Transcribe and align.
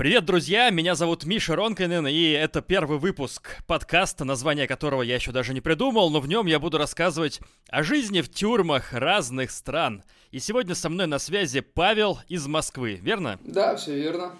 Привет, 0.00 0.24
друзья! 0.24 0.70
Меня 0.70 0.94
зовут 0.94 1.26
Миша 1.26 1.54
Ронкинен, 1.54 2.06
и 2.06 2.30
это 2.30 2.62
первый 2.62 2.98
выпуск 2.98 3.58
подкаста, 3.66 4.24
название 4.24 4.66
которого 4.66 5.02
я 5.02 5.16
еще 5.16 5.30
даже 5.30 5.52
не 5.52 5.60
придумал, 5.60 6.08
но 6.08 6.20
в 6.20 6.26
нем 6.26 6.46
я 6.46 6.58
буду 6.58 6.78
рассказывать 6.78 7.42
о 7.68 7.82
жизни 7.82 8.22
в 8.22 8.30
тюрьмах 8.30 8.94
разных 8.94 9.50
стран. 9.50 10.02
И 10.30 10.38
сегодня 10.38 10.74
со 10.74 10.88
мной 10.88 11.06
на 11.06 11.18
связи 11.18 11.60
Павел 11.60 12.18
из 12.28 12.46
Москвы, 12.46 12.94
верно? 13.02 13.38
Да, 13.42 13.76
все 13.76 13.94
верно. 13.94 14.38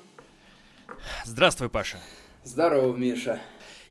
Здравствуй, 1.26 1.68
Паша. 1.68 1.98
Здорово, 2.42 2.96
Миша. 2.96 3.38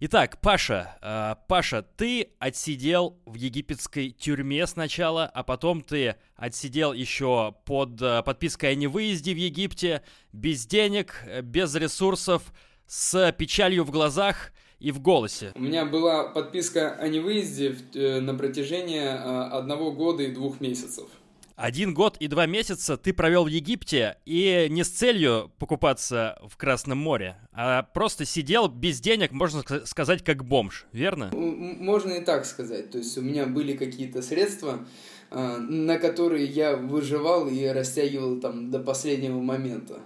Итак, 0.01 0.39
Паша, 0.39 0.97
э, 1.01 1.35
Паша, 1.49 1.81
ты 1.81 2.29
отсидел 2.39 3.19
в 3.25 3.35
египетской 3.35 4.11
тюрьме 4.11 4.65
сначала, 4.65 5.25
а 5.25 5.43
потом 5.43 5.81
ты 5.81 6.15
отсидел 6.37 6.93
еще 6.93 7.53
под 7.65 8.01
э, 8.01 8.23
подпиской 8.23 8.69
о 8.71 8.75
невыезде 8.75 9.33
в 9.33 9.37
Египте, 9.37 10.01
без 10.31 10.65
денег, 10.65 11.21
без 11.43 11.75
ресурсов, 11.75 12.43
с 12.87 13.29
печалью 13.33 13.83
в 13.83 13.91
глазах 13.91 14.53
и 14.79 14.91
в 14.91 15.01
голосе. 15.01 15.51
У 15.55 15.59
меня 15.59 15.85
была 15.85 16.29
подписка 16.29 16.91
о 16.91 17.07
невыезде 17.09 17.75
э, 17.93 18.21
на 18.21 18.33
протяжении 18.35 19.01
э, 19.01 19.49
одного 19.49 19.91
года 19.91 20.23
и 20.23 20.31
двух 20.31 20.61
месяцев. 20.61 21.09
Один 21.59 21.93
год 21.93 22.15
и 22.21 22.27
два 22.27 22.45
месяца 22.45 22.95
ты 22.95 23.11
провел 23.11 23.43
в 23.43 23.47
Египте 23.47 24.15
и 24.25 24.67
не 24.69 24.85
с 24.85 24.89
целью 24.89 25.51
покупаться 25.59 26.39
в 26.47 26.55
Красном 26.55 26.99
море, 26.99 27.35
а 27.51 27.83
просто 27.83 28.23
сидел 28.23 28.69
без 28.69 29.01
денег, 29.01 29.33
можно 29.33 29.61
сказать, 29.85 30.23
как 30.23 30.45
бомж, 30.45 30.85
верно? 30.93 31.29
Можно 31.33 32.13
и 32.13 32.23
так 32.23 32.45
сказать. 32.45 32.91
То 32.91 32.99
есть 32.99 33.17
у 33.17 33.21
меня 33.21 33.45
были 33.45 33.75
какие-то 33.75 34.21
средства, 34.21 34.87
а, 35.31 35.57
на 35.57 35.99
которые 35.99 36.45
я 36.45 36.77
выживал 36.77 37.49
и 37.49 37.65
растягивал 37.65 38.39
там 38.39 38.71
до 38.71 38.79
последнего 38.79 39.41
момента. 39.41 39.99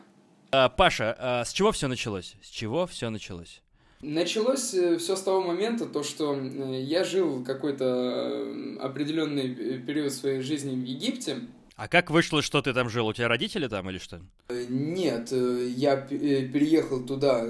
А, 0.49 0.69
Паша, 0.69 1.15
а 1.19 1.45
с 1.45 1.53
чего 1.53 1.71
все 1.71 1.87
началось? 1.87 2.35
С 2.41 2.47
чего 2.47 2.87
все 2.87 3.11
началось? 3.11 3.61
Началось 4.03 4.73
э, 4.73 4.97
все 4.97 5.15
с 5.15 5.21
того 5.21 5.41
момента, 5.41 5.85
то, 5.85 6.03
что 6.03 6.35
э, 6.35 6.81
я 6.81 7.05
жил 7.05 7.41
какой-то 7.45 7.85
э, 7.85 8.77
определенный 8.81 9.79
период 9.79 10.11
своей 10.11 10.41
жизни 10.41 10.75
в 10.75 10.83
Египте. 10.83 11.37
А 11.77 11.87
как 11.87 12.11
вышло, 12.11 12.41
что 12.41 12.61
ты 12.61 12.73
там 12.73 12.89
жил? 12.89 13.07
У 13.07 13.13
тебя 13.13 13.29
родители 13.29 13.67
там 13.67 13.89
или 13.89 13.97
что? 13.97 14.21
Нет, 14.49 15.31
я 15.31 15.95
переехал 15.95 17.01
туда, 17.01 17.43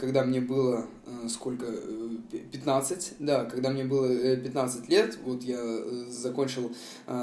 когда 0.00 0.24
мне 0.24 0.40
было 0.40 0.86
сколько? 1.28 1.66
15, 2.52 3.14
да, 3.18 3.44
когда 3.44 3.68
мне 3.68 3.84
было 3.84 4.36
15 4.36 4.88
лет, 4.88 5.18
вот 5.22 5.42
я 5.42 5.60
закончил 6.08 6.74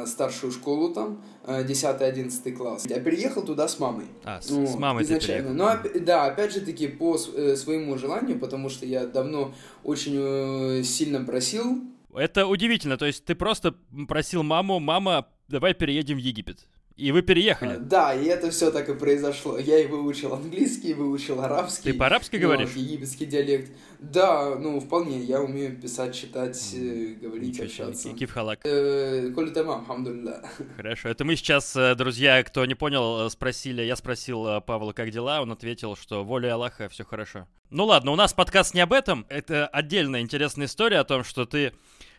старшую 0.06 0.52
школу 0.52 0.94
там, 0.94 1.24
10-11 1.46 2.52
класс. 2.54 2.86
Я 2.88 3.00
переехал 3.00 3.44
туда 3.44 3.68
с 3.68 3.80
мамой. 3.80 4.06
А, 4.24 4.42
с, 4.42 4.50
ну, 4.50 4.66
с 4.68 4.76
мамой 4.76 5.04
изначально. 5.04 5.54
Но, 5.54 5.78
да, 6.02 6.26
опять 6.26 6.54
же 6.54 6.62
таки, 6.62 6.88
по 6.88 7.18
своему 7.18 7.98
желанию, 7.98 8.40
потому 8.40 8.70
что 8.70 8.86
я 8.86 9.06
давно 9.06 9.54
очень 9.84 10.84
сильно 10.84 11.24
просил. 11.24 11.84
Это 12.14 12.48
удивительно, 12.48 12.98
то 12.98 13.06
есть 13.06 13.26
ты 13.26 13.36
просто 13.36 13.76
просил 14.08 14.42
маму, 14.42 14.80
мама, 14.80 15.28
давай 15.50 15.74
переедем 15.74 16.16
в 16.16 16.20
Египет. 16.20 16.66
И 16.98 17.12
вы 17.12 17.22
переехали. 17.22 17.74
А, 17.74 17.78
да, 17.78 18.14
и 18.14 18.26
это 18.26 18.52
все 18.52 18.72
так 18.72 18.88
и 18.88 18.94
произошло. 18.94 19.58
Я 19.58 19.80
и 19.80 19.88
выучил 19.88 20.34
английский, 20.34 20.94
выучил 20.94 21.42
арабский. 21.42 21.92
Ты 21.92 21.98
по-арабски 21.98 22.38
говоришь? 22.38 22.72
Египетский 22.74 23.26
диалект. 23.26 23.72
Да, 24.00 24.56
ну, 24.56 24.80
вполне. 24.80 25.20
Я 25.20 25.42
умею 25.42 25.76
писать, 25.76 26.16
читать, 26.16 26.56
mm. 26.56 27.20
говорить, 27.20 27.50
Ничего 27.50 27.66
общаться. 27.66 28.14
Кифхалак. 28.14 28.60
Э, 28.64 29.30
Коли 29.36 29.50
тамам, 29.50 29.86
хамдулля. 29.86 30.42
Хорошо. 30.78 31.10
Это 31.10 31.26
мы 31.26 31.36
сейчас, 31.36 31.76
э, 31.76 31.96
друзья, 31.96 32.42
кто 32.44 32.66
не 32.66 32.76
понял, 32.76 33.30
спросили. 33.30 33.82
Я 33.82 33.98
спросил 33.98 34.62
Павла, 34.62 34.94
как 34.94 35.12
дела. 35.12 35.42
Он 35.42 35.52
ответил, 35.52 35.98
что 35.98 36.24
воля 36.24 36.54
Аллаха, 36.54 36.88
все 36.88 37.04
хорошо. 37.04 37.46
Ну 37.72 37.86
ладно, 37.86 38.12
у 38.12 38.16
нас 38.16 38.34
подкаст 38.34 38.74
не 38.74 38.80
об 38.80 38.94
этом. 38.94 39.26
Это 39.28 39.68
отдельная 39.68 40.22
интересная 40.22 40.68
история 40.68 41.00
о 41.00 41.04
том, 41.04 41.26
что 41.26 41.46
ты 41.46 41.74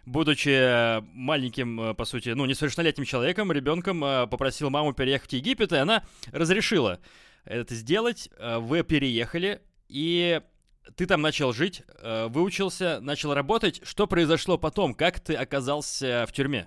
будучи 0.06 0.48
э, 0.48 1.00
маленьким, 1.12 1.80
э, 1.80 1.94
по 1.94 2.04
сути, 2.04 2.30
ну, 2.30 2.46
несовершеннолетним 2.46 3.04
человеком, 3.04 3.52
ребенком, 3.52 4.02
э, 4.04 4.26
попросил 4.28 4.70
маму 4.70 4.94
переехать 4.94 5.30
в 5.30 5.34
Египет, 5.34 5.72
и 5.72 5.76
она 5.76 6.04
разрешила 6.32 7.00
это 7.44 7.76
сделать. 7.76 8.28
Вы 8.40 8.82
переехали, 8.82 9.60
и 9.88 10.40
ты 10.96 11.06
там 11.06 11.22
начал 11.22 11.52
жить, 11.52 11.84
выучился, 12.02 12.98
начал 13.00 13.34
работать. 13.34 13.80
Что 13.84 14.08
произошло 14.08 14.58
потом? 14.58 14.94
Как 14.94 15.20
ты 15.20 15.34
оказался 15.34 16.26
в 16.28 16.32
тюрьме? 16.32 16.66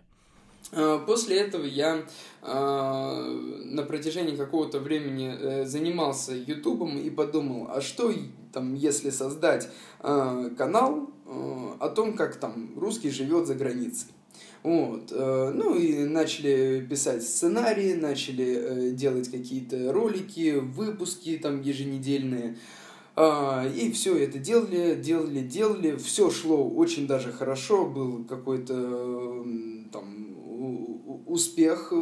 После 1.05 1.37
этого 1.37 1.65
я 1.65 2.05
на 2.41 3.83
протяжении 3.87 4.35
какого-то 4.35 4.79
времени 4.79 5.65
занимался 5.65 6.33
Ютубом 6.33 6.97
и 6.97 7.09
подумал, 7.09 7.69
а 7.71 7.81
что 7.81 8.13
там, 8.53 8.75
если 8.75 9.09
создать 9.09 9.67
канал, 9.99 11.09
Э, 11.29 11.75
о 11.79 11.89
том, 11.89 12.13
как 12.13 12.37
там 12.37 12.71
русский 12.75 13.11
живет 13.11 13.45
за 13.45 13.53
границей. 13.53 14.07
Вот. 14.63 15.11
Э, 15.11 15.51
ну 15.53 15.75
и 15.75 16.05
начали 16.05 16.85
писать 16.89 17.23
сценарии, 17.23 17.93
начали 17.93 18.57
э, 18.57 18.91
делать 18.91 19.29
какие-то 19.29 19.93
ролики, 19.93 20.55
выпуски 20.55 21.37
там 21.37 21.61
еженедельные. 21.61 22.57
И 23.75 23.91
все 23.93 24.15
это 24.17 24.39
делали, 24.39 24.95
делали, 24.95 25.41
делали. 25.41 25.97
Все 25.97 26.31
шло 26.31 26.69
очень 26.69 27.05
даже 27.05 27.33
хорошо. 27.33 27.85
Был 27.85 28.23
какой-то 28.23 29.43
успех, 31.25 31.93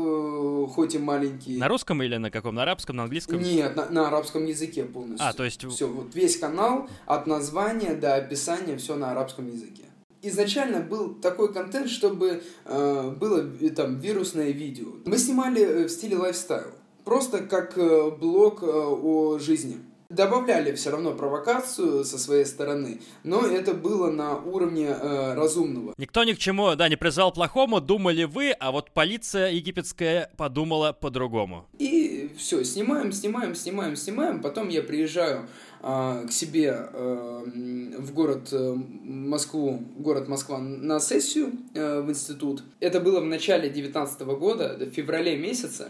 хоть 0.73 0.95
и 0.95 1.00
маленький. 1.00 1.57
На 1.57 1.68
русском 1.68 2.01
или 2.01 2.18
на 2.18 2.31
каком? 2.31 2.56
На 2.56 2.63
арабском, 2.63 2.95
на 2.95 3.03
английском? 3.03 3.40
Нет, 3.41 3.75
на, 3.75 3.90
на 3.90 4.07
арабском 4.07 4.45
языке 4.45 4.84
полностью. 4.84 5.28
А, 5.28 5.34
то 5.34 5.44
есть... 5.44 5.66
Все, 5.68 5.88
вот 5.88 6.16
весь 6.16 6.38
канал, 6.38 6.90
от 7.06 7.28
названия 7.28 7.94
до 7.94 8.16
описания, 8.16 8.78
все 8.78 8.96
на 8.96 9.12
арабском 9.12 9.47
языке. 9.47 9.84
Изначально 10.22 10.79
был 10.79 11.13
такой 11.13 11.53
контент, 11.53 11.90
чтобы 11.90 12.41
э, 12.66 13.12
было 13.12 13.50
э, 13.62 13.69
там 13.69 14.00
вирусное 14.00 14.50
видео. 14.50 14.88
Мы 15.06 15.17
снимали 15.17 15.62
э, 15.62 15.85
в 15.85 15.90
стиле 15.90 16.17
лайфстайл. 16.17 16.72
Просто 17.06 17.40
как 17.40 17.78
э, 17.78 18.12
блог 18.12 18.63
э, 18.63 18.66
о 18.66 19.38
жизни. 19.38 19.78
Добавляли 20.09 20.73
все 20.73 20.91
равно 20.91 21.13
провокацию 21.13 22.06
со 22.06 22.18
своей 22.18 22.45
стороны, 22.45 23.01
но 23.23 23.45
это 23.45 23.73
было 23.73 24.09
на 24.09 24.38
уровне 24.38 24.88
э, 24.88 25.34
разумного. 25.34 25.94
Никто 25.97 26.23
ни 26.23 26.31
к 26.31 26.38
чему, 26.38 26.73
да, 26.75 26.88
не 26.88 26.95
призвал 26.95 27.34
плохому, 27.34 27.81
думали 27.81 28.23
вы, 28.23 28.51
а 28.51 28.72
вот 28.72 28.91
полиция 28.91 29.51
египетская 29.51 30.31
подумала 30.38 30.94
по-другому. 30.94 31.67
И 31.78 32.31
все, 32.38 32.63
снимаем, 32.63 33.12
снимаем, 33.12 33.53
снимаем, 33.53 33.97
снимаем. 33.97 34.41
Потом 34.41 34.69
я 34.69 34.81
приезжаю 34.81 35.50
э, 35.81 36.25
к 36.28 36.31
себе 36.31 36.90
э, 36.94 37.44
в 37.97 38.13
город 38.13 38.47
э, 38.53 38.75
Москву, 38.75 39.84
город 39.97 40.29
Москва 40.29 40.57
на 40.59 41.01
сессию 41.01 41.51
э, 41.73 42.00
в 42.00 42.09
институт. 42.09 42.63
Это 42.79 43.01
было 43.01 43.19
в 43.19 43.25
начале 43.25 43.69
2019 43.69 44.22
года, 44.22 44.78
в 44.79 44.90
феврале 44.91 45.35
месяце. 45.35 45.90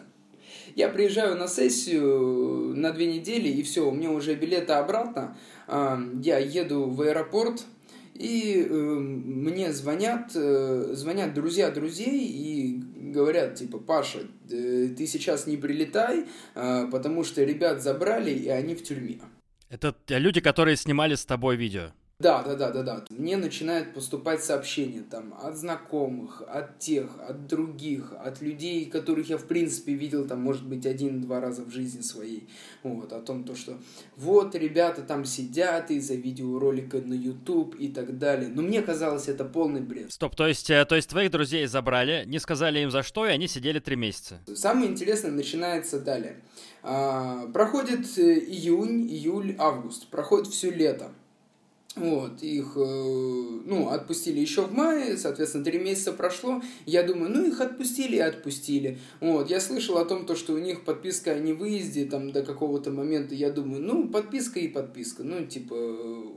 Я 0.78 0.90
приезжаю 0.90 1.36
на 1.36 1.48
сессию 1.48 2.76
на 2.76 2.92
две 2.92 3.12
недели, 3.12 3.50
и 3.50 3.64
все, 3.64 3.90
у 3.90 3.92
меня 3.92 4.12
уже 4.12 4.36
билеты 4.36 4.74
обратно. 4.74 5.36
А, 5.68 6.00
я 6.22 6.38
еду 6.38 6.88
в 6.88 7.02
аэропорт, 7.02 7.66
и 8.14 8.64
э, 8.64 8.74
мне 8.74 9.74
звонят, 9.74 10.34
э, 10.36 10.90
звонят 10.94 11.34
друзья 11.34 11.72
друзей 11.72 12.28
и 12.28 12.84
говорят, 13.12 13.56
типа, 13.56 13.80
Паша, 13.80 14.20
э, 14.52 14.90
ты 14.96 15.08
сейчас 15.08 15.48
не 15.48 15.58
прилетай, 15.58 16.28
потому 16.54 17.24
что 17.24 17.44
ребят 17.44 17.82
забрали, 17.82 18.30
и 18.30 18.48
они 18.48 18.76
в 18.76 18.84
тюрьме. 18.84 19.18
Это 19.72 19.96
люди, 20.10 20.42
которые 20.42 20.78
снимали 20.78 21.16
с 21.16 21.26
тобой 21.26 21.56
видео? 21.56 21.92
Да, 22.20 22.42
да, 22.42 22.56
да, 22.56 22.72
да, 22.72 22.82
да. 22.82 23.06
Мне 23.12 23.38
начинают 23.38 23.94
поступать 23.94 24.44
сообщения 24.44 25.04
там 25.04 25.36
от 25.40 25.56
знакомых, 25.56 26.42
от 26.48 26.80
тех, 26.80 27.12
от 27.20 27.46
других, 27.46 28.12
от 28.12 28.42
людей, 28.42 28.86
которых 28.86 29.30
я 29.30 29.38
в 29.38 29.46
принципе 29.46 29.94
видел 29.94 30.28
там, 30.28 30.42
может 30.42 30.66
быть, 30.66 30.88
один-два 30.88 31.40
раза 31.40 31.64
в 31.64 31.70
жизни 31.70 32.02
своей. 32.02 32.50
Вот, 32.82 33.14
о 33.14 33.20
том, 33.20 33.44
то, 33.44 33.56
что 33.56 33.78
вот 34.16 34.56
ребята 34.56 35.04
там 35.04 35.26
сидят 35.26 35.92
из-за 35.92 36.16
видеоролика 36.16 36.98
на 37.02 37.14
YouTube 37.14 37.76
и 37.76 37.88
так 37.88 38.18
далее. 38.18 38.50
Но 38.50 38.64
мне 38.64 38.82
казалось, 38.82 39.28
это 39.28 39.46
полный 39.46 39.82
бред. 39.82 40.12
Стоп, 40.12 40.36
то 40.36 40.48
есть, 40.48 40.72
э, 40.72 40.86
то 40.86 40.96
есть 40.96 41.10
твоих 41.10 41.30
друзей 41.30 41.68
забрали, 41.68 42.24
не 42.26 42.40
сказали 42.40 42.80
им 42.80 42.90
за 42.90 43.04
что, 43.04 43.28
и 43.28 43.30
они 43.30 43.48
сидели 43.48 43.78
три 43.78 43.96
месяца? 43.96 44.40
Самое 44.56 44.90
интересное 44.90 45.30
начинается 45.30 46.00
далее. 46.00 46.42
А, 46.82 47.46
проходит 47.54 48.18
э, 48.18 48.40
июнь, 48.40 49.08
июль, 49.08 49.56
август. 49.60 50.08
Проходит 50.08 50.48
все 50.48 50.72
лето. 50.72 51.12
Вот, 51.98 52.44
их, 52.44 52.74
э, 52.76 53.60
ну, 53.66 53.90
отпустили 53.90 54.40
еще 54.40 54.62
в 54.62 54.74
мае, 54.74 55.18
соответственно, 55.18 55.64
три 55.64 55.80
месяца 55.80 56.12
прошло. 56.12 56.62
Я 56.86 57.02
думаю, 57.02 57.32
ну, 57.32 57.46
их 57.46 57.60
отпустили 57.60 58.18
и 58.18 58.20
отпустили. 58.20 59.00
Вот, 59.20 59.50
я 59.50 59.60
слышал 59.60 59.98
о 59.98 60.06
том, 60.06 60.26
то, 60.26 60.36
что 60.36 60.54
у 60.54 60.60
них 60.60 60.84
подписка 60.84 61.32
о 61.32 61.40
невыезде 61.40 62.06
там 62.06 62.32
до 62.32 62.44
какого-то 62.44 62.92
момента. 62.92 63.34
Я 63.34 63.50
думаю, 63.50 63.82
ну, 63.82 64.08
подписка 64.08 64.60
и 64.60 64.68
подписка, 64.68 65.24
ну, 65.24 65.46
типа, 65.46 65.76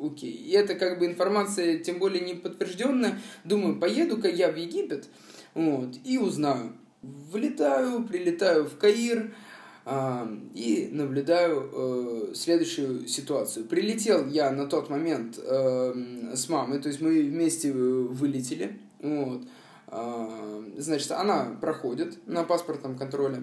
окей. 0.02 0.32
И 0.32 0.52
это 0.52 0.74
как 0.74 0.98
бы 0.98 1.06
информация, 1.06 1.78
тем 1.78 1.98
более 1.98 2.24
не 2.24 2.34
подтвержденная. 2.34 3.20
Думаю, 3.44 3.78
поеду-ка 3.78 4.28
я 4.28 4.50
в 4.50 4.56
Египет, 4.56 5.08
вот, 5.54 5.96
и 6.04 6.16
узнаю. 6.16 6.72
Влетаю, 7.02 8.04
прилетаю 8.04 8.64
в 8.64 8.76
Каир, 8.76 9.32
и 10.54 10.88
наблюдаю 10.92 11.68
э, 11.72 12.34
следующую 12.34 13.08
ситуацию. 13.08 13.66
Прилетел 13.66 14.26
я 14.28 14.50
на 14.52 14.66
тот 14.66 14.88
момент 14.88 15.38
э, 15.42 16.32
с 16.34 16.48
мамой, 16.48 16.80
то 16.80 16.88
есть 16.88 17.00
мы 17.00 17.22
вместе 17.22 17.72
вылетели. 17.72 18.78
Вот. 19.00 19.42
Значит, 20.76 21.10
она 21.10 21.56
проходит 21.60 22.24
на 22.28 22.44
паспортном 22.44 22.96
контроле. 22.96 23.42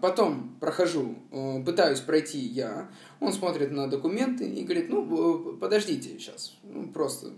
Потом 0.00 0.56
прохожу, 0.60 1.16
э, 1.30 1.62
пытаюсь 1.64 2.00
пройти 2.00 2.38
я. 2.38 2.88
Он 3.20 3.32
смотрит 3.32 3.70
на 3.70 3.88
документы 3.88 4.48
и 4.48 4.64
говорит, 4.64 4.88
ну, 4.88 5.58
подождите 5.60 6.18
сейчас. 6.18 6.56
Ну, 6.62 6.88
просто 6.88 7.28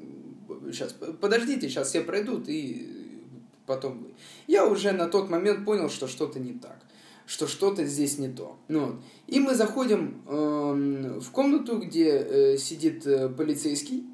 сейчас, 0.71 0.95
подождите, 1.21 1.69
сейчас 1.69 1.89
все 1.89 2.03
пройдут 2.03 2.49
и 2.49 3.21
потом 3.67 3.99
вы. 3.99 4.15
Я 4.47 4.67
уже 4.67 4.93
на 4.93 5.09
тот 5.09 5.29
момент 5.29 5.65
понял, 5.65 5.91
что 5.91 6.07
что-то 6.07 6.39
не 6.39 6.53
так 6.53 6.86
что 7.27 7.47
что-то 7.47 7.85
здесь 7.85 8.19
не 8.19 8.29
то. 8.29 8.57
Ну, 8.69 8.87
вот. 8.87 8.97
И 9.27 9.41
мы 9.41 9.55
заходим 9.55 10.23
э, 10.27 11.19
в 11.21 11.31
комнату, 11.31 11.79
где 11.79 12.11
э, 12.11 12.57
сидит 12.57 13.07
э, 13.07 13.29
полицейский. 13.29 14.07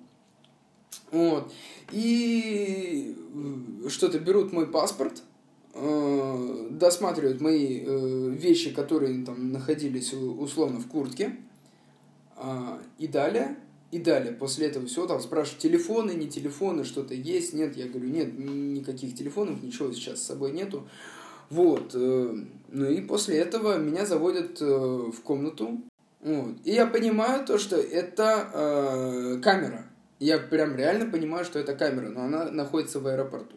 Вот. 1.11 1.53
И 1.93 3.15
э, 3.85 3.89
что-то 3.89 4.19
берут 4.19 4.53
мой 4.53 4.67
паспорт, 4.67 5.23
э, 5.75 6.69
досматривают 6.71 7.41
мои 7.43 7.85
э, 7.85 8.31
вещи, 8.31 8.73
которые 8.73 9.25
там 9.25 9.53
находились 9.53 10.15
условно 10.15 10.81
в 10.81 10.89
куртке. 10.89 11.37
Э, 12.37 12.79
и 12.99 13.07
далее 13.07 13.59
и 13.93 13.99
далее, 13.99 14.33
после 14.33 14.69
этого 14.69 14.87
все, 14.87 15.07
там 15.07 15.21
спрашивают, 15.21 15.61
телефоны, 15.61 16.13
не 16.13 16.27
телефоны, 16.27 16.83
что-то 16.83 17.13
есть, 17.13 17.53
нет. 17.53 17.77
Я 17.77 17.89
говорю, 17.89 18.09
нет, 18.09 18.39
никаких 18.39 19.15
телефонов, 19.15 19.63
ничего 19.63 19.93
сейчас 19.93 20.23
с 20.23 20.27
собой 20.27 20.53
нету. 20.53 20.89
Вот. 21.53 21.95
Э, 21.95 22.35
ну 22.69 22.87
и 22.87 23.03
после 23.03 23.37
этого 23.37 23.77
меня 23.77 24.07
заводят 24.07 24.63
э, 24.63 24.65
в 24.65 25.21
комнату. 25.23 25.83
Вот. 26.21 26.55
И 26.65 26.73
я 26.73 26.87
понимаю 26.87 27.45
то, 27.45 27.59
что 27.59 27.77
это 27.77 28.49
э, 28.55 29.41
камера. 29.43 29.85
Я 30.19 30.39
прям 30.39 30.77
реально 30.77 31.11
понимаю, 31.11 31.45
что 31.45 31.59
это 31.59 31.75
камера, 31.75 32.09
но 32.09 32.23
она 32.23 32.51
находится 32.51 33.01
в 33.01 33.07
аэропорту. 33.07 33.57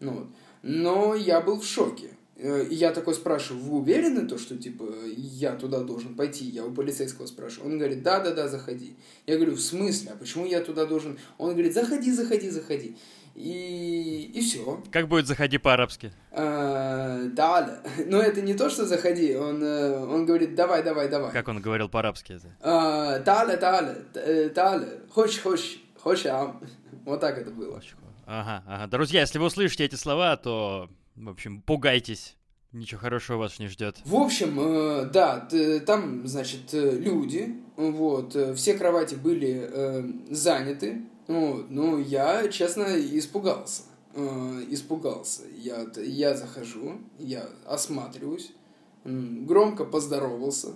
Ну, 0.00 0.12
вот. 0.12 0.26
Но 0.62 1.14
я 1.14 1.40
был 1.40 1.60
в 1.60 1.64
шоке. 1.64 2.10
Э, 2.42 2.64
и 2.64 2.74
я 2.74 2.90
такой 2.92 3.14
спрашиваю, 3.14 3.62
вы 3.62 3.78
уверены, 3.80 4.26
то, 4.26 4.38
что, 4.38 4.56
типа, 4.56 4.84
я 5.16 5.52
туда 5.52 5.80
должен 5.80 6.14
пойти? 6.14 6.46
Я 6.46 6.64
у 6.64 6.72
полицейского 6.72 7.26
спрашиваю. 7.26 7.70
Он 7.70 7.78
говорит, 7.78 8.02
да-да-да, 8.02 8.48
заходи. 8.48 8.96
Я 9.26 9.36
говорю, 9.36 9.54
в 9.56 9.60
смысле? 9.60 10.12
А 10.12 10.16
почему 10.16 10.46
я 10.46 10.60
туда 10.60 10.86
должен? 10.86 11.18
Он 11.36 11.50
говорит, 11.52 11.74
заходи, 11.74 12.10
заходи, 12.10 12.48
заходи. 12.48 12.96
И, 13.34 14.32
и 14.34 14.40
все. 14.40 14.82
Как 14.90 15.06
будет 15.06 15.28
«заходи» 15.28 15.56
по-арабски? 15.56 16.12
А, 16.32 17.22
да, 17.32 17.80
но 18.06 18.20
это 18.20 18.42
не 18.42 18.54
то, 18.54 18.68
что 18.68 18.86
«заходи», 18.86 19.36
он, 19.36 19.62
э, 19.62 20.04
он 20.04 20.26
говорит 20.26 20.56
«давай, 20.56 20.82
давай, 20.82 21.08
давай». 21.08 21.30
Как 21.30 21.46
он 21.46 21.60
говорил 21.60 21.88
по-арабски 21.88 22.32
это? 22.32 23.22
Дале, 23.24 23.56
дале, 23.56 24.48
дале, 24.52 25.02
хочешь, 25.10 25.40
хочешь, 25.40 25.80
хочешь, 25.96 26.26
а 26.26 26.60
вот 27.04 27.20
так 27.20 27.38
это 27.38 27.52
было. 27.52 27.80
Ага, 28.26 28.64
ага. 28.66 28.86
Друзья, 28.88 29.20
если 29.20 29.38
вы 29.38 29.46
услышите 29.46 29.84
эти 29.84 29.94
слова, 29.94 30.36
то, 30.36 30.90
в 31.26 31.28
общем, 31.28 31.62
пугайтесь. 31.62 32.36
Ничего 32.72 33.00
хорошего 33.00 33.38
вас 33.38 33.58
не 33.58 33.66
ждет. 33.66 33.96
В 34.04 34.14
общем, 34.14 34.60
э, 34.60 35.10
да, 35.12 35.48
там, 35.86 36.26
значит, 36.26 36.72
э, 36.72 36.98
люди, 36.98 37.56
вот, 37.76 38.36
все 38.56 38.74
кровати 38.74 39.16
были 39.16 39.68
э, 39.68 40.04
заняты, 40.30 41.02
вот, 41.26 41.68
ну, 41.68 41.98
я, 41.98 42.46
честно, 42.48 42.84
испугался. 42.96 43.82
Э, 44.14 44.64
испугался. 44.68 45.42
Я, 45.56 45.86
я 45.96 46.36
захожу, 46.36 46.98
я 47.18 47.48
осматриваюсь, 47.64 48.52
громко 49.04 49.84
поздоровался, 49.84 50.68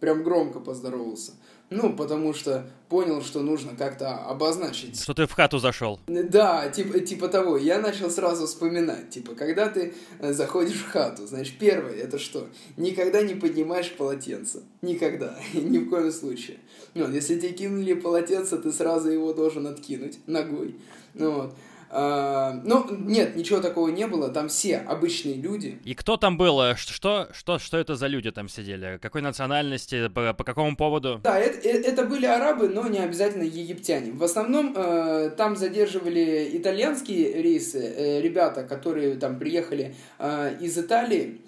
прям 0.00 0.22
громко 0.22 0.60
поздоровался. 0.60 1.32
Ну, 1.70 1.92
потому 1.92 2.32
что 2.32 2.66
понял, 2.88 3.22
что 3.22 3.42
нужно 3.42 3.76
как-то 3.76 4.16
обозначить. 4.16 5.00
Что 5.00 5.12
ты 5.12 5.26
в 5.26 5.32
хату 5.32 5.58
зашел. 5.58 6.00
Да, 6.06 6.68
типа, 6.70 7.00
типа 7.00 7.28
того. 7.28 7.58
Я 7.58 7.78
начал 7.78 8.10
сразу 8.10 8.46
вспоминать. 8.46 9.10
Типа, 9.10 9.34
когда 9.34 9.68
ты 9.68 9.92
э, 10.20 10.32
заходишь 10.32 10.78
в 10.80 10.90
хату, 10.90 11.26
значит, 11.26 11.58
первое, 11.58 11.92
это 11.92 12.18
что? 12.18 12.48
Никогда 12.78 13.20
не 13.20 13.34
поднимаешь 13.34 13.92
полотенце. 13.92 14.62
Никогда. 14.80 15.38
Ни 15.52 15.78
в 15.78 15.90
коем 15.90 16.10
случае. 16.10 16.58
Ну, 16.94 17.10
если 17.10 17.38
тебе 17.38 17.52
кинули 17.52 17.92
полотенце, 17.92 18.56
ты 18.56 18.72
сразу 18.72 19.10
его 19.10 19.34
должен 19.34 19.66
откинуть 19.66 20.18
ногой. 20.26 20.76
Ну, 21.12 21.32
вот. 21.32 21.54
А, 21.90 22.60
ну, 22.64 22.86
нет, 22.90 23.36
ничего 23.36 23.60
такого 23.60 23.88
не 23.88 24.06
было. 24.06 24.28
Там 24.28 24.48
все 24.48 24.78
обычные 24.78 25.34
люди. 25.34 25.78
И 25.84 25.94
кто 25.94 26.16
там 26.16 26.36
был? 26.36 26.60
Э, 26.60 26.76
что, 26.76 27.28
что, 27.32 27.58
что 27.58 27.78
это 27.78 27.96
за 27.96 28.06
люди 28.06 28.30
там 28.30 28.48
сидели? 28.48 28.98
Какой 29.00 29.22
национальности? 29.22 30.08
По, 30.08 30.34
по 30.34 30.44
какому 30.44 30.76
поводу? 30.76 31.20
Да, 31.22 31.38
это, 31.38 31.66
э, 31.66 31.82
это 31.82 32.04
были 32.04 32.26
арабы, 32.26 32.68
но 32.68 32.86
не 32.88 32.98
обязательно 32.98 33.42
египтяне. 33.42 34.12
В 34.12 34.22
основном 34.22 34.74
э, 34.76 35.30
там 35.36 35.56
задерживали 35.56 36.50
итальянские 36.52 37.42
рейсы, 37.42 37.78
э, 37.78 38.20
ребята, 38.20 38.64
которые 38.64 39.16
там 39.16 39.38
приехали 39.38 39.94
э, 40.18 40.56
из 40.60 40.76
Италии 40.76 41.40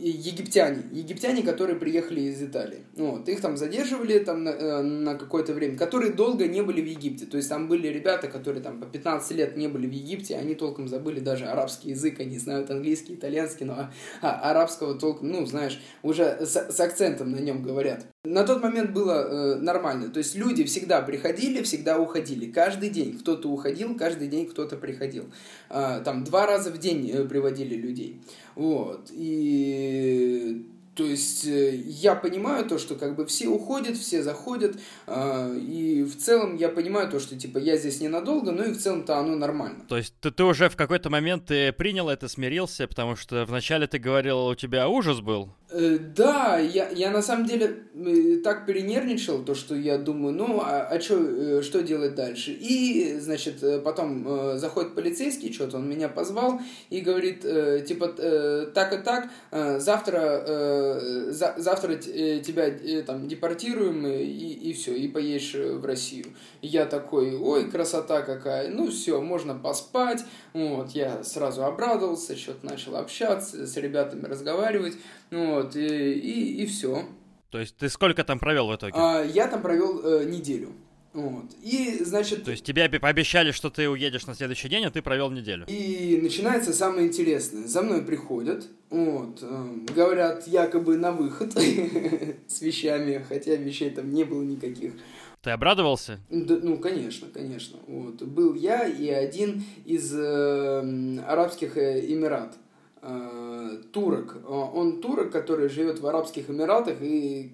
египтяне, 0.00 0.82
египтяне, 0.92 1.42
которые 1.42 1.76
приехали 1.76 2.22
из 2.22 2.42
Италии. 2.42 2.84
Вот, 2.96 3.28
их 3.28 3.40
там 3.40 3.56
задерживали 3.56 4.18
там 4.18 4.42
на, 4.42 4.48
э, 4.50 4.82
на 4.82 5.14
какое-то 5.14 5.52
время, 5.54 5.78
которые 5.78 6.12
долго 6.12 6.46
не 6.48 6.62
были 6.62 6.80
в 6.80 6.86
Египте. 6.86 7.26
То 7.26 7.36
есть 7.36 7.48
там 7.48 7.68
были 7.68 7.86
ребята, 7.86 8.26
которые 8.26 8.62
там 8.62 8.80
по 8.80 8.86
15 8.86 9.30
лет 9.32 9.56
не 9.56 9.68
были 9.68 9.86
в 9.86 9.92
Египте, 9.92 10.36
они 10.36 10.56
толком 10.56 10.88
забыли 10.88 11.20
даже 11.20 11.46
арабский 11.46 11.90
язык, 11.90 12.18
они 12.20 12.38
знают 12.38 12.70
английский, 12.70 13.14
итальянский, 13.14 13.64
но 13.64 13.74
а, 13.74 13.92
а, 14.22 14.50
арабского 14.50 14.98
толком, 14.98 15.30
ну, 15.30 15.46
знаешь, 15.46 15.80
уже 16.02 16.44
с, 16.44 16.56
с 16.72 16.80
акцентом 16.80 17.30
на 17.30 17.38
нем 17.38 17.62
говорят. 17.62 18.06
На 18.24 18.44
тот 18.44 18.62
момент 18.62 18.90
было 18.90 19.12
э, 19.12 19.54
нормально. 19.56 20.08
То 20.08 20.18
есть 20.18 20.34
люди 20.34 20.64
всегда 20.64 21.00
приходили, 21.00 21.62
всегда 21.62 21.98
уходили. 21.98 22.50
Каждый 22.50 22.90
день 22.90 23.16
кто-то 23.16 23.48
уходил, 23.48 23.96
каждый 23.96 24.26
день 24.26 24.46
кто-то 24.46 24.76
приходил. 24.76 25.30
Э, 25.70 26.02
там 26.04 26.24
два 26.24 26.46
раза 26.46 26.70
в 26.70 26.78
день 26.78 27.08
э, 27.10 27.24
приводили 27.24 27.76
людей. 27.76 28.20
Вот. 28.58 29.10
И 29.12 30.66
то 30.98 31.04
есть 31.04 31.46
э, 31.46 31.76
я 31.76 32.16
понимаю 32.16 32.64
то, 32.64 32.76
что 32.76 32.96
как 32.96 33.14
бы 33.14 33.24
все 33.24 33.46
уходят, 33.46 33.96
все 33.96 34.20
заходят, 34.20 34.80
э, 35.06 35.56
и 35.56 36.02
в 36.02 36.16
целом 36.16 36.56
я 36.56 36.68
понимаю 36.68 37.08
то, 37.08 37.20
что 37.20 37.36
типа 37.36 37.58
я 37.58 37.76
здесь 37.76 38.00
ненадолго, 38.00 38.50
но 38.50 38.64
и 38.64 38.72
в 38.72 38.78
целом-то 38.78 39.16
оно 39.16 39.36
нормально. 39.36 39.84
То 39.88 39.96
есть 39.96 40.12
ты, 40.20 40.32
ты 40.32 40.42
уже 40.42 40.68
в 40.68 40.74
какой-то 40.74 41.08
момент 41.08 41.46
ты 41.46 41.72
принял 41.72 42.08
это, 42.08 42.26
смирился, 42.26 42.88
потому 42.88 43.14
что 43.14 43.44
вначале 43.44 43.86
ты 43.86 44.00
говорил, 44.00 44.46
у 44.46 44.56
тебя 44.56 44.88
ужас 44.88 45.20
был? 45.20 45.54
Э, 45.70 45.98
да, 45.98 46.58
я, 46.58 46.88
я 46.88 47.10
на 47.10 47.20
самом 47.20 47.44
деле 47.44 47.82
э, 47.94 48.36
так 48.42 48.64
перенервничал, 48.64 49.44
то, 49.44 49.54
что 49.54 49.74
я 49.74 49.98
думаю, 49.98 50.34
ну, 50.34 50.62
а, 50.62 50.86
а 50.86 50.98
чё, 50.98 51.18
э, 51.20 51.62
что 51.62 51.82
делать 51.82 52.14
дальше? 52.14 52.52
И, 52.52 53.18
значит, 53.20 53.62
потом 53.84 54.26
э, 54.26 54.56
заходит 54.56 54.94
полицейский, 54.94 55.52
что-то 55.52 55.76
он 55.76 55.86
меня 55.86 56.08
позвал 56.08 56.58
и 56.88 57.02
говорит, 57.02 57.44
э, 57.44 57.84
типа, 57.86 58.14
э, 58.16 58.70
так 58.72 58.94
и 58.94 59.04
так, 59.04 59.28
э, 59.50 59.78
завтра, 59.78 60.42
э, 60.46 61.30
за, 61.32 61.54
завтра 61.58 61.96
тебя 61.96 62.68
э, 62.68 63.02
там 63.02 63.28
депортируем 63.28 64.06
и, 64.06 64.24
и 64.24 64.72
все, 64.72 64.94
и 64.94 65.06
поедешь 65.06 65.52
в 65.54 65.84
Россию. 65.84 66.28
И 66.62 66.66
я 66.66 66.86
такой, 66.86 67.36
ой, 67.36 67.70
красота 67.70 68.22
какая, 68.22 68.70
ну 68.70 68.90
все, 68.90 69.20
можно 69.20 69.54
поспать. 69.54 70.24
Вот, 70.58 70.90
я 70.90 71.22
сразу 71.22 71.64
обрадовался, 71.64 72.36
что-то 72.36 72.66
начал 72.66 72.96
общаться, 72.96 73.64
с 73.64 73.76
ребятами 73.76 74.24
разговаривать. 74.24 74.94
Вот, 75.30 75.76
и, 75.76 76.14
и, 76.14 76.62
и 76.62 76.66
все. 76.66 77.04
То 77.50 77.60
есть 77.60 77.76
ты 77.76 77.88
сколько 77.88 78.24
там 78.24 78.40
провел 78.40 78.66
в 78.66 78.74
итоге? 78.74 78.94
А, 78.96 79.22
я 79.22 79.46
там 79.46 79.62
провел 79.62 80.04
э, 80.04 80.24
неделю. 80.24 80.72
Вот. 81.12 81.44
И, 81.62 82.02
значит... 82.02 82.42
То 82.42 82.50
есть 82.50 82.64
тебе 82.64 82.88
пообещали, 82.88 83.52
что 83.52 83.70
ты 83.70 83.88
уедешь 83.88 84.26
на 84.26 84.34
следующий 84.34 84.68
день, 84.68 84.84
а 84.84 84.90
ты 84.90 85.00
провел 85.00 85.30
неделю. 85.30 85.64
И 85.68 86.18
начинается 86.20 86.72
самое 86.72 87.06
интересное. 87.06 87.68
За 87.68 87.82
мной 87.82 88.02
приходят, 88.02 88.66
вот, 88.90 89.38
э, 89.40 89.66
говорят 89.94 90.48
якобы 90.48 90.96
на 90.96 91.12
выход 91.12 91.52
с 92.48 92.60
вещами, 92.60 93.24
хотя 93.28 93.54
вещей 93.54 93.90
там 93.90 94.12
не 94.12 94.24
было 94.24 94.42
никаких. 94.42 94.94
Ты 95.42 95.50
обрадовался? 95.50 96.20
Да, 96.30 96.58
ну, 96.62 96.78
конечно, 96.78 97.28
конечно. 97.32 97.78
Вот. 97.86 98.22
Был 98.22 98.54
я 98.54 98.86
и 98.86 99.08
один 99.08 99.62
из 99.84 100.12
э, 100.12 101.20
Арабских 101.26 101.76
э, 101.76 102.00
Эмират 102.12 102.56
э, 103.02 103.78
турок. 103.92 104.36
Он 104.48 105.00
турок, 105.00 105.30
который 105.30 105.68
живет 105.68 106.00
в 106.00 106.06
Арабских 106.06 106.50
Эмиратах 106.50 106.98
и 107.00 107.52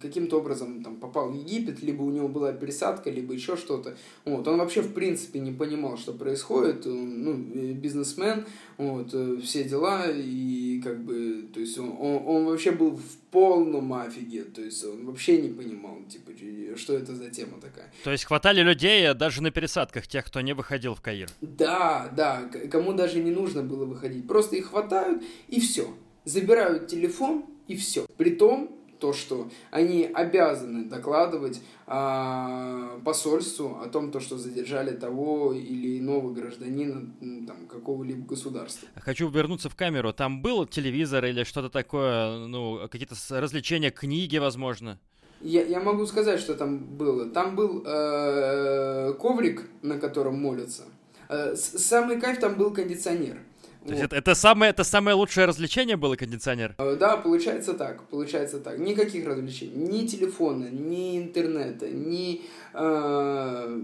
каким-то 0.00 0.38
образом 0.38 0.82
там 0.82 0.96
попал 0.96 1.30
в 1.30 1.34
Египет, 1.34 1.82
либо 1.82 2.02
у 2.02 2.10
него 2.10 2.28
была 2.28 2.52
пересадка, 2.52 3.10
либо 3.10 3.34
еще 3.34 3.56
что-то. 3.56 3.96
Вот. 4.24 4.48
Он 4.48 4.58
вообще 4.58 4.80
в 4.80 4.94
принципе 4.94 5.40
не 5.40 5.52
понимал, 5.52 5.98
что 5.98 6.12
происходит. 6.12 6.86
Он, 6.86 7.22
ну, 7.24 7.34
бизнесмен, 7.74 8.46
вот, 8.78 9.10
э, 9.12 9.38
все 9.42 9.64
дела, 9.64 10.06
и 10.10 10.80
как 10.82 11.04
бы, 11.04 11.46
то 11.52 11.60
есть 11.60 11.78
он, 11.78 11.94
он, 12.00 12.22
он 12.26 12.44
вообще 12.46 12.70
был 12.70 12.92
в 12.92 13.16
полном 13.36 13.92
афиге, 13.92 14.44
то 14.44 14.62
есть 14.62 14.82
он 14.82 15.04
вообще 15.04 15.36
не 15.42 15.50
понимал, 15.50 15.98
типа, 16.08 16.30
что 16.74 16.94
это 16.94 17.14
за 17.14 17.28
тема 17.28 17.60
такая. 17.60 17.92
То 18.02 18.10
есть 18.10 18.24
хватали 18.24 18.62
людей 18.62 19.12
даже 19.12 19.42
на 19.42 19.50
пересадках, 19.50 20.06
тех, 20.06 20.24
кто 20.24 20.40
не 20.40 20.54
выходил 20.54 20.94
в 20.94 21.02
Каир? 21.02 21.28
Да, 21.42 22.10
да, 22.16 22.48
кому 22.70 22.94
даже 22.94 23.22
не 23.22 23.30
нужно 23.30 23.62
было 23.62 23.84
выходить, 23.84 24.26
просто 24.26 24.56
их 24.56 24.70
хватают, 24.70 25.22
и 25.48 25.60
все. 25.60 25.94
забирают 26.24 26.88
телефон 26.88 27.44
и 27.68 27.76
все. 27.76 28.06
При 28.16 28.30
том, 28.30 28.70
то, 28.98 29.12
что 29.12 29.48
они 29.70 30.04
обязаны 30.04 30.84
докладывать 30.84 31.60
а, 31.86 32.98
посольству 33.04 33.78
о 33.82 33.88
том, 33.88 34.10
то, 34.10 34.20
что 34.20 34.38
задержали 34.38 34.90
того 34.96 35.52
или 35.52 35.98
иного 35.98 36.32
гражданина 36.32 37.12
там, 37.46 37.66
какого-либо 37.68 38.26
государства. 38.26 38.88
Хочу 38.96 39.28
вернуться 39.28 39.68
в 39.68 39.76
камеру. 39.76 40.12
Там 40.12 40.42
был 40.42 40.66
телевизор 40.66 41.24
или 41.24 41.44
что-то 41.44 41.70
такое, 41.70 42.46
ну, 42.46 42.88
какие-то 42.88 43.14
развлечения, 43.30 43.90
книги, 43.90 44.38
возможно? 44.38 44.98
Я, 45.40 45.64
я 45.64 45.80
могу 45.80 46.06
сказать, 46.06 46.40
что 46.40 46.54
там 46.54 46.78
было. 46.78 47.26
Там 47.26 47.56
был 47.56 47.82
э, 47.84 49.12
коврик, 49.18 49.68
на 49.82 49.98
котором 49.98 50.40
молятся. 50.40 50.84
Э, 51.28 51.54
самый 51.56 52.20
кайф 52.20 52.40
там 52.40 52.54
был 52.54 52.72
кондиционер. 52.72 53.38
То 53.86 53.92
есть 53.92 54.04
это, 54.04 54.16
это, 54.16 54.34
самое, 54.34 54.70
это 54.70 54.84
самое 54.84 55.16
лучшее 55.16 55.46
развлечение 55.46 55.96
было 55.96 56.16
кондиционер? 56.16 56.74
Э, 56.78 56.96
да, 56.98 57.16
получается 57.16 57.74
так, 57.74 58.08
получается 58.08 58.58
так. 58.58 58.78
Никаких 58.78 59.26
развлечений, 59.26 59.76
ни 59.76 60.06
телефона, 60.06 60.68
ни 60.70 61.18
интернета, 61.18 61.88
ни... 61.88 62.42
Э, 62.74 63.80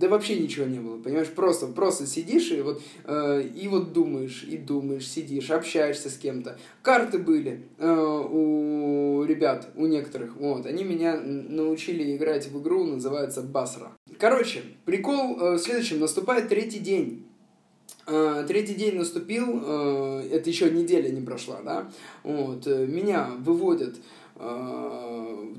да 0.00 0.08
вообще 0.08 0.38
ничего 0.38 0.64
не 0.64 0.78
было, 0.78 0.96
понимаешь? 0.96 1.28
Просто, 1.28 1.66
просто 1.66 2.06
сидишь 2.06 2.50
и 2.50 2.62
вот, 2.62 2.80
э, 3.04 3.42
и 3.54 3.68
вот 3.68 3.92
думаешь, 3.92 4.44
и 4.44 4.56
думаешь, 4.56 5.06
сидишь, 5.06 5.50
общаешься 5.50 6.08
с 6.08 6.16
кем-то. 6.16 6.58
Карты 6.80 7.18
были 7.18 7.66
э, 7.78 7.86
у 7.86 9.22
ребят, 9.24 9.68
у 9.76 9.86
некоторых, 9.86 10.36
вот. 10.36 10.64
Они 10.64 10.84
меня 10.84 11.20
научили 11.20 12.16
играть 12.16 12.48
в 12.48 12.62
игру, 12.62 12.84
называется 12.84 13.42
Басра. 13.42 13.92
Короче, 14.18 14.62
прикол 14.86 15.38
э, 15.38 15.54
в 15.56 15.58
следующем. 15.58 16.00
Наступает 16.00 16.48
третий 16.48 16.78
день 16.78 17.26
третий 18.48 18.74
день 18.74 18.96
наступил, 18.96 19.62
э, 19.64 20.28
это 20.32 20.50
еще 20.50 20.70
неделя 20.70 21.10
не 21.10 21.20
прошла, 21.20 21.60
да, 21.64 21.90
вот, 22.22 22.66
э, 22.66 22.86
меня 22.86 23.30
выводят 23.38 23.96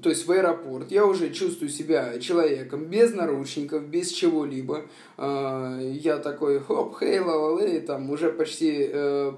то 0.01 0.09
есть 0.09 0.25
в 0.27 0.31
аэропорт, 0.31 0.91
я 0.91 1.05
уже 1.05 1.31
чувствую 1.31 1.69
себя 1.69 2.19
человеком 2.19 2.85
без 2.85 3.13
наручников, 3.13 3.87
без 3.87 4.09
чего-либо. 4.11 4.85
Я 5.17 6.17
такой, 6.17 6.59
хоп, 6.59 6.97
хей, 6.99 7.19
ла 7.19 7.35
ла 7.35 7.61
там 7.85 8.09
уже 8.09 8.31
почти 8.31 8.89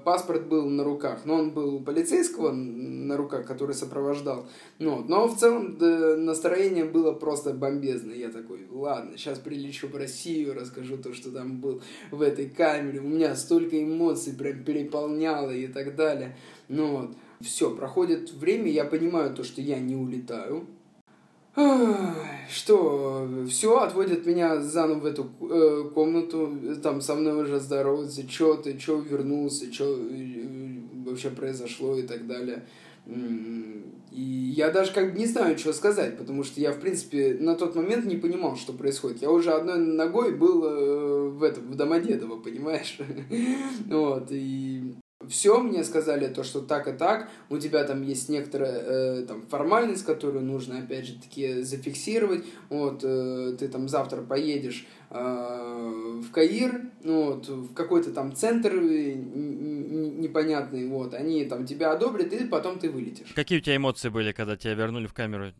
паспорт 0.04 0.46
был 0.46 0.68
на 0.68 0.82
руках, 0.84 1.20
но 1.24 1.34
он 1.34 1.50
был 1.50 1.80
полицейского 1.80 2.52
на 2.52 3.16
руках, 3.16 3.46
который 3.46 3.74
сопровождал. 3.74 4.46
Ну, 4.78 5.04
но 5.06 5.28
в 5.28 5.36
целом 5.36 5.76
настроение 6.24 6.84
было 6.84 7.12
просто 7.12 7.52
бомбезное. 7.52 8.16
Я 8.16 8.30
такой, 8.30 8.66
ладно, 8.70 9.16
сейчас 9.16 9.38
прилечу 9.38 9.88
в 9.88 9.96
Россию, 9.96 10.54
расскажу 10.54 10.96
то, 10.96 11.12
что 11.12 11.30
там 11.30 11.60
был 11.60 11.82
в 12.10 12.22
этой 12.22 12.48
камере. 12.48 13.00
У 13.00 13.08
меня 13.08 13.36
столько 13.36 13.82
эмоций 13.82 14.32
прям 14.32 14.64
переполняло 14.64 15.50
и 15.50 15.66
так 15.66 15.96
далее. 15.96 16.36
Ну 16.68 16.96
вот. 16.96 17.10
Все, 17.40 17.74
проходит 17.74 18.32
время, 18.32 18.70
я 18.70 18.84
понимаю 18.84 19.34
то, 19.34 19.44
что 19.44 19.60
я 19.60 19.78
не 19.78 19.96
улетаю. 19.96 20.66
Что, 22.50 23.28
все, 23.48 23.78
отводят 23.78 24.26
меня 24.26 24.60
заново 24.60 25.00
в 25.00 25.06
эту 25.06 25.30
э, 25.40 25.88
комнату, 25.94 26.52
там 26.82 27.00
со 27.00 27.14
мной 27.14 27.44
уже 27.44 27.60
здороваются, 27.60 28.28
что 28.28 28.54
ты, 28.54 28.78
что 28.78 28.98
вернулся, 28.98 29.72
что 29.72 29.84
э, 29.84 30.80
вообще 31.06 31.30
произошло 31.30 31.96
и 31.96 32.02
так 32.02 32.26
далее. 32.26 32.64
И 33.06 34.20
я 34.20 34.70
даже 34.70 34.92
как 34.92 35.12
бы 35.12 35.18
не 35.18 35.26
знаю, 35.26 35.56
что 35.58 35.72
сказать, 35.72 36.16
потому 36.16 36.42
что 36.42 36.60
я, 36.60 36.72
в 36.72 36.80
принципе, 36.80 37.36
на 37.38 37.54
тот 37.54 37.74
момент 37.74 38.04
не 38.04 38.16
понимал, 38.16 38.56
что 38.56 38.72
происходит. 38.72 39.22
Я 39.22 39.30
уже 39.30 39.52
одной 39.52 39.78
ногой 39.78 40.34
был 40.34 40.64
э, 40.64 41.28
в 41.30 41.42
этом, 41.42 41.70
в 41.70 41.74
Домодедово, 41.76 42.40
понимаешь? 42.40 42.98
Вот, 43.88 44.28
и 44.30 44.94
все, 45.28 45.60
мне 45.60 45.84
сказали 45.84 46.28
то, 46.28 46.44
что 46.44 46.60
так 46.60 46.88
и 46.88 46.92
так, 46.92 47.28
у 47.50 47.58
тебя 47.58 47.84
там 47.84 48.02
есть 48.02 48.28
некоторая 48.28 48.82
э, 49.20 49.24
там 49.26 49.42
формальность, 49.42 50.04
которую 50.04 50.44
нужно, 50.44 50.78
опять 50.78 51.06
же, 51.06 51.14
таки 51.20 51.62
зафиксировать, 51.62 52.44
вот, 52.68 53.00
э, 53.02 53.56
ты 53.58 53.68
там 53.68 53.88
завтра 53.88 54.22
поедешь 54.22 54.86
э, 55.10 55.16
в 55.16 56.30
Каир, 56.30 56.90
ну, 57.02 57.24
вот, 57.24 57.48
в 57.48 57.74
какой-то 57.74 58.12
там 58.12 58.34
центр 58.34 58.74
э, 58.74 59.14
непонятный, 59.14 60.88
вот, 60.88 61.14
они 61.14 61.44
там 61.44 61.66
тебя 61.66 61.92
одобрят, 61.92 62.32
и 62.32 62.44
потом 62.44 62.78
ты 62.78 62.90
вылетишь. 62.90 63.32
Какие 63.34 63.58
у 63.58 63.62
тебя 63.62 63.76
эмоции 63.76 64.08
были, 64.08 64.32
когда 64.32 64.56
тебя 64.56 64.74
вернули 64.74 65.06
в 65.06 65.12
камеру? 65.14 65.52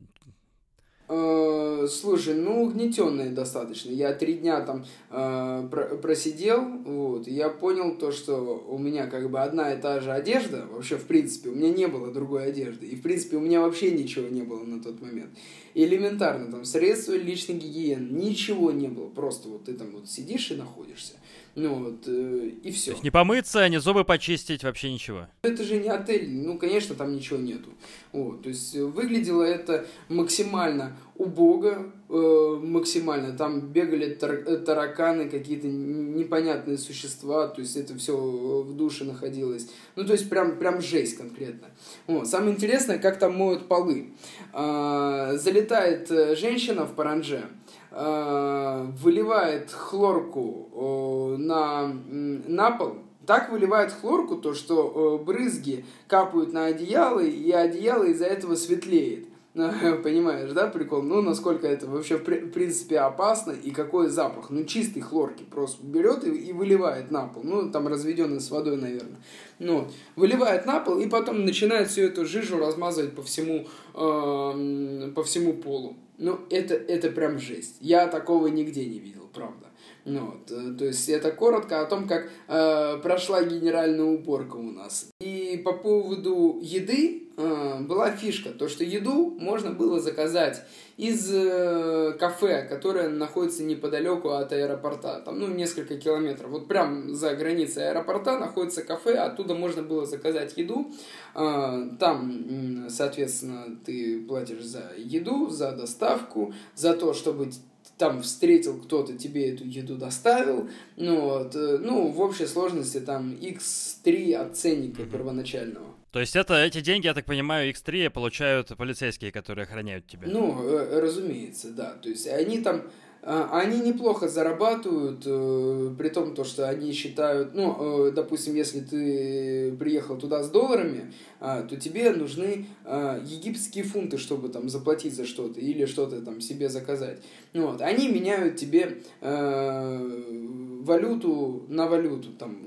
Э, 1.09 1.44
слушай, 1.89 2.35
ну, 2.35 2.63
угнетенные 2.63 3.31
достаточно. 3.31 3.91
Я 3.91 4.13
три 4.13 4.35
дня 4.35 4.61
там 4.61 4.85
э, 5.11 5.69
про 5.71 5.97
просидел, 5.97 6.63
вот, 6.85 7.29
и 7.29 7.33
я 7.33 7.49
понял 7.49 7.97
то, 7.97 8.13
что 8.13 8.65
у 8.69 8.79
меня 8.79 9.07
как 9.07 9.31
бы 9.31 9.41
одна 9.41 9.73
и 9.73 9.81
та 9.81 10.01
же 10.01 10.13
одежда, 10.13 10.67
вообще, 10.71 10.97
в 10.97 11.05
принципе, 11.05 11.51
у 11.51 11.55
меня 11.55 11.71
не 11.71 11.87
было 11.87 12.13
другой 12.13 12.47
одежды, 12.47 12.87
и, 12.87 12.97
в 12.97 13.03
принципе, 13.03 13.37
у 13.37 13.41
меня 13.41 13.61
вообще 13.61 13.91
ничего 13.91 14.29
не 14.29 14.43
было 14.43 14.65
на 14.65 14.83
тот 14.83 15.01
момент. 15.01 15.31
Элементарно, 15.75 16.51
там, 16.51 16.65
средства 16.65 17.15
личной 17.15 17.57
гигиены, 17.57 18.09
ничего 18.11 18.71
не 18.71 18.89
было, 18.89 19.09
просто 19.09 19.49
вот 19.49 19.65
ты 19.65 19.75
там 19.75 19.91
вот 19.93 20.09
сидишь 20.09 20.51
и 20.51 20.57
находишься. 20.57 21.15
Ну 21.57 21.75
вот, 21.75 22.09
э, 22.09 22.51
и 22.63 22.73
все. 22.73 22.87
То 22.87 22.93
есть 22.93 23.05
не 23.05 23.11
помыться, 23.11 23.69
не 23.69 23.79
зубы 23.79 24.05
почистить, 24.05 24.65
вообще 24.65 24.93
ничего. 24.93 25.29
Это 25.43 25.63
же 25.63 25.79
не 25.79 25.89
отель, 25.89 26.29
ну, 26.29 26.59
конечно, 26.59 26.97
там 26.97 27.15
ничего 27.15 27.39
нету. 27.39 27.71
Вот, 28.13 28.43
то 28.43 28.49
есть 28.49 28.75
выглядело 28.75 29.43
это 29.43 29.87
максимально 30.09 30.97
убого, 31.17 31.93
э, 32.09 32.61
максимально. 32.61 33.37
Там 33.37 33.61
бегали 33.61 34.15
тар 34.15 34.33
э, 34.33 34.57
тараканы, 34.57 35.29
какие-то 35.29 35.69
непонятные 35.69 36.77
существа, 36.77 37.47
то 37.47 37.61
есть 37.61 37.77
это 37.77 37.97
все 37.97 38.17
в 38.17 38.75
душе 38.77 39.05
находилось. 39.05 39.69
Ну, 39.95 40.05
то 40.05 40.13
есть 40.13 40.29
прям, 40.29 40.59
прям 40.59 40.81
жесть 40.81 41.17
конкретно. 41.17 41.69
Вот. 42.09 42.27
Самое 42.27 42.55
интересное, 42.55 42.99
как 42.99 43.21
там 43.21 43.37
моют 43.37 43.69
полы. 43.69 44.09
Э, 44.53 45.37
залетает 45.39 46.11
э, 46.11 46.35
женщина 46.35 46.85
в 46.85 46.95
паранже, 46.95 47.45
Э, 47.45 47.64
выливает 47.95 49.71
хлорку 49.71 51.37
на, 51.39 51.87
на 51.87 52.71
пол, 52.73 52.97
так 53.27 53.51
выливает 53.51 53.93
хлорку, 53.93 54.37
то 54.37 54.55
что 54.55 55.19
э, 55.21 55.25
брызги 55.25 55.85
капают 56.07 56.53
на 56.53 56.67
одеяло, 56.67 57.21
и 57.21 57.51
одеяло 57.51 58.05
из-за 58.05 58.27
этого 58.27 58.55
светлеет. 58.55 59.29
Понимаешь, 59.55 60.51
да, 60.51 60.67
прикол? 60.67 61.03
Ну, 61.03 61.23
насколько 61.23 61.67
это 61.67 61.87
вообще 61.87 62.17
в 62.17 62.25
принципе 62.25 62.99
опасно 62.99 63.53
и 63.53 63.71
какой 63.71 64.09
запах. 64.09 64.51
Ну, 64.51 64.65
чистый 64.65 65.01
хлорки 65.01 65.45
просто 65.45 65.87
берет 65.87 66.25
и, 66.25 66.31
и 66.31 66.53
выливает 66.53 67.11
на 67.11 67.29
пол. 67.29 67.45
Ну, 67.45 67.71
там 67.71 67.87
разведенный 67.87 68.41
с 68.41 68.51
водой, 68.51 68.77
наверное. 68.77 69.21
Ну, 69.61 69.89
выливает 70.17 70.67
на 70.67 70.81
пол 70.81 70.99
и 70.99 71.09
потом 71.09 71.45
начинает 71.45 71.89
всю 71.89 72.03
эту 72.03 72.27
жижу 72.27 72.59
размазывать 72.59 73.15
по 73.15 73.23
всему, 73.23 73.67
э, 73.95 75.13
по 75.15 75.23
всему 75.23 75.53
полу. 75.53 75.97
Ну, 76.19 76.41
это, 76.51 76.75
это 76.75 77.11
прям 77.11 77.39
жесть. 77.39 77.77
Я 77.81 78.07
такого 78.07 78.47
нигде 78.47 78.85
не 78.85 78.99
видел, 78.99 79.29
правда. 79.33 79.71
Ну, 80.07 80.33
вот, 80.33 80.51
э, 80.51 80.75
то 80.79 80.85
есть 80.85 81.09
это 81.09 81.31
коротко 81.31 81.81
о 81.81 81.87
том, 81.87 82.07
как 82.07 82.29
э, 82.49 82.99
прошла 83.03 83.43
генеральная 83.43 84.05
уборка 84.05 84.57
у 84.57 84.71
нас. 84.71 85.09
И 85.21 85.61
по 85.65 85.73
поводу 85.73 86.59
еды 86.61 87.29
э, 87.37 87.81
была 87.81 88.11
фишка, 88.11 88.51
то 88.51 88.69
что 88.69 88.85
еду 88.85 89.35
можно 89.41 89.71
было 89.71 90.01
заказать 90.01 90.63
из 90.99 91.33
э, 91.33 92.13
кафе, 92.19 92.67
которое 92.69 93.09
находится 93.09 93.65
неподалеку 93.65 94.29
от 94.31 94.53
аэропорта, 94.53 95.23
там, 95.25 95.39
ну, 95.39 95.49
несколько 95.49 95.97
километров. 95.97 96.51
Вот 96.51 96.69
прям 96.69 97.15
за 97.15 97.35
границей 97.35 97.89
аэропорта 97.89 98.39
находится 98.39 98.83
кафе, 98.83 99.15
оттуда 99.15 99.55
можно 99.55 99.83
было 99.83 100.05
заказать 100.05 100.55
еду. 100.59 100.93
Э, 101.35 101.81
там, 101.99 102.89
соответственно, 102.91 103.79
ты 103.87 104.21
платишь 104.21 104.65
за 104.65 104.93
еду, 104.99 105.49
за 105.49 105.73
доставку, 105.73 106.53
за 106.75 106.93
то, 106.93 107.15
чтобы 107.15 107.49
там 107.99 108.23
встретил 108.23 108.81
кто-то, 108.81 109.17
тебе 109.17 109.55
эту 109.55 109.65
еду 109.65 109.97
доставил, 109.97 110.69
ну 110.97 111.21
вот, 111.21 111.55
э, 111.55 111.79
ну, 111.79 112.09
в 112.09 112.21
общей 112.21 112.47
сложности 112.47 113.01
там 113.01 113.35
x3 113.35 114.35
от 114.35 114.57
ценника 114.57 115.03
mm-hmm. 115.03 115.11
первоначального. 115.11 115.87
То 116.15 116.21
есть 116.21 116.37
это 116.37 116.55
эти 116.55 116.81
деньги, 116.81 117.07
я 117.07 117.15
так 117.15 117.25
понимаю, 117.25 117.73
X3 117.73 118.09
получают 118.09 118.69
полицейские, 118.77 119.33
которые 119.33 119.65
охраняют 119.65 120.07
тебя? 120.07 120.29
Ну, 120.29 120.63
э, 120.63 121.01
разумеется, 121.01 121.73
да. 121.73 121.95
То 122.01 122.09
есть 122.09 122.29
они 122.29 122.61
там 122.61 122.83
они 123.27 123.81
неплохо 123.81 124.29
зарабатывают, 124.29 125.23
э, 125.25 125.95
при 125.97 126.09
том, 126.11 126.35
то, 126.35 126.45
что 126.45 126.69
они 126.69 126.93
считают, 126.93 127.55
ну, 127.55 128.09
э, 128.09 128.13
допустим, 128.13 128.55
если 128.55 128.81
ты 128.81 129.75
приехал 129.79 130.19
туда 130.19 130.43
с 130.43 130.51
долларами, 130.51 131.11
э, 131.41 131.67
то 131.69 131.77
тебе 131.77 132.11
нужны 132.11 132.67
э, 132.85 133.23
египетские 133.25 133.85
фунты, 133.85 134.19
чтобы 134.19 134.51
там 134.51 134.69
заплатить 134.69 135.15
за 135.15 135.25
что-то 135.25 135.59
или 135.59 135.87
что-то 135.87 136.21
там 136.21 136.43
себе 136.43 136.69
заказать. 136.69 137.23
Ну, 137.55 137.69
вот. 137.69 137.81
Они 137.81 138.09
меняют 138.09 138.57
тебе 138.57 138.99
э, 139.23 140.81
валюту 140.83 141.65
на 141.69 141.87
валюту, 141.87 142.31
там, 142.33 142.59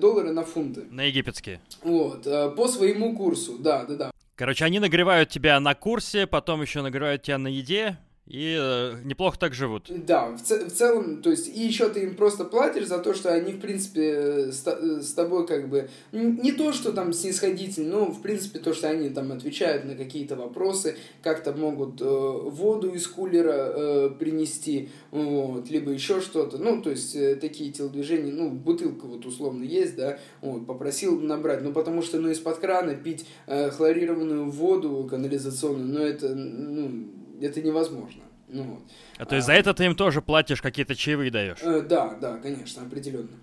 доллары 0.00 0.32
на 0.32 0.42
фунты. 0.42 0.84
На 0.90 1.04
египетские. 1.04 1.60
Вот, 1.82 2.24
по 2.24 2.68
своему 2.68 3.16
курсу, 3.16 3.56
да, 3.58 3.84
да, 3.86 3.94
да. 3.94 4.10
Короче, 4.36 4.66
они 4.66 4.80
нагревают 4.80 5.30
тебя 5.30 5.58
на 5.60 5.74
курсе, 5.74 6.26
потом 6.26 6.60
еще 6.60 6.82
нагревают 6.82 7.22
тебя 7.22 7.38
на 7.38 7.48
еде, 7.48 7.96
и 8.26 8.56
э, 8.58 8.94
неплохо 9.04 9.38
так 9.38 9.52
живут. 9.52 9.90
Да, 10.06 10.28
в, 10.28 10.42
ц- 10.42 10.64
в 10.64 10.72
целом, 10.72 11.20
то 11.20 11.30
есть, 11.30 11.48
и 11.48 11.60
еще 11.60 11.90
ты 11.90 12.04
им 12.04 12.16
просто 12.16 12.44
платишь 12.44 12.86
за 12.86 12.98
то, 12.98 13.12
что 13.12 13.32
они, 13.32 13.52
в 13.52 13.60
принципе, 13.60 14.50
с, 14.50 14.64
с 14.64 15.12
тобой 15.12 15.46
как 15.46 15.68
бы, 15.68 15.90
не 16.12 16.52
то, 16.52 16.72
что 16.72 16.92
там 16.92 17.12
снисходительно, 17.12 17.98
но, 17.98 18.04
в 18.06 18.22
принципе, 18.22 18.60
то, 18.60 18.72
что 18.72 18.88
они 18.88 19.10
там 19.10 19.30
отвечают 19.32 19.84
на 19.84 19.94
какие-то 19.94 20.36
вопросы, 20.36 20.96
как-то 21.22 21.52
могут 21.52 22.00
э, 22.00 22.04
воду 22.04 22.90
из 22.94 23.06
кулера 23.06 23.72
э, 23.76 24.10
принести, 24.18 24.88
вот, 25.10 25.68
либо 25.68 25.90
еще 25.90 26.22
что-то, 26.22 26.56
ну, 26.56 26.80
то 26.80 26.90
есть, 26.90 27.14
э, 27.14 27.36
такие 27.36 27.72
телодвижения, 27.72 28.32
ну, 28.32 28.50
бутылка 28.50 29.04
вот 29.04 29.26
условно 29.26 29.64
есть, 29.64 29.96
да, 29.96 30.18
вот, 30.40 30.66
попросил 30.66 31.20
набрать, 31.20 31.62
ну, 31.62 31.74
потому 31.74 32.00
что, 32.00 32.18
ну, 32.18 32.30
из-под 32.30 32.56
крана 32.56 32.94
пить 32.94 33.26
э, 33.46 33.70
хлорированную 33.70 34.50
воду 34.50 35.06
канализационную, 35.10 35.86
ну, 35.86 36.00
это, 36.00 36.34
ну, 36.34 37.04
это 37.40 37.62
невозможно. 37.62 38.22
Ну, 38.48 38.62
вот. 38.64 38.82
А 39.18 39.24
то 39.24 39.36
есть 39.36 39.48
а, 39.48 39.52
за 39.52 39.54
это 39.54 39.74
ты 39.74 39.84
им 39.84 39.96
тоже 39.96 40.20
платишь, 40.20 40.60
какие-то 40.60 40.94
чаевые 40.94 41.30
даешь? 41.30 41.58
Э, 41.62 41.80
да, 41.80 42.14
да, 42.20 42.38
конечно, 42.38 42.82
определенно. 42.82 43.38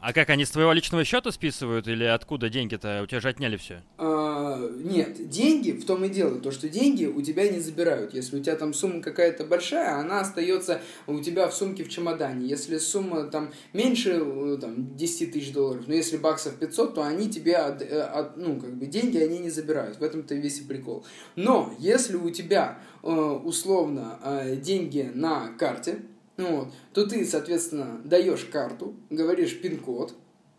А 0.00 0.12
как, 0.12 0.30
они 0.30 0.44
с 0.44 0.50
твоего 0.50 0.72
личного 0.72 1.04
счета 1.04 1.32
списывают 1.32 1.88
или 1.88 2.04
откуда 2.04 2.48
деньги-то? 2.48 3.00
У 3.02 3.06
тебя 3.06 3.20
же 3.20 3.28
отняли 3.28 3.56
все. 3.56 3.82
А, 3.98 4.58
нет, 4.76 5.28
деньги 5.28 5.72
в 5.72 5.84
том 5.84 6.04
и 6.04 6.08
дело, 6.08 6.38
то, 6.38 6.50
что 6.50 6.68
деньги 6.68 7.06
у 7.06 7.22
тебя 7.22 7.48
не 7.48 7.60
забирают. 7.60 8.14
Если 8.14 8.38
у 8.38 8.42
тебя 8.42 8.56
там 8.56 8.72
сумма 8.72 9.00
какая-то 9.00 9.44
большая, 9.44 9.98
она 9.98 10.20
остается 10.20 10.80
у 11.06 11.20
тебя 11.20 11.48
в 11.48 11.54
сумке 11.54 11.84
в 11.84 11.88
чемодане. 11.88 12.46
Если 12.46 12.78
сумма 12.78 13.24
там 13.24 13.52
меньше 13.72 14.20
э, 14.22 14.58
там, 14.60 14.96
10 14.96 15.32
тысяч 15.32 15.52
долларов, 15.52 15.84
но 15.86 15.94
если 15.94 16.16
баксов 16.16 16.54
500, 16.56 16.94
то 16.94 17.02
они 17.02 17.28
тебе, 17.28 17.56
от, 17.56 17.82
э, 17.82 18.00
от, 18.00 18.36
ну, 18.36 18.60
как 18.60 18.74
бы 18.76 18.86
деньги 18.86 19.18
они 19.18 19.38
не 19.38 19.50
забирают. 19.50 19.98
В 19.98 20.02
этом-то 20.02 20.34
весь 20.34 20.60
и 20.60 20.64
прикол. 20.64 21.04
Но 21.36 21.74
если 21.78 22.16
у 22.16 22.30
тебя 22.30 22.78
условно 23.06 24.18
деньги 24.60 25.10
на 25.14 25.48
карте, 25.58 26.00
ну, 26.36 26.56
вот, 26.56 26.74
то 26.92 27.06
ты, 27.06 27.24
соответственно, 27.24 28.00
даешь 28.04 28.44
карту, 28.44 28.94
говоришь 29.10 29.60
пин-код, 29.60 30.14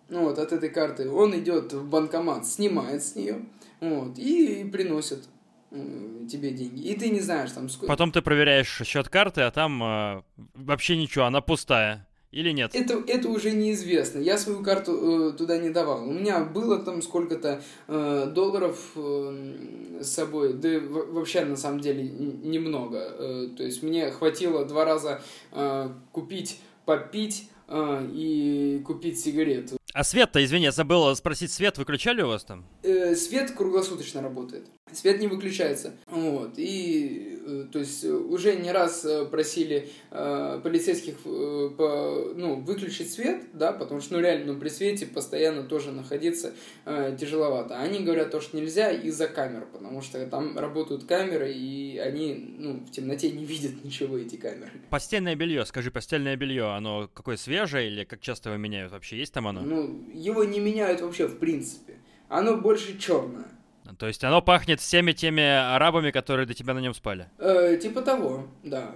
ну, 0.10 0.24
вот, 0.24 0.40
от 0.40 0.52
этой 0.52 0.70
карты, 0.70 1.10
он 1.10 1.38
идет 1.38 1.74
в 1.74 1.90
банкомат, 1.90 2.48
снимает 2.48 3.04
с 3.04 3.16
нее, 3.16 3.46
вот, 3.80 4.18
и 4.18 4.64
приносит 4.72 5.28
тебе 5.70 6.52
деньги. 6.52 6.82
И 6.82 6.96
ты 6.96 7.10
не 7.10 7.20
знаешь 7.20 7.52
там 7.52 7.70
сколько. 7.70 7.88
Потом 7.88 8.12
ты 8.12 8.22
проверяешь 8.22 8.82
счет 8.86 9.10
карты, 9.10 9.42
а 9.42 9.52
там 9.52 9.84
э, 9.84 10.22
вообще 10.56 10.96
ничего, 10.96 11.26
она 11.26 11.42
пустая. 11.42 12.07
Или 12.32 12.52
нет? 12.52 12.76
Это, 12.76 13.02
это 13.08 13.30
уже 13.30 13.52
неизвестно. 13.52 14.20
Я 14.20 14.38
свою 14.38 14.62
карту 14.62 15.32
э, 15.32 15.38
туда 15.38 15.58
не 15.58 15.70
давал. 15.70 16.08
У 16.08 16.12
меня 16.12 16.44
было 16.44 16.78
там 16.80 17.02
сколько-то 17.02 17.62
э, 17.88 18.32
долларов 18.34 18.92
э, 18.96 20.00
с 20.02 20.10
собой. 20.10 20.54
Да 20.54 20.80
вообще 20.80 21.46
на 21.46 21.56
самом 21.56 21.80
деле 21.80 22.04
немного. 22.04 22.98
Э, 22.98 23.48
то 23.56 23.64
есть 23.64 23.82
мне 23.82 24.12
хватило 24.12 24.66
два 24.66 24.84
раза 24.84 25.22
э, 25.54 25.90
купить, 26.12 26.60
попить 26.86 27.50
э, 27.70 28.08
и 28.14 28.82
купить 28.86 29.20
сигарету. 29.20 29.78
А 29.94 30.04
свет-то, 30.04 30.44
извини, 30.44 30.66
я 30.66 30.72
забыл 30.72 31.16
спросить, 31.16 31.52
свет 31.52 31.78
выключали 31.78 32.22
у 32.22 32.28
вас 32.28 32.44
там? 32.44 32.66
Э, 32.84 33.16
свет 33.16 33.52
круглосуточно 33.52 34.22
работает. 34.22 34.68
Свет 34.94 35.20
не 35.20 35.28
выключается. 35.28 35.94
Вот. 36.08 36.54
И, 36.58 37.40
э, 37.46 37.66
то 37.72 37.80
есть, 37.80 38.06
уже 38.06 38.56
не 38.56 38.72
раз 38.72 39.04
э, 39.06 39.26
просили 39.26 39.90
э, 40.12 40.62
полицейских 40.64 41.16
э, 41.26 41.70
по, 41.78 42.34
ну, 42.36 42.56
выключить 42.62 43.12
свет, 43.12 43.44
да, 43.54 43.74
потому 43.74 44.02
что, 44.02 44.16
ну, 44.16 44.22
реально, 44.22 44.54
ну, 44.54 44.60
при 44.60 44.70
свете 44.70 45.06
постоянно 45.06 45.64
тоже 45.64 45.92
находиться 45.92 46.54
э, 46.86 47.18
тяжеловато. 47.20 47.78
Они 47.78 48.00
говорят 48.00 48.32
то, 48.32 48.40
что 48.40 48.58
нельзя 48.58 48.92
из-за 48.92 49.28
камер, 49.28 49.68
потому 49.72 50.02
что 50.02 50.26
там 50.28 50.58
работают 50.58 51.06
камеры, 51.06 51.52
и 51.52 51.98
они, 51.98 52.56
ну, 52.58 52.86
в 52.86 52.92
темноте 52.92 53.30
не 53.32 53.46
видят 53.46 53.72
ничего, 53.84 54.18
эти 54.18 54.36
камеры. 54.36 54.72
Постельное 54.90 55.36
белье, 55.36 55.66
скажи, 55.66 55.92
постельное 55.92 56.36
белье, 56.38 56.76
оно 56.76 57.10
какое 57.14 57.38
свежее 57.38 57.88
или 57.88 58.04
как 58.04 58.22
часто 58.22 58.50
его 58.50 58.58
меняют 58.58 58.92
вообще? 58.92 59.18
Есть 59.18 59.34
там 59.34 59.48
оно? 59.48 59.62
Ну, 59.62 60.10
его 60.14 60.44
не 60.44 60.60
меняют 60.60 61.02
вообще 61.02 61.28
в 61.28 61.38
принципе. 61.40 61.96
Оно 62.30 62.58
больше 62.58 62.98
черное. 62.98 63.57
То 63.98 64.08
есть 64.08 64.24
оно 64.24 64.42
пахнет 64.42 64.80
всеми 64.80 65.12
теми 65.12 65.44
арабами, 65.44 66.12
которые 66.12 66.46
до 66.46 66.54
тебя 66.54 66.74
на 66.74 66.80
нем 66.80 66.94
спали? 66.94 67.28
Э, 67.38 67.78
типа 67.82 68.02
того, 68.02 68.48
да. 68.64 68.92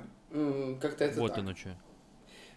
Как-то 0.80 1.06
это 1.06 1.20
Вот 1.20 1.34
так. 1.34 1.40
оно 1.40 1.56
что. 1.56 1.76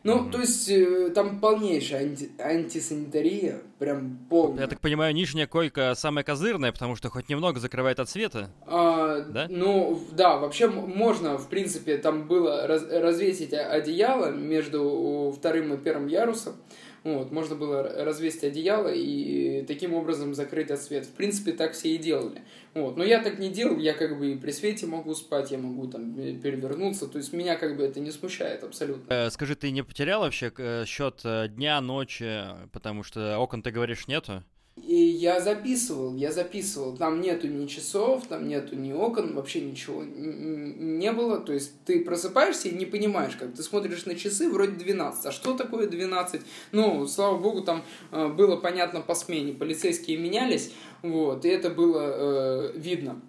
Ну, 0.05 0.17
угу. 0.17 0.31
то 0.33 0.41
есть 0.41 0.69
э, 0.69 1.11
там 1.15 1.41
полнейшая 1.41 2.03
анти 2.03 2.31
антисанитария, 2.39 3.63
прям 3.79 4.19
полная. 4.29 4.61
Я 4.61 4.67
так 4.67 4.81
понимаю, 4.81 5.15
нижняя 5.15 5.47
койка 5.47 5.95
самая 5.97 6.23
козырная, 6.25 6.73
потому 6.73 6.95
что 6.95 7.09
хоть 7.09 7.31
немного 7.31 7.59
закрывает 7.59 7.99
от 7.99 8.11
света. 8.11 8.51
А, 8.67 9.21
да? 9.21 9.47
Ну, 9.49 9.99
да, 10.13 10.37
вообще 10.37 10.69
можно, 10.69 11.39
в 11.39 11.49
принципе, 11.49 11.97
там 11.97 12.29
было 12.29 12.67
раз 12.67 12.85
развесить 12.87 13.55
одеяло 13.55 14.31
между 14.31 15.35
вторым 15.35 15.73
и 15.73 15.79
первым 15.79 16.09
ярусом. 16.09 16.57
Вот, 17.05 17.31
можно 17.31 17.55
было 17.55 17.83
развесить 17.83 18.45
одеяло 18.45 18.89
и 18.89 19.63
таким 19.69 19.93
образом 19.93 20.35
закрыть 20.35 20.71
от 20.71 20.81
света. 20.81 21.07
В 21.07 21.13
принципе, 21.13 21.53
так 21.53 21.75
все 21.75 21.95
и 21.95 21.99
делали. 21.99 22.43
Вот. 22.73 22.97
Но 22.97 23.05
я 23.05 23.23
так 23.23 23.39
не 23.39 23.51
делал, 23.51 23.79
я 23.79 23.93
как 23.93 24.19
бы 24.19 24.33
и 24.33 24.37
при 24.37 24.51
свете 24.51 24.87
могу 24.87 25.15
спать, 25.15 25.51
я 25.51 25.59
могу 25.59 25.87
там 25.87 26.15
перевернуться, 26.15 27.07
то 27.07 27.19
есть 27.19 27.35
меня 27.35 27.57
как 27.57 27.77
бы 27.77 27.85
это 27.85 28.01
не 28.01 28.11
смущает 28.11 28.65
абсолютно. 28.65 29.13
Э, 29.13 29.31
скажи, 29.31 29.55
ты 29.55 29.71
не 29.71 29.83
потерял 29.83 30.23
вообще 30.23 30.51
э, 30.57 30.85
счет 30.87 31.21
э, 31.25 31.49
дня, 31.49 31.79
ночи, 31.83 32.43
потому 32.73 33.03
что 33.03 33.39
окон, 33.39 33.63
ты 33.63 33.71
говоришь, 33.71 34.09
нету? 34.09 34.43
И 34.83 34.97
я 34.97 35.41
записывал, 35.41 36.17
я 36.17 36.33
записывал. 36.33 36.97
Там 36.97 37.21
нету 37.21 37.47
ни 37.47 37.67
часов, 37.67 38.27
там 38.27 38.49
нету 38.49 38.75
ни 38.75 38.93
окон, 38.93 39.35
вообще 39.35 39.61
ничего 39.61 40.03
не 40.03 41.13
было. 41.13 41.39
То 41.39 41.53
есть 41.53 41.73
ты 41.85 42.05
просыпаешься 42.05 42.69
и 42.69 42.75
не 42.75 42.85
понимаешь, 42.85 43.37
как 43.37 43.55
ты 43.55 43.63
смотришь 43.63 44.05
на 44.05 44.17
часы, 44.17 44.51
вроде 44.51 44.73
12. 44.73 45.27
А 45.27 45.33
что 45.33 45.55
такое 45.55 45.87
12? 45.87 46.41
Ну, 46.73 47.07
слава 47.07 47.39
богу, 47.39 47.63
там 47.63 47.85
э, 48.11 48.29
было 48.29 48.57
понятно 48.57 49.01
по 49.01 49.15
смене. 49.15 49.53
Полицейские 49.53 50.19
менялись, 50.19 50.73
вот, 51.03 51.45
и 51.45 51.49
это 51.49 51.71
было 51.71 52.03
э, 52.03 52.73
видно. 52.75 53.21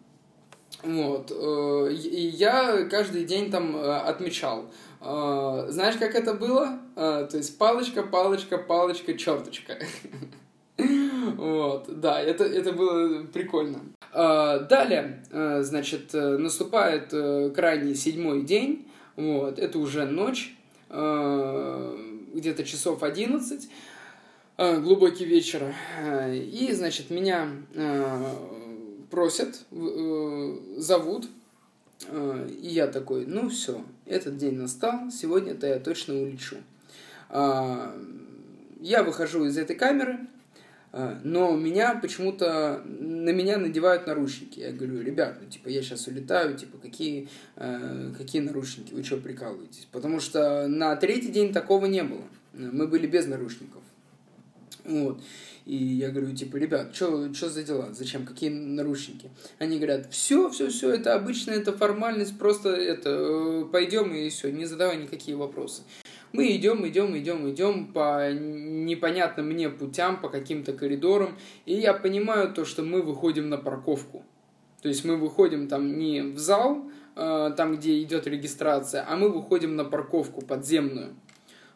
Вот. 0.81 1.31
Э, 1.31 1.93
и 1.93 2.27
я 2.27 2.85
каждый 2.85 3.23
день 3.23 3.51
там 3.51 3.75
э, 3.75 3.97
отмечал. 3.97 4.65
Э, 4.99 5.67
знаешь, 5.69 5.97
как 5.97 6.15
это 6.15 6.33
было? 6.33 6.79
Э, 6.95 7.27
то 7.29 7.37
есть 7.37 7.55
палочка, 7.59 8.01
палочка, 8.01 8.57
палочка, 8.57 9.13
черточка. 9.13 9.77
Вот, 10.77 11.99
да, 11.99 12.21
это, 12.21 12.43
это 12.43 12.71
было 12.71 13.23
прикольно. 13.23 13.79
А, 14.11 14.59
далее, 14.59 15.23
а, 15.31 15.61
значит, 15.63 16.13
э, 16.13 16.37
наступает 16.37 17.09
э, 17.11 17.51
крайний 17.53 17.95
седьмой 17.95 18.43
день, 18.43 18.87
вот, 19.15 19.59
это 19.59 19.79
уже 19.79 20.05
ночь, 20.05 20.55
а, 20.89 21.97
где-то 22.33 22.63
часов 22.63 23.03
11, 23.03 23.69
глубокий 24.57 25.25
вечер, 25.25 25.73
и, 26.31 26.69
значит, 26.71 27.09
меня 27.09 27.49
просят, 29.11 29.65
э, 29.71 30.57
зовут, 30.77 31.27
и 32.09 32.67
я 32.67 32.87
такой, 32.87 33.25
ну 33.25 33.49
все, 33.49 33.83
этот 34.05 34.37
день 34.37 34.55
настал, 34.55 35.11
сегодня-то 35.11 35.67
я 35.67 35.79
точно 35.79 36.21
улечу. 36.21 36.55
Я 37.29 39.03
выхожу 39.03 39.45
из 39.45 39.57
этой 39.57 39.75
камеры, 39.75 40.19
а, 40.19 40.34
но 41.23 41.51
меня 41.57 41.95
почему-то, 41.95 42.81
на 42.85 43.31
меня 43.31 43.57
надевают 43.57 44.07
наручники. 44.07 44.61
Я 44.61 44.71
говорю, 44.71 45.01
ребят, 45.01 45.37
ну, 45.41 45.49
типа, 45.49 45.67
я 45.67 45.81
сейчас 45.81 46.07
улетаю, 46.07 46.55
типа, 46.55 46.77
какие, 46.77 47.27
э, 47.57 48.13
какие 48.17 48.41
наручники, 48.41 48.93
вы 48.93 49.03
что, 49.03 49.17
прикалываетесь? 49.17 49.87
Потому 49.91 50.21
что 50.21 50.69
на 50.69 50.95
третий 50.95 51.33
день 51.33 51.51
такого 51.51 51.87
не 51.87 52.01
было. 52.03 52.23
Мы 52.53 52.87
были 52.87 53.07
без 53.07 53.27
наручников. 53.27 53.83
Вот. 54.85 55.21
И 55.65 55.75
я 55.75 56.11
говорю, 56.11 56.33
типа, 56.33 56.57
ребят, 56.57 56.95
что 56.95 57.27
за 57.29 57.63
дела? 57.63 57.91
Зачем? 57.91 58.25
Какие 58.25 58.51
наручники? 58.51 59.31
Они 59.59 59.77
говорят, 59.77 60.13
все, 60.13 60.49
все, 60.49 60.69
все, 60.69 60.91
это 60.91 61.15
обычно, 61.15 61.51
это 61.51 61.73
формальность, 61.73 62.37
просто 62.37 62.69
это, 62.69 63.09
э, 63.09 63.65
пойдем 63.71 64.13
и 64.13 64.29
все, 64.29 64.51
не 64.51 64.65
задавай 64.65 64.95
никакие 64.95 65.35
вопросы. 65.35 65.81
Мы 66.35 66.53
идем, 66.57 66.85
идем, 66.85 67.17
идем, 67.17 67.49
идем 67.49 67.93
по 67.93 68.29
непонятным 68.33 69.47
мне 69.47 69.69
путям, 69.69 70.19
по 70.19 70.27
каким-то 70.27 70.73
коридорам, 70.73 71.37
и 71.65 71.75
я 71.75 71.93
понимаю 71.93 72.51
то, 72.51 72.65
что 72.65 72.83
мы 72.83 73.01
выходим 73.01 73.47
на 73.47 73.57
парковку. 73.57 74.21
То 74.81 74.89
есть 74.89 75.05
мы 75.05 75.15
выходим 75.15 75.69
там 75.69 75.97
не 75.97 76.21
в 76.21 76.37
зал, 76.37 76.91
э, 77.15 77.53
там, 77.55 77.77
где 77.77 78.01
идет 78.01 78.27
регистрация, 78.27 79.05
а 79.07 79.15
мы 79.15 79.29
выходим 79.29 79.77
на 79.77 79.85
парковку 79.85 80.41
подземную. 80.41 81.15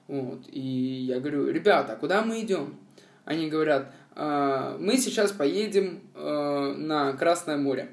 Вот. 0.08 0.41
И 0.52 0.60
я 0.60 1.22
говорю, 1.22 1.50
ребята, 1.50 1.95
куда 1.95 2.22
мы 2.22 2.41
идем? 2.41 2.76
Они 3.24 3.48
говорят, 3.48 3.93
«Э, 4.17 4.76
мы 4.78 4.98
сейчас 4.98 5.32
поедем 5.32 6.02
э, 6.15 6.74
на 6.78 7.13
Красное 7.13 7.56
море. 7.56 7.91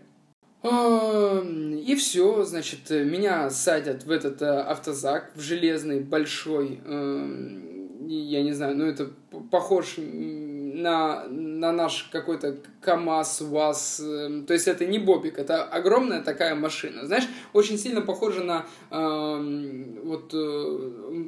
И 1.87 1.95
все, 1.95 2.45
значит, 2.45 2.91
меня 2.91 3.49
садят 3.51 4.05
в 4.05 4.11
этот 4.11 4.43
э, 4.43 4.47
автозак, 4.47 5.31
в 5.35 5.41
железный, 5.41 6.01
большой, 6.01 6.81
эм, 6.85 8.07
я 8.09 8.43
не 8.43 8.53
знаю, 8.53 8.77
ну 8.77 8.87
это 8.87 9.11
похож 9.51 9.97
на, 9.97 11.25
на 11.29 11.73
наш 11.73 12.09
какой-то 12.13 12.57
КАМАЗ, 12.81 13.43
УАЗ. 13.43 14.01
Э, 14.05 14.43
то 14.47 14.53
есть 14.53 14.69
это 14.69 14.85
не 14.85 14.99
Бобик, 14.99 15.39
это 15.39 15.65
огромная 15.65 16.23
такая 16.23 16.55
машина. 16.55 17.07
Знаешь, 17.07 17.29
очень 17.53 17.79
сильно 17.79 18.03
похожа 18.03 18.43
на 18.43 18.67
э, 18.91 19.95
вот 20.05 20.31
э, 20.35 21.25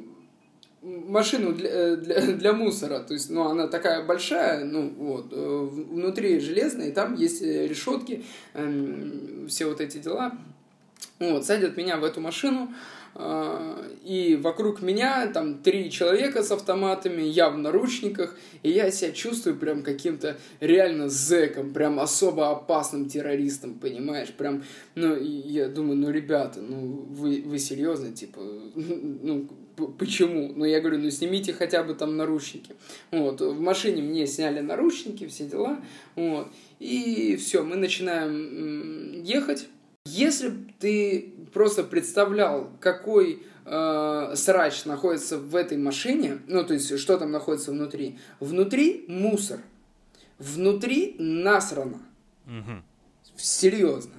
машину 0.81 1.53
для, 1.53 1.69
э, 1.69 1.95
для, 1.97 2.21
для 2.33 2.53
мусора. 2.53 2.99
То 2.99 3.13
есть, 3.13 3.29
ну, 3.29 3.47
она 3.47 3.67
такая 3.67 4.05
большая, 4.05 4.63
ну, 4.63 4.93
вот, 4.97 5.27
э, 5.31 5.67
внутри 5.71 6.39
железная, 6.39 6.89
и 6.89 6.91
там 6.91 7.15
есть 7.15 7.41
решетки, 7.41 8.23
э, 8.53 9.45
все 9.47 9.65
вот 9.65 9.81
эти 9.81 9.97
дела. 9.97 10.37
Вот, 11.19 11.45
садят 11.45 11.75
меня 11.75 11.97
в 11.97 12.03
эту 12.03 12.21
машину, 12.21 12.73
и 14.05 14.39
вокруг 14.41 14.81
меня 14.81 15.27
там 15.27 15.57
три 15.57 15.91
человека 15.91 16.43
с 16.43 16.51
автоматами, 16.51 17.21
я 17.23 17.49
в 17.49 17.57
наручниках, 17.57 18.37
и 18.63 18.69
я 18.69 18.91
себя 18.91 19.11
чувствую 19.11 19.57
прям 19.57 19.81
каким-то 19.81 20.37
реально 20.61 21.09
зэком, 21.09 21.73
прям 21.73 21.99
особо 21.99 22.51
опасным 22.51 23.09
террористом, 23.09 23.73
понимаешь? 23.73 24.29
Прям, 24.29 24.63
ну, 24.95 25.17
я 25.17 25.67
думаю, 25.67 25.97
ну, 25.97 26.09
ребята, 26.09 26.61
ну, 26.61 27.05
вы, 27.09 27.43
вы 27.45 27.59
серьезно, 27.59 28.13
типа, 28.13 28.39
ну, 28.75 29.49
почему? 29.87 30.51
Ну, 30.55 30.65
я 30.65 30.79
говорю, 30.79 30.99
ну, 30.99 31.09
снимите 31.09 31.53
хотя 31.53 31.83
бы 31.83 31.93
там 31.93 32.17
наручники. 32.17 32.75
Вот, 33.11 33.41
в 33.41 33.59
машине 33.59 34.01
мне 34.01 34.27
сняли 34.27 34.59
наручники, 34.59 35.27
все 35.27 35.45
дела, 35.45 35.79
вот, 36.15 36.47
и 36.79 37.35
все, 37.37 37.63
мы 37.63 37.75
начинаем 37.75 39.23
ехать, 39.23 39.67
если 40.05 40.53
ты 40.79 41.33
просто 41.53 41.83
представлял, 41.83 42.71
какой 42.79 43.43
э, 43.65 44.33
срач 44.35 44.85
находится 44.85 45.37
в 45.37 45.55
этой 45.55 45.77
машине, 45.77 46.39
ну, 46.47 46.63
то 46.63 46.73
есть, 46.73 46.97
что 46.97 47.17
там 47.17 47.31
находится 47.31 47.71
внутри, 47.71 48.17
внутри 48.39 49.05
мусор, 49.07 49.59
внутри 50.37 51.15
насрано. 51.19 51.99
Угу. 52.45 52.83
Серьезно. 53.37 54.13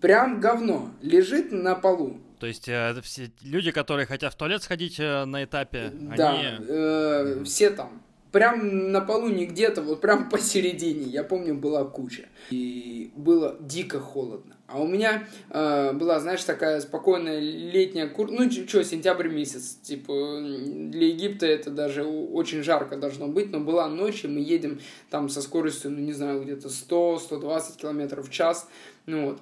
Прям 0.00 0.40
говно 0.40 0.90
лежит 1.02 1.52
на 1.52 1.74
полу. 1.74 2.18
То 2.38 2.46
есть 2.46 2.68
э, 2.68 2.94
все 3.02 3.30
люди, 3.42 3.70
которые 3.70 4.06
хотят 4.06 4.32
в 4.32 4.36
туалет 4.36 4.62
сходить 4.62 4.98
э, 4.98 5.24
на 5.24 5.44
этапе, 5.44 5.92
да, 5.92 6.32
они... 6.32 6.64
э, 6.68 7.42
все 7.44 7.70
там. 7.70 8.02
Прям 8.32 8.92
на 8.92 9.00
полу 9.00 9.28
не 9.28 9.46
где-то, 9.46 9.82
вот 9.82 10.00
прям 10.00 10.28
посередине. 10.30 11.04
Я 11.04 11.24
помню, 11.24 11.54
была 11.54 11.84
куча. 11.84 12.28
И 12.50 13.10
было 13.16 13.56
дико 13.60 14.00
холодно. 14.00 14.54
А 14.66 14.82
у 14.82 14.86
меня 14.86 15.26
э, 15.48 15.92
была, 15.94 16.20
знаешь, 16.20 16.44
такая 16.44 16.82
спокойная 16.82 17.40
летняя 17.40 18.06
кур... 18.06 18.30
Ну, 18.30 18.50
что, 18.50 18.84
сентябрь 18.84 19.28
месяц. 19.28 19.76
Типа, 19.82 20.12
для 20.12 21.06
Египта 21.06 21.46
это 21.46 21.70
даже 21.70 22.04
очень 22.04 22.62
жарко 22.62 22.98
должно 22.98 23.28
быть. 23.28 23.50
Но 23.50 23.60
была 23.60 23.88
ночь, 23.88 24.24
и 24.24 24.28
мы 24.28 24.40
едем 24.40 24.78
там 25.08 25.30
со 25.30 25.40
скоростью, 25.40 25.90
ну, 25.90 26.00
не 26.00 26.12
знаю, 26.12 26.42
где-то 26.42 26.68
100-120 26.68 27.78
километров 27.78 28.28
в 28.28 28.30
час. 28.30 28.68
Ну, 29.06 29.30
вот. 29.30 29.40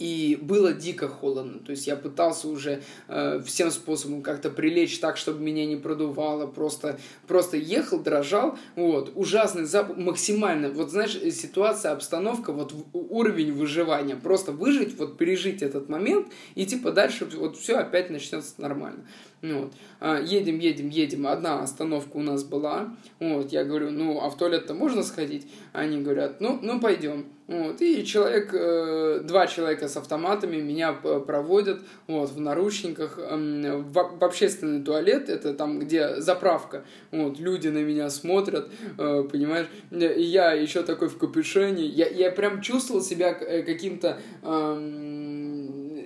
И 0.00 0.38
было 0.40 0.72
дико 0.72 1.08
холодно. 1.08 1.58
То 1.58 1.72
есть 1.72 1.86
я 1.86 1.94
пытался 1.94 2.48
уже 2.48 2.82
э, 3.06 3.42
всем 3.44 3.70
способом 3.70 4.22
как-то 4.22 4.48
прилечь 4.48 4.98
так, 4.98 5.18
чтобы 5.18 5.42
меня 5.42 5.66
не 5.66 5.76
продувало. 5.76 6.46
Просто, 6.46 6.98
просто 7.28 7.58
ехал, 7.58 8.00
дрожал. 8.00 8.58
Вот. 8.76 9.12
Ужасный 9.14 9.66
запах. 9.66 9.98
Максимально. 9.98 10.70
Вот 10.70 10.90
знаешь, 10.90 11.12
ситуация, 11.12 11.92
обстановка, 11.92 12.52
вот 12.52 12.74
уровень 12.94 13.52
выживания. 13.52 14.16
Просто 14.16 14.52
выжить, 14.52 14.96
вот 14.96 15.18
пережить 15.18 15.60
этот 15.60 15.90
момент. 15.90 16.28
И 16.54 16.64
типа 16.64 16.92
дальше 16.92 17.28
вот 17.34 17.58
все 17.58 17.76
опять 17.76 18.08
начнется 18.08 18.54
нормально. 18.56 19.04
Вот. 19.42 19.72
А, 20.00 20.20
едем, 20.20 20.58
едем, 20.58 20.88
едем. 20.88 21.26
Одна 21.26 21.62
остановка 21.62 22.16
у 22.16 22.22
нас 22.22 22.44
была. 22.44 22.94
Вот. 23.18 23.52
Я 23.52 23.64
говорю, 23.64 23.90
ну, 23.90 24.20
а 24.20 24.28
в 24.28 24.36
туалет-то 24.36 24.74
можно 24.74 25.02
сходить? 25.02 25.46
Они 25.72 26.00
говорят, 26.02 26.40
ну, 26.40 26.58
ну 26.62 26.80
пойдем. 26.80 27.26
Вот, 27.50 27.82
и 27.82 28.04
человек, 28.04 28.54
э, 28.54 29.22
два 29.24 29.48
человека 29.48 29.88
с 29.88 29.96
автоматами 29.96 30.60
меня 30.60 30.92
проводят 30.92 31.80
вот, 32.06 32.30
в 32.30 32.38
наручниках 32.38 33.18
в, 33.18 34.18
общественный 34.20 34.84
туалет, 34.84 35.28
это 35.28 35.52
там, 35.54 35.80
где 35.80 36.20
заправка. 36.20 36.84
Вот, 37.10 37.40
люди 37.40 37.66
на 37.66 37.82
меня 37.82 38.08
смотрят, 38.08 38.70
э, 38.96 39.24
понимаешь? 39.24 39.66
И 39.90 40.22
я 40.22 40.52
еще 40.52 40.84
такой 40.84 41.08
в 41.08 41.18
капюшоне. 41.18 41.86
Я, 41.86 42.06
я 42.06 42.30
прям 42.30 42.60
чувствовал 42.60 43.02
себя 43.02 43.36
э, 43.40 43.64
каким-то... 43.64 44.20
Э, 44.44 45.39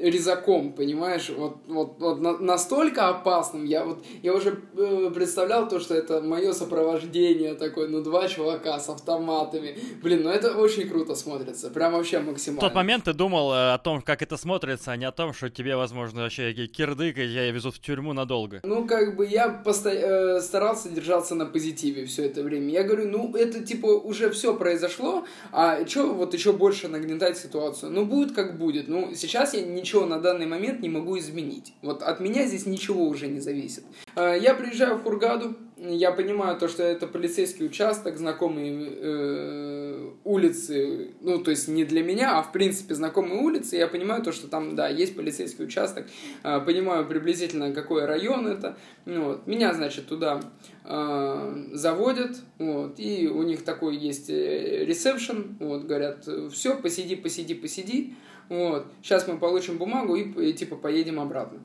резаком, 0.05 0.73
понимаешь, 0.73 1.31
вот, 1.31 1.57
вот, 1.67 1.95
вот 1.99 2.21
на, 2.21 2.39
настолько 2.39 3.09
опасным, 3.09 3.65
я 3.65 3.85
вот, 3.85 4.05
я 4.23 4.35
уже 4.35 4.61
э, 4.77 5.11
представлял 5.15 5.69
то, 5.69 5.81
что 5.81 5.95
это 5.95 6.21
мое 6.21 6.53
сопровождение 6.53 7.55
такое, 7.55 7.89
ну, 7.89 8.03
два 8.03 8.29
чувака 8.29 8.79
с 8.79 8.89
автоматами, 8.89 9.77
блин, 10.03 10.23
ну, 10.25 10.31
это 10.31 10.57
очень 10.57 10.89
круто 10.89 11.15
смотрится, 11.15 11.71
прям 11.71 11.93
вообще 11.93 12.21
максимально. 12.21 12.61
В 12.61 12.65
тот 12.65 12.75
момент 12.75 13.05
ты 13.05 13.15
думал 13.15 13.53
э, 13.53 13.73
о 13.73 13.79
том, 13.79 14.03
как 14.03 14.23
это 14.23 14.37
смотрится, 14.37 14.93
а 14.93 14.97
не 14.97 15.07
о 15.07 15.13
том, 15.13 15.33
что 15.33 15.49
тебе, 15.49 15.77
возможно, 15.77 16.23
вообще 16.23 16.53
кирдык, 16.53 17.19
и 17.19 17.29
тебя 17.29 17.51
везут 17.51 17.77
в 17.77 17.81
тюрьму 17.81 18.13
надолго. 18.13 18.61
Ну, 18.63 18.87
как 18.87 19.17
бы 19.17 19.27
я 19.27 19.49
посто... 19.49 19.91
э, 19.91 20.41
старался 20.41 20.89
держаться 20.91 21.35
на 21.35 21.47
позитиве 21.47 22.05
все 22.07 22.27
это 22.27 22.43
время, 22.43 22.71
я 22.71 22.83
говорю, 22.83 23.09
ну, 23.09 23.35
это, 23.35 23.65
типа, 23.65 23.87
уже 23.87 24.31
все 24.31 24.55
произошло, 24.55 25.25
а 25.53 25.87
что 25.87 26.13
вот 26.13 26.35
еще 26.35 26.53
больше 26.53 26.89
нагнетать 26.89 27.39
ситуацию, 27.39 27.91
ну, 27.93 28.05
будет 28.05 28.35
как 28.35 28.59
будет, 28.59 28.89
ну, 28.89 29.15
сейчас 29.15 29.55
я 29.55 29.63
ничего 29.63 29.94
ничего 29.95 30.07
на 30.07 30.21
данный 30.21 30.47
момент 30.47 30.81
не 30.81 30.89
могу 30.89 31.19
изменить. 31.19 31.73
Вот 31.83 32.03
от 32.03 32.21
меня 32.21 32.47
здесь 32.47 32.67
ничего 32.67 33.05
уже 33.05 33.29
не 33.29 33.41
зависит. 33.41 33.85
Э, 34.17 34.37
я 34.41 34.55
приезжаю 34.55 34.97
в 34.97 35.03
Хургаду, 35.03 35.55
я 35.77 36.11
понимаю 36.13 36.59
то, 36.59 36.69
что 36.69 36.83
это 36.83 37.07
полицейский 37.07 37.67
участок, 37.67 38.17
знакомые 38.17 38.89
э, 38.91 40.11
улицы, 40.25 41.15
ну, 41.21 41.39
то 41.39 41.51
есть 41.51 41.69
не 41.69 41.85
для 41.85 42.03
меня, 42.03 42.39
а 42.39 42.43
в 42.43 42.53
принципе 42.53 42.95
знакомые 42.95 43.41
улицы, 43.41 43.77
я 43.77 43.87
понимаю 43.87 44.23
то, 44.23 44.33
что 44.33 44.49
там, 44.49 44.75
да, 44.75 44.89
есть 44.89 45.15
полицейский 45.15 45.65
участок, 45.65 46.07
э, 46.43 46.61
понимаю 46.61 47.07
приблизительно, 47.07 47.73
какой 47.73 48.05
район 48.05 48.47
это, 48.47 48.77
ну, 49.05 49.25
вот. 49.25 49.47
меня, 49.47 49.75
значит, 49.75 50.09
туда 50.09 50.41
э, 50.85 51.69
заводят, 51.73 52.37
вот, 52.59 52.99
и 52.99 53.29
у 53.29 53.43
них 53.43 53.65
такой 53.65 53.97
есть 53.97 54.31
э, 54.31 54.85
ресепшн, 54.85 55.57
вот, 55.61 55.85
говорят, 55.85 56.29
все, 56.53 56.77
посиди, 56.77 57.15
посиди, 57.15 57.55
посиди, 57.55 58.15
вот, 58.49 58.87
сейчас 59.03 59.27
мы 59.27 59.39
получим 59.39 59.79
бумагу 59.79 60.17
и, 60.17 60.51
и 60.51 60.53
типа 60.53 60.77
поедем 60.77 61.21
обратно. 61.21 61.61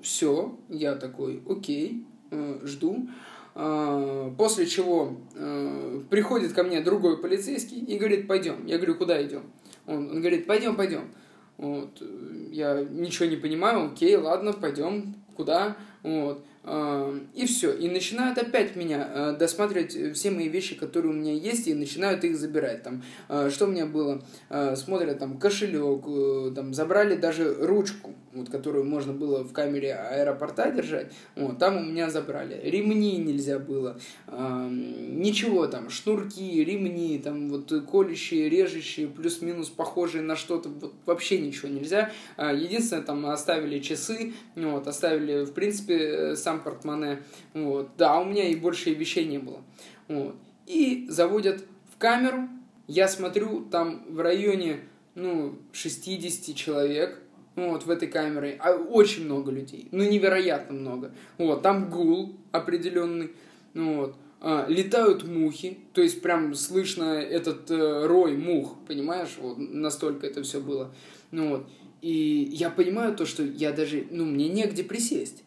Все, 0.00 0.56
я 0.68 0.94
такой, 0.94 1.42
окей, 1.48 2.04
э, 2.30 2.60
жду. 2.64 3.08
Э, 3.54 4.30
после 4.38 4.66
чего 4.66 5.16
э, 5.34 6.00
приходит 6.08 6.52
ко 6.52 6.62
мне 6.62 6.80
другой 6.80 7.18
полицейский 7.18 7.78
и 7.78 7.98
говорит, 7.98 8.26
пойдем. 8.26 8.64
Я 8.66 8.76
говорю, 8.76 8.94
куда 8.96 9.22
идем? 9.22 9.42
Он, 9.86 10.10
он 10.10 10.20
говорит, 10.20 10.46
пойдем, 10.46 10.76
пойдем. 10.76 11.10
Вот, 11.56 12.02
я 12.50 12.82
ничего 12.90 13.28
не 13.28 13.36
понимаю, 13.36 13.92
окей, 13.92 14.16
ладно, 14.16 14.54
пойдем, 14.54 15.14
куда? 15.36 15.76
Вот. 16.02 16.42
И 16.62 17.46
все. 17.46 17.72
И 17.72 17.88
начинают 17.88 18.36
опять 18.36 18.76
меня 18.76 19.08
э, 19.12 19.36
досматривать 19.38 19.96
все 20.14 20.30
мои 20.30 20.48
вещи, 20.48 20.74
которые 20.74 21.12
у 21.12 21.16
меня 21.16 21.32
есть, 21.32 21.66
и 21.68 21.74
начинают 21.74 22.22
их 22.22 22.36
забирать. 22.36 22.82
Там, 22.82 23.02
э, 23.30 23.48
что 23.50 23.64
у 23.64 23.68
меня 23.68 23.86
было? 23.86 24.22
Э, 24.50 24.76
смотрят 24.76 25.18
там 25.18 25.38
кошелек, 25.38 26.54
там 26.54 26.74
забрали 26.74 27.16
даже 27.16 27.54
ручку, 27.54 28.14
вот, 28.34 28.50
которую 28.50 28.84
можно 28.84 29.14
было 29.14 29.42
в 29.42 29.54
камере 29.54 29.94
аэропорта 29.94 30.70
держать. 30.70 31.10
Вот, 31.34 31.58
там 31.58 31.78
у 31.78 31.82
меня 31.82 32.10
забрали. 32.10 32.60
Ремни 32.62 33.16
нельзя 33.16 33.58
было. 33.58 33.98
Ничего 34.28 35.66
там, 35.66 35.88
шнурки, 35.88 36.62
ремни, 36.62 37.18
там 37.18 37.48
вот 37.48 37.72
колющие, 37.90 38.50
режущие, 38.50 39.08
плюс-минус 39.08 39.70
похожие 39.70 40.22
на 40.22 40.36
что-то. 40.36 40.68
Вот, 40.68 40.92
вообще 41.06 41.38
ничего 41.38 41.68
нельзя. 41.68 42.12
Единственное, 42.36 43.02
там 43.02 43.24
оставили 43.26 43.78
часы, 43.78 44.34
вот, 44.56 44.86
оставили, 44.86 45.44
в 45.44 45.52
принципе, 45.52 46.36
сам 46.36 46.49
сам 46.50 46.60
портмоне. 46.60 47.22
Вот. 47.54 47.90
Да, 47.96 48.18
у 48.18 48.24
меня 48.24 48.48
и 48.48 48.56
больше 48.56 48.92
вещей 48.92 49.24
не 49.24 49.38
было. 49.38 49.62
Вот. 50.08 50.34
И 50.66 51.06
заводят 51.08 51.64
в 51.92 51.98
камеру. 51.98 52.48
Я 52.88 53.06
смотрю, 53.06 53.64
там 53.70 54.04
в 54.08 54.20
районе 54.20 54.80
ну, 55.14 55.58
60 55.72 56.56
человек, 56.56 57.20
вот 57.54 57.84
в 57.84 57.90
этой 57.90 58.08
камере, 58.08 58.56
а 58.60 58.72
очень 58.72 59.26
много 59.26 59.52
людей, 59.52 59.88
ну, 59.92 60.02
невероятно 60.02 60.74
много. 60.76 61.12
Вот, 61.38 61.62
там 61.62 61.90
гул 61.90 62.36
определенный, 62.52 63.30
вот. 63.74 64.16
А, 64.40 64.66
летают 64.68 65.24
мухи, 65.24 65.78
то 65.92 66.00
есть 66.00 66.22
прям 66.22 66.54
слышно 66.54 67.20
этот 67.20 67.70
э, 67.70 68.06
рой 68.06 68.36
мух, 68.38 68.76
понимаешь, 68.88 69.36
вот 69.38 69.58
настолько 69.58 70.26
это 70.26 70.42
все 70.42 70.60
было. 70.60 70.94
Ну 71.30 71.50
вот, 71.50 71.68
и 72.00 72.48
я 72.50 72.70
понимаю 72.70 73.14
то, 73.14 73.26
что 73.26 73.42
я 73.42 73.72
даже, 73.72 74.06
ну, 74.10 74.24
мне 74.24 74.48
негде 74.48 74.82
присесть. 74.82 75.44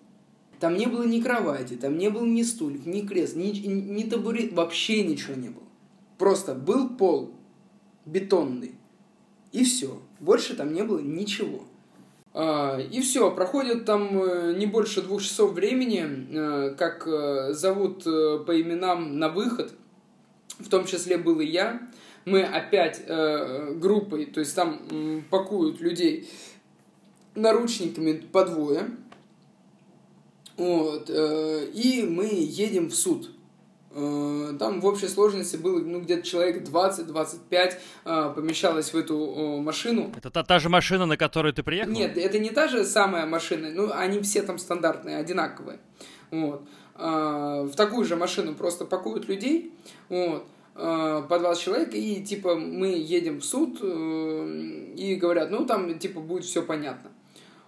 Там 0.64 0.78
не 0.78 0.86
было 0.86 1.04
ни 1.04 1.20
кровати, 1.20 1.74
там 1.74 1.98
не 1.98 2.10
было 2.10 2.24
ни 2.24 2.42
стульев, 2.42 2.86
ни 2.86 3.02
крест, 3.02 3.36
ни, 3.36 3.48
ни 3.48 4.04
табурет, 4.04 4.54
вообще 4.54 5.04
ничего 5.04 5.36
не 5.36 5.50
было. 5.50 5.66
Просто 6.18 6.56
был 6.56 6.88
пол 6.88 7.34
бетонный. 8.06 8.74
И 9.52 9.66
все. 9.66 10.02
Больше 10.22 10.56
там 10.56 10.72
не 10.72 10.84
было 10.84 11.00
ничего. 11.00 11.66
А, 12.34 12.80
и 12.80 13.02
все, 13.02 13.30
проходит 13.32 13.84
там 13.84 14.18
э, 14.24 14.56
не 14.58 14.66
больше 14.66 15.02
двух 15.02 15.22
часов 15.22 15.52
времени, 15.52 16.06
э, 16.32 16.76
как 16.78 17.06
э, 17.08 17.52
зовут 17.52 18.06
по 18.06 18.62
именам 18.62 19.20
на 19.20 19.28
выход. 19.28 19.74
в 20.60 20.70
том 20.70 20.86
числе 20.86 21.18
был 21.18 21.42
и 21.42 21.46
я. 21.46 21.82
Мы 22.24 22.42
опять 22.42 23.02
группой, 23.82 24.28
то 24.28 24.40
есть 24.40 24.56
там 24.56 25.26
пакуют 25.30 25.82
людей 25.82 26.30
наручниками 27.36 28.14
по 28.14 28.46
двое. 28.46 28.92
Вот, 30.58 31.10
э, 31.10 31.66
и 31.74 32.04
мы 32.04 32.30
едем 32.32 32.90
в 32.90 32.96
суд. 32.96 33.32
Э, 33.92 34.54
там 34.60 34.82
в 34.82 34.86
общей 34.86 35.08
сложности 35.08 35.56
было 35.56 35.80
ну, 35.80 36.00
где-то 36.02 36.24
человек 36.24 36.68
20-25 36.68 37.74
э, 38.06 38.34
помещалось 38.36 38.94
в 38.94 38.98
эту 38.98 39.18
машину. 39.62 40.12
Это 40.16 40.30
та, 40.30 40.44
та 40.44 40.60
же 40.60 40.70
машина, 40.70 41.06
на 41.06 41.18
которую 41.18 41.54
ты 41.54 41.64
приехал? 41.64 41.92
Нет, 41.92 42.18
это 42.18 42.38
не 42.38 42.52
та 42.52 42.68
же 42.68 42.86
самая 42.86 43.26
машина. 43.26 43.70
Ну, 43.72 43.92
они 43.92 44.20
все 44.22 44.44
там 44.44 44.60
стандартные, 44.60 45.18
одинаковые. 45.18 45.80
Вот. 46.32 46.64
В 46.96 47.72
такую 47.76 48.06
же 48.06 48.16
машину 48.16 48.54
просто 48.54 48.86
пакуют 48.86 49.28
людей. 49.28 49.74
Вот 50.10 50.46
по 50.76 51.40
20 51.40 51.64
человек, 51.64 51.94
и 51.94 52.24
типа 52.24 52.56
мы 52.56 52.88
едем 52.88 53.40
в 53.40 53.46
суд, 53.46 53.80
и 53.82 55.18
говорят, 55.20 55.50
ну 55.52 55.66
там 55.66 55.98
типа 55.98 56.20
будет 56.20 56.46
все 56.46 56.62
понятно. 56.62 57.13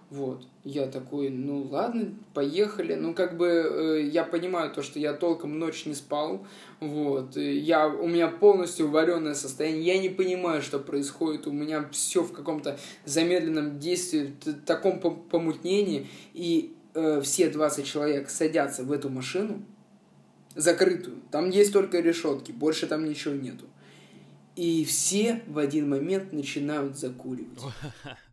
Вот. 0.08 0.46
Я 0.62 0.86
такой, 0.86 1.30
ну 1.30 1.64
ладно, 1.64 2.14
поехали. 2.32 2.94
Ну, 2.94 3.12
как 3.12 3.36
бы 3.36 3.46
э, 3.46 4.02
я 4.02 4.22
понимаю 4.22 4.70
то, 4.70 4.82
что 4.82 5.00
я 5.00 5.12
толком 5.12 5.58
ночь 5.58 5.84
не 5.84 5.94
спал. 5.94 6.46
Вот. 6.78 7.36
Я, 7.36 7.88
у 7.88 8.06
меня 8.06 8.28
полностью 8.28 8.88
вареное 8.88 9.34
состояние. 9.34 9.82
Я 9.82 9.98
не 9.98 10.08
понимаю, 10.08 10.62
что 10.62 10.78
происходит. 10.78 11.48
У 11.48 11.52
меня 11.52 11.88
все 11.90 12.22
в 12.22 12.32
каком-то 12.32 12.78
замедленном 13.04 13.80
действии, 13.80 14.32
таком 14.64 15.00
помутнении. 15.00 16.06
И 16.34 16.76
э, 16.94 17.20
все 17.22 17.50
20 17.50 17.84
человек 17.84 18.30
садятся 18.30 18.84
в 18.84 18.92
эту 18.92 19.10
машину, 19.10 19.60
закрытую. 20.54 21.16
Там 21.32 21.50
есть 21.50 21.72
только 21.72 21.98
решетки, 21.98 22.52
больше 22.52 22.86
там 22.86 23.08
ничего 23.08 23.34
нету. 23.34 23.64
И 24.54 24.84
все 24.84 25.42
в 25.48 25.58
один 25.58 25.90
момент 25.90 26.32
начинают 26.32 26.96
закуривать. 26.96 27.60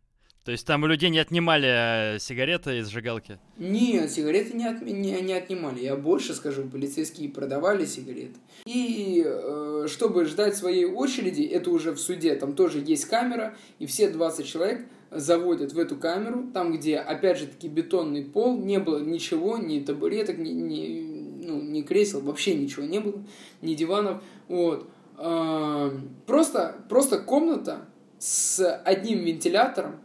То 0.44 0.52
есть 0.52 0.68
там 0.68 0.84
у 0.84 0.88
людей 0.88 1.10
не 1.10 1.20
отнимали 1.20 2.16
э, 2.16 2.20
сигареты 2.20 2.80
из 2.80 2.90
сжигалки? 2.90 3.40
Нет, 3.58 4.12
сигареты 4.12 4.58
не, 4.58 4.66
от, 4.66 4.82
не, 4.82 5.22
не 5.22 5.34
отнимали. 5.34 5.80
Я 5.80 5.96
больше 5.96 6.34
скажу, 6.34 6.64
полицейские 6.64 7.30
продавали 7.30 7.86
сигареты. 7.86 8.36
И 8.66 9.24
э, 9.26 9.88
чтобы 9.88 10.26
ждать 10.26 10.58
своей 10.58 10.84
очереди, 10.84 11.44
это 11.44 11.70
уже 11.70 11.94
в 11.94 11.98
суде, 11.98 12.36
там 12.36 12.56
тоже 12.56 12.84
есть 12.86 13.06
камера, 13.06 13.56
и 13.80 13.86
все 13.86 14.10
20 14.10 14.46
человек 14.46 14.86
заводят 15.12 15.72
в 15.72 15.80
эту 15.80 15.96
камеру, 15.96 16.48
там, 16.54 16.74
где, 16.74 16.98
опять 16.98 17.38
же 17.38 17.48
таки, 17.48 17.70
бетонный 17.70 18.26
пол, 18.26 18.58
не 18.58 18.80
было 18.80 19.00
ничего, 19.00 19.58
ни 19.58 19.80
табуреток, 19.80 20.38
ни, 20.40 20.50
ни, 20.50 21.46
ну, 21.46 21.62
ни 21.62 21.84
кресел, 21.84 22.20
вообще 22.20 22.56
ничего 22.56 22.86
не 22.86 23.00
было, 23.00 23.24
ни 23.62 23.76
диванов. 23.76 24.22
Вот. 24.50 24.90
Э, 25.18 25.90
просто, 26.26 26.76
просто 26.90 27.20
комната 27.20 27.86
с 28.20 28.78
одним 28.84 29.20
вентилятором, 29.20 30.02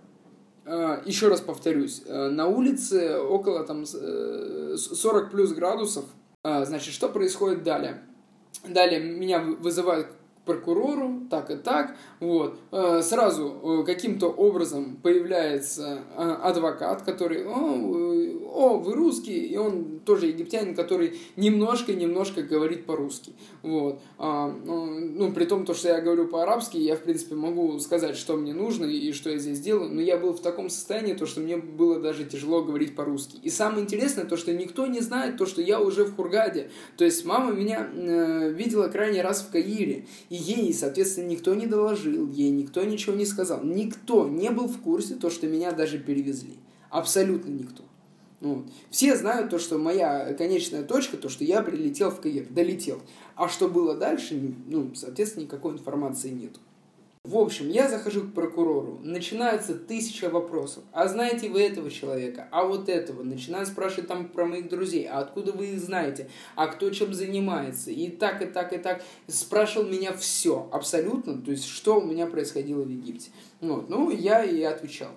еще 1.05 1.29
раз 1.29 1.41
повторюсь, 1.41 2.03
э, 2.07 2.29
на 2.29 2.47
улице 2.47 3.19
около 3.19 3.65
там 3.65 3.87
40 3.87 3.97
э, 4.77 5.31
плюс 5.31 5.53
градусов. 5.53 6.05
Значит, 6.45 6.95
что 6.95 7.09
происходит 7.09 7.63
далее? 7.63 8.03
Далее 8.67 9.01
меня 9.01 9.41
вызывают 9.41 10.09
прокурору, 10.49 11.21
так 11.31 11.51
и 11.51 11.57
так, 11.57 11.95
вот, 12.21 12.59
э, 12.73 13.03
сразу 13.03 13.61
э, 13.63 13.85
каким-то 13.85 14.29
образом 14.29 14.97
появляется 15.03 16.01
э, 16.17 16.23
адвокат, 16.43 17.03
который, 17.03 17.45
о, 17.47 17.53
о, 17.53 18.79
вы 18.79 18.95
русский, 18.95 19.47
и 19.47 19.57
он 19.59 20.01
тоже 20.05 20.29
египтянин, 20.29 20.75
который 20.75 21.19
немножко-немножко 21.37 22.43
говорит 22.43 22.87
по-русски, 22.87 23.35
вот, 23.63 24.01
а, 24.17 24.49
ну, 24.65 24.87
ну, 24.87 25.33
при 25.33 25.45
том, 25.45 25.67
то, 25.67 25.75
что 25.75 25.89
я 25.89 26.01
говорю 26.01 26.27
по-арабски, 26.29 26.79
я, 26.79 26.97
в 26.97 27.03
принципе, 27.03 27.35
могу 27.35 27.79
сказать, 27.79 28.17
что 28.17 28.37
мне 28.37 28.55
нужно 28.55 28.87
и 28.87 29.13
что 29.13 29.29
я 29.31 29.39
здесь 29.39 29.61
делаю, 29.61 29.91
но 29.93 30.01
я 30.01 30.17
был 30.17 30.33
в 30.33 30.41
таком 30.41 30.71
состоянии, 30.71 31.13
то, 31.13 31.27
что 31.27 31.41
мне 31.41 31.59
было 31.59 32.01
даже 32.01 32.25
тяжело 32.25 32.63
говорить 32.63 32.97
по-русски. 32.97 33.39
И 33.43 33.51
самое 33.51 33.83
интересное, 33.83 34.25
то, 34.25 34.39
что 34.39 34.53
никто 34.55 34.87
не 34.87 35.01
знает, 35.01 35.37
то, 35.37 35.45
что 35.45 35.61
я 35.61 35.79
уже 35.81 36.05
в 36.05 36.17
Хургаде, 36.17 36.71
то 36.97 37.05
есть 37.05 37.25
мама 37.27 37.53
меня 37.53 37.87
видела 38.49 38.89
крайний 38.89 39.21
раз 39.21 39.43
в 39.43 39.51
Каире, 39.51 40.07
и 40.31 40.37
ей, 40.39 40.73
соответственно, 40.73 41.27
никто 41.27 41.55
не 41.55 41.67
доложил, 41.67 42.31
ей 42.31 42.51
никто 42.51 42.83
ничего 42.85 43.15
не 43.15 43.27
сказал. 43.27 43.63
Никто 43.65 44.29
не 44.29 44.51
был 44.51 44.69
в 44.69 44.81
курсе 44.81 45.15
то, 45.15 45.31
что 45.31 45.47
меня 45.47 45.73
даже 45.73 45.99
перевезли. 45.99 46.55
Абсолютно 46.91 47.51
никто. 47.51 47.85
Вот. 48.41 48.67
Все 48.91 49.17
знают 49.17 49.51
то, 49.51 49.59
что 49.59 49.79
моя 49.79 50.33
конечная 50.35 50.85
точка, 50.85 51.17
то, 51.17 51.29
что 51.29 51.45
я 51.45 51.61
прилетел 51.63 52.11
в 52.11 52.21
Каир, 52.21 52.47
долетел. 52.49 53.01
А 53.35 53.49
что 53.49 53.69
было 53.69 53.97
дальше, 53.97 54.41
ну, 54.67 54.95
соответственно, 54.95 55.45
никакой 55.45 55.73
информации 55.73 56.31
нету. 56.31 56.61
В 57.29 57.37
общем, 57.37 57.69
я 57.69 57.91
захожу 57.91 58.23
к 58.23 58.33
прокурору, 58.33 59.01
начинается 59.03 59.75
тысяча 59.75 60.31
вопросов. 60.31 60.83
А 60.93 61.09
знаете 61.09 61.51
вы 61.51 61.61
этого 61.61 61.91
человека? 61.91 62.49
А 62.51 62.65
вот 62.65 62.89
этого? 62.89 63.23
Начинаю 63.23 63.67
спрашивать 63.67 64.09
там 64.09 64.31
про 64.31 64.47
моих 64.47 64.71
друзей. 64.71 65.07
А 65.07 65.19
откуда 65.19 65.53
вы 65.53 65.67
их 65.67 65.79
знаете? 65.79 66.31
А 66.57 66.69
кто 66.69 66.89
чем 66.89 67.13
занимается? 67.13 67.91
И 67.91 68.09
так, 68.09 68.41
и 68.41 68.47
так, 68.47 68.73
и 68.73 68.79
так. 68.79 69.03
Спрашивал 69.27 69.87
меня 69.87 70.15
все, 70.15 70.71
абсолютно. 70.73 71.37
То 71.43 71.51
есть, 71.51 71.67
что 71.67 72.01
у 72.01 72.03
меня 72.07 72.27
происходило 72.27 72.83
в 72.83 72.89
Египте. 72.89 73.31
Вот. 73.61 73.91
Ну, 73.91 74.09
я 74.09 74.43
и 74.43 74.63
отвечал. 74.63 75.11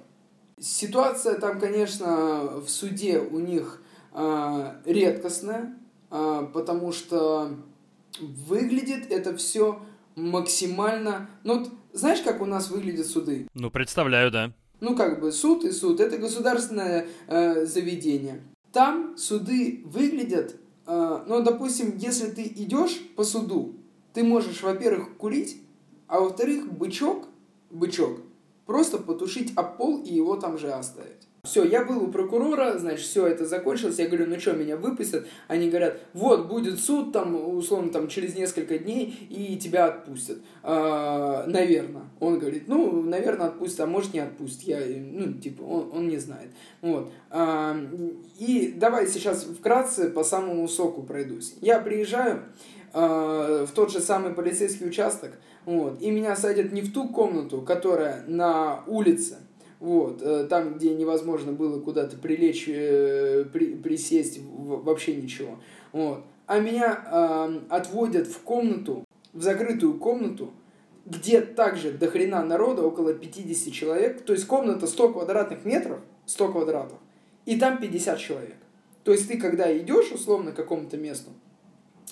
Ситуация 0.60 1.39
там, 1.39 1.62
конечно, 1.62 2.60
в 2.60 2.67
суде 2.67 3.19
у 3.19 3.39
них 3.39 3.82
э, 4.13 4.74
редкостная, 4.84 5.78
э, 6.10 6.47
потому 6.54 6.91
что 6.91 7.56
выглядит 8.19 9.10
это 9.10 9.34
все 9.38 9.82
максимально... 10.17 11.30
Ну, 11.45 11.60
вот, 11.60 11.69
знаешь, 11.93 12.21
как 12.21 12.41
у 12.41 12.45
нас 12.45 12.69
выглядят 12.69 13.08
суды? 13.08 13.47
Ну, 13.54 13.69
представляю, 13.71 14.32
да. 14.32 14.54
Ну, 14.80 14.95
как 14.95 15.19
бы 15.19 15.32
суд 15.32 15.63
и 15.63 15.71
суд. 15.71 15.99
Это 15.99 16.17
государственное 16.17 17.08
э, 17.27 17.65
заведение. 17.65 18.41
Там 18.71 19.17
суды 19.17 19.82
выглядят... 19.86 20.56
Э, 20.88 21.23
ну, 21.27 21.43
допустим, 21.43 21.97
если 21.97 22.32
ты 22.32 22.43
идешь 22.43 22.99
по 23.15 23.23
суду, 23.23 23.75
ты 24.13 24.23
можешь, 24.23 24.62
во-первых, 24.63 25.17
курить, 25.17 25.62
а 26.08 26.19
во-вторых, 26.19 26.71
бычок, 26.71 27.27
бычок, 27.69 28.19
просто 28.65 28.97
потушить 28.97 29.54
об 29.56 29.77
пол 29.77 30.01
и 30.04 30.13
его 30.13 30.36
там 30.36 30.58
же 30.58 30.71
оставить. 30.71 31.27
Все, 31.43 31.63
я 31.63 31.84
был 31.84 32.04
у 32.04 32.12
прокурора, 32.12 32.77
значит, 32.77 32.99
все 32.99 33.25
это 33.25 33.47
закончилось. 33.47 33.97
Я 33.97 34.08
говорю, 34.08 34.27
ну 34.27 34.39
что, 34.39 34.54
меня 34.54 34.77
выпустят? 34.77 35.25
Они 35.47 35.69
говорят, 35.69 35.99
вот, 36.13 36.47
будет 36.47 36.80
суд, 36.80 37.12
там, 37.12 37.58
условно, 37.58 37.91
там, 37.91 38.10
через 38.10 38.36
несколько 38.36 38.77
дней, 38.77 39.27
и 39.27 39.58
тебя 39.58 39.86
отпустят. 39.86 40.38
А, 40.62 41.43
наверное. 41.47 42.04
Он 42.19 42.38
говорит, 42.38 42.67
ну, 42.67 43.01
наверное, 43.01 43.47
отпустят, 43.47 43.80
а 43.80 43.88
может, 43.88 44.13
не 44.13 44.19
отпустят. 44.19 44.62
Я, 44.62 44.82
ну, 44.86 45.34
типа, 45.34 45.63
он, 45.63 45.91
он 45.91 46.08
не 46.10 46.17
знает. 46.17 46.51
Вот. 46.82 47.12
А, 47.32 47.75
и 48.38 48.75
давай 48.77 49.08
сейчас 49.08 49.43
вкратце 49.43 50.12
по 50.12 50.23
самому 50.23 50.67
соку 50.67 51.01
пройдусь. 51.01 51.56
Я 51.60 51.80
приезжаю 51.80 52.43
а, 52.93 53.65
в 53.65 53.71
тот 53.71 53.91
же 53.91 53.99
самый 53.99 54.34
полицейский 54.34 54.86
участок, 54.86 55.32
вот, 55.65 56.01
и 56.01 56.12
меня 56.12 56.36
садят 56.36 56.71
не 56.71 56.82
в 56.82 56.93
ту 56.93 57.08
комнату, 57.08 57.62
которая 57.62 58.25
на 58.27 58.84
улице, 58.86 59.38
вот, 59.81 60.21
э, 60.21 60.45
там, 60.47 60.75
где 60.75 60.93
невозможно 60.93 61.51
было 61.51 61.81
куда-то 61.81 62.15
прилечь, 62.15 62.65
э, 62.67 63.45
при, 63.51 63.73
присесть, 63.73 64.39
вообще 64.43 65.15
ничего. 65.15 65.57
Вот. 65.91 66.23
А 66.45 66.59
меня 66.59 67.03
э, 67.03 67.59
отводят 67.67 68.27
в 68.27 68.41
комнату, 68.41 69.03
в 69.33 69.41
закрытую 69.41 69.95
комнату, 69.95 70.51
где 71.07 71.41
также 71.41 71.91
до 71.91 72.07
хрена 72.07 72.45
народа, 72.45 72.83
около 72.83 73.15
50 73.15 73.73
человек, 73.73 74.21
то 74.21 74.33
есть 74.33 74.45
комната 74.45 74.85
100 74.85 75.13
квадратных 75.13 75.65
метров, 75.65 75.99
100 76.27 76.51
квадратов, 76.51 76.99
и 77.47 77.57
там 77.57 77.79
50 77.79 78.19
человек. 78.19 78.57
То 79.03 79.11
есть 79.11 79.27
ты, 79.27 79.39
когда 79.39 79.75
идешь, 79.75 80.11
условно, 80.11 80.51
к 80.51 80.55
какому-то 80.55 80.97
месту, 80.97 81.31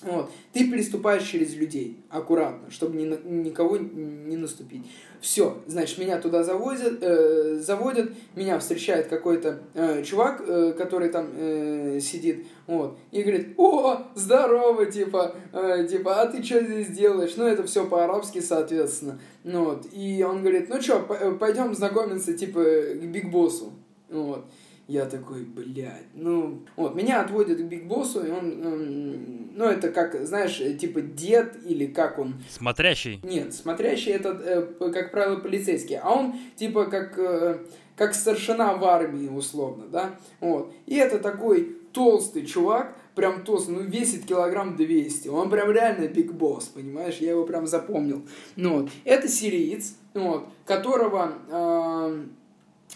вот. 0.02 0.30
Ты 0.52 0.70
переступаешь 0.70 1.24
через 1.24 1.54
людей 1.54 1.98
аккуратно, 2.08 2.70
чтобы 2.70 2.96
ни, 2.96 3.04
никого 3.28 3.76
не 3.76 4.36
наступить. 4.36 4.82
Все, 5.20 5.58
значит, 5.66 5.98
меня 5.98 6.18
туда 6.18 6.42
завозят, 6.42 7.02
э, 7.02 7.58
заводят, 7.60 8.10
меня 8.34 8.58
встречает 8.58 9.08
какой-то 9.08 9.60
э, 9.74 10.02
чувак, 10.02 10.42
э, 10.46 10.72
который 10.72 11.10
там 11.10 11.28
э, 11.36 12.00
сидит, 12.00 12.46
вот, 12.66 12.98
и 13.10 13.22
говорит, 13.22 13.48
о, 13.58 14.06
здорово, 14.14 14.86
типа, 14.86 15.34
э, 15.52 15.86
типа, 15.86 16.22
а 16.22 16.26
ты 16.26 16.42
что 16.42 16.64
здесь 16.64 16.88
делаешь? 16.88 17.34
Ну, 17.36 17.44
это 17.44 17.64
все 17.64 17.86
по-арабски, 17.86 18.40
соответственно. 18.40 19.20
Ну, 19.44 19.64
вот, 19.64 19.86
и 19.92 20.24
он 20.26 20.40
говорит, 20.40 20.70
ну 20.70 20.80
что, 20.80 21.00
пойдем 21.38 21.74
знакомиться, 21.74 22.32
типа, 22.32 22.62
к 22.62 23.04
big 23.04 23.30
боссу. 23.30 23.72
Вот. 24.08 24.46
Я 24.90 25.04
такой, 25.06 25.44
блядь, 25.44 26.08
ну... 26.14 26.64
Вот, 26.74 26.96
меня 26.96 27.20
отводят 27.20 27.60
к 27.60 27.62
big 27.62 27.86
боссу, 27.86 28.26
и 28.26 28.30
он, 28.32 28.60
эм, 28.60 29.50
ну, 29.54 29.66
это 29.66 29.90
как, 29.90 30.26
знаешь, 30.26 30.56
типа 30.80 31.00
дед 31.00 31.58
или 31.64 31.86
как 31.86 32.18
он... 32.18 32.42
Смотрящий? 32.48 33.20
Нет, 33.22 33.54
смотрящий 33.54 34.10
это, 34.10 34.30
э, 34.30 34.90
как 34.90 35.12
правило, 35.12 35.36
полицейский, 35.36 35.96
а 35.96 36.10
он 36.10 36.34
типа 36.56 36.86
как, 36.86 37.16
э, 37.20 37.64
как 37.94 38.14
старшина 38.14 38.74
в 38.74 38.84
армии, 38.84 39.28
условно, 39.28 39.86
да, 39.86 40.16
вот. 40.40 40.74
И 40.86 40.96
это 40.96 41.20
такой 41.20 41.76
толстый 41.92 42.44
чувак, 42.44 42.96
прям 43.14 43.44
толстый, 43.44 43.70
ну, 43.76 43.82
весит 43.82 44.24
килограмм 44.26 44.74
200. 44.74 45.28
Он 45.28 45.50
прям 45.50 45.70
реально 45.70 46.08
big 46.08 46.32
boss, 46.32 46.64
понимаешь? 46.64 47.18
Я 47.18 47.30
его 47.30 47.46
прям 47.46 47.68
запомнил. 47.68 48.26
Ну, 48.56 48.80
вот. 48.80 48.90
Это 49.04 49.28
сириец, 49.28 49.94
вот, 50.14 50.48
которого... 50.64 51.34
Э, 51.48 52.24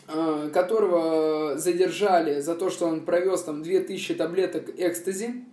которого 0.06 1.56
задержали 1.56 2.40
за 2.40 2.54
то, 2.54 2.70
что 2.70 2.86
он 2.86 3.04
провез 3.04 3.42
там 3.42 3.62
2000 3.62 4.14
таблеток 4.14 4.68
экстази, 4.76 5.44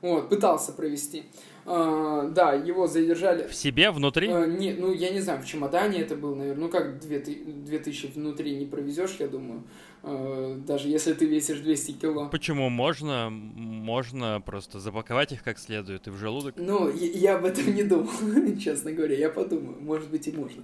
вот, 0.00 0.28
пытался 0.28 0.72
провести. 0.72 1.24
Uh, 1.68 2.30
да, 2.32 2.54
его 2.54 2.86
задержали. 2.86 3.46
В 3.46 3.54
себе, 3.54 3.90
внутри? 3.90 4.28
Uh, 4.28 4.46
не, 4.58 4.72
ну, 4.72 4.90
я 4.90 5.10
не 5.10 5.20
знаю, 5.20 5.42
в 5.42 5.44
чемодане 5.44 6.00
это 6.00 6.16
был, 6.16 6.34
наверное. 6.34 6.64
Ну, 6.64 6.70
как 6.70 6.98
2000 6.98 8.12
внутри 8.14 8.56
не 8.56 8.64
провезешь, 8.64 9.16
я 9.18 9.28
думаю. 9.28 9.64
Uh, 10.02 10.64
даже 10.64 10.88
если 10.88 11.12
ты 11.12 11.26
весишь 11.26 11.58
200 11.58 11.92
кило. 11.92 12.28
Почему? 12.30 12.70
Можно, 12.70 13.28
можно 13.28 14.40
просто 14.40 14.80
запаковать 14.80 15.32
их 15.32 15.42
как 15.42 15.58
следует 15.58 16.06
и 16.06 16.10
в 16.10 16.16
желудок? 16.16 16.54
Ну, 16.56 16.90
я, 16.90 17.06
я 17.06 17.36
об 17.36 17.44
этом 17.44 17.74
не 17.74 17.82
думал, 17.82 18.08
честно 18.58 18.92
говоря. 18.92 19.16
Я 19.16 19.28
подумаю, 19.28 19.76
может 19.78 20.08
быть 20.08 20.26
и 20.26 20.32
можно. 20.32 20.62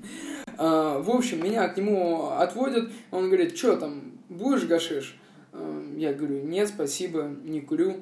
В 0.57 1.11
общем, 1.11 1.45
меня 1.45 1.69
к 1.69 1.77
нему 1.77 2.31
отводят. 2.31 2.90
Он 3.11 3.27
говорит, 3.27 3.59
что 3.59 3.77
там, 3.77 4.12
будешь 4.31 4.64
гашиш? 4.64 5.19
Я 5.99 6.14
говорю, 6.14 6.45
нет, 6.45 6.69
спасибо, 6.69 7.31
не 7.45 7.61
курю. 7.61 7.97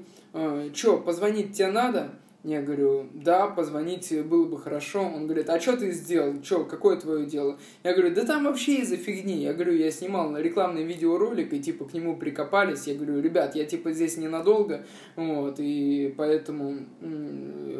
Что, 0.72 0.98
позвонить 0.98 1.54
тебе 1.54 1.72
надо? 1.72 2.12
Я 2.44 2.60
говорю, 2.60 3.06
да, 3.14 3.46
позвоните, 3.46 4.24
было 4.24 4.46
бы 4.46 4.58
хорошо. 4.58 5.00
Он 5.02 5.26
говорит, 5.26 5.48
а 5.48 5.60
что 5.60 5.76
ты 5.76 5.92
сделал? 5.92 6.42
Что, 6.42 6.64
какое 6.64 6.96
твое 6.96 7.24
дело? 7.24 7.56
Я 7.84 7.92
говорю, 7.92 8.12
да 8.12 8.24
там 8.24 8.44
вообще 8.44 8.80
из-за 8.80 8.96
фигни. 8.96 9.42
Я 9.42 9.52
говорю, 9.52 9.74
я 9.74 9.92
снимал 9.92 10.36
рекламный 10.36 10.82
видеоролик, 10.82 11.52
и 11.52 11.60
типа 11.60 11.84
к 11.84 11.94
нему 11.94 12.16
прикопались. 12.16 12.88
Я 12.88 12.96
говорю, 12.96 13.20
ребят, 13.20 13.54
я 13.54 13.64
типа 13.64 13.92
здесь 13.92 14.16
ненадолго, 14.16 14.84
вот, 15.14 15.56
и 15.58 16.12
поэтому 16.16 16.78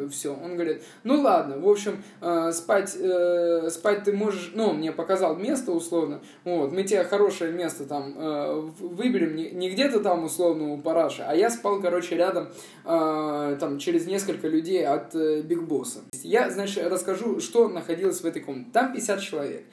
все. 0.09 0.33
Он 0.33 0.53
говорит, 0.53 0.81
ну 1.03 1.19
ладно, 1.19 1.59
в 1.59 1.67
общем, 1.67 2.01
э, 2.21 2.51
спать, 2.53 2.95
э, 2.97 3.69
спать 3.69 4.03
ты 4.03 4.13
можешь, 4.13 4.51
ну, 4.55 4.69
он 4.69 4.77
мне 4.77 4.91
показал 4.93 5.35
место 5.35 5.73
условно, 5.73 6.21
вот, 6.45 6.71
мы 6.71 6.83
тебе 6.83 7.03
хорошее 7.03 7.51
место 7.51 7.85
там 7.85 8.13
э, 8.17 8.71
выберем, 8.79 9.35
не, 9.35 9.51
не 9.51 9.69
где-то 9.69 9.99
там 9.99 10.23
условно 10.23 10.73
у 10.73 10.77
параша, 10.77 11.25
а 11.27 11.35
я 11.35 11.49
спал, 11.49 11.81
короче, 11.81 12.15
рядом, 12.15 12.47
э, 12.85 13.57
там, 13.59 13.77
через 13.77 14.07
несколько 14.07 14.52
людей 14.53 14.85
от 14.85 15.15
э, 15.15 15.41
Биг 15.41 15.63
Босса. 15.63 16.01
Я, 16.23 16.49
значит, 16.49 16.85
расскажу, 16.87 17.39
что 17.39 17.67
находилось 17.67 18.21
в 18.21 18.25
этой 18.25 18.41
комнате. 18.41 18.69
Там 18.71 18.93
50 18.93 19.21
человек. 19.21 19.65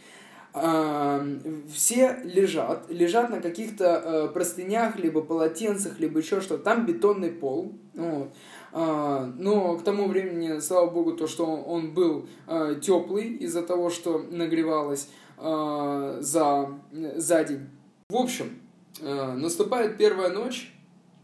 Все 1.73 2.19
лежат, 2.25 2.91
лежат 2.91 3.31
на 3.31 3.41
каких-то 3.41 4.03
э, 4.05 4.29
простынях, 4.33 4.99
либо 4.99 5.23
полотенцах, 5.23 6.01
либо 6.01 6.19
еще 6.19 6.41
что-то. 6.41 6.65
Там 6.65 6.87
бетонный 6.87 7.31
пол. 7.31 7.73
Вот. 7.95 8.31
А, 8.73 9.33
но 9.39 9.77
к 9.77 9.85
тому 9.85 10.09
времени, 10.09 10.59
слава 10.59 10.91
богу, 10.91 11.13
то, 11.13 11.29
что 11.29 11.47
он 11.47 11.95
был 11.95 12.27
э, 12.49 12.81
теплый 12.83 13.35
из-за 13.35 13.63
того, 13.63 13.91
что 13.91 14.19
нагревалось 14.19 15.09
за, 15.39 16.69
за 16.91 17.45
день. 17.45 17.67
В 18.11 18.17
общем, 18.17 18.61
наступает 19.01 19.97
первая 19.97 20.29
ночь, 20.29 20.71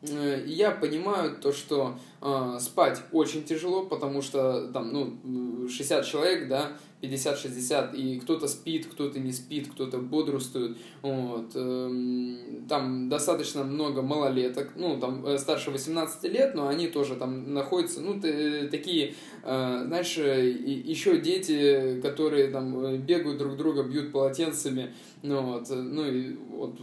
и 0.03 0.45
я 0.53 0.71
понимаю 0.71 1.37
то, 1.41 1.53
что 1.53 1.99
э, 2.21 2.59
спать 2.61 3.03
очень 3.13 3.45
тяжело, 3.45 3.85
потому 3.87 4.23
что 4.23 4.69
там, 4.73 4.93
ну, 4.93 5.69
60 5.69 6.05
человек, 6.05 6.49
да, 6.49 6.73
50-60, 7.03 7.95
и 7.95 8.21
кто-то 8.21 8.49
спит, 8.49 8.87
кто-то 8.87 9.19
не 9.21 9.33
спит, 9.33 9.69
кто-то 9.73 9.99
бодрствует, 9.99 10.77
вот, 11.03 11.51
э, 11.55 12.37
там 12.69 13.09
достаточно 13.09 13.65
много 13.65 14.03
малолеток, 14.03 14.73
ну, 14.77 14.99
там, 15.01 15.25
э, 15.27 15.39
старше 15.39 15.71
18 15.71 16.25
лет, 16.29 16.55
но 16.55 16.69
они 16.69 16.89
тоже 16.89 17.17
там 17.17 17.53
находятся, 17.53 18.01
ну, 18.01 18.21
т- 18.21 18.69
такие, 18.69 19.15
э, 19.43 19.83
знаешь, 19.87 20.17
э, 20.19 20.51
еще 20.51 21.19
дети, 21.21 22.01
которые 22.03 22.49
там 22.49 22.99
бегают 22.99 23.39
друг 23.39 23.57
друга, 23.57 23.83
бьют 23.83 24.13
полотенцами, 24.13 24.93
ну, 25.23 25.43
вот, 25.43 25.69
ну, 25.71 26.07
и 26.07 26.37
вот 26.51 26.79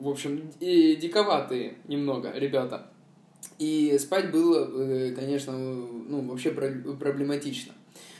в 0.00 0.08
общем, 0.08 0.50
диковатые 0.60 1.74
немного 1.86 2.32
ребята. 2.32 2.90
И 3.58 3.96
спать 3.98 4.30
было, 4.30 4.68
э, 4.68 5.12
конечно, 5.14 5.52
ну, 5.56 6.22
вообще 6.22 6.50
проблематично. 6.50 7.72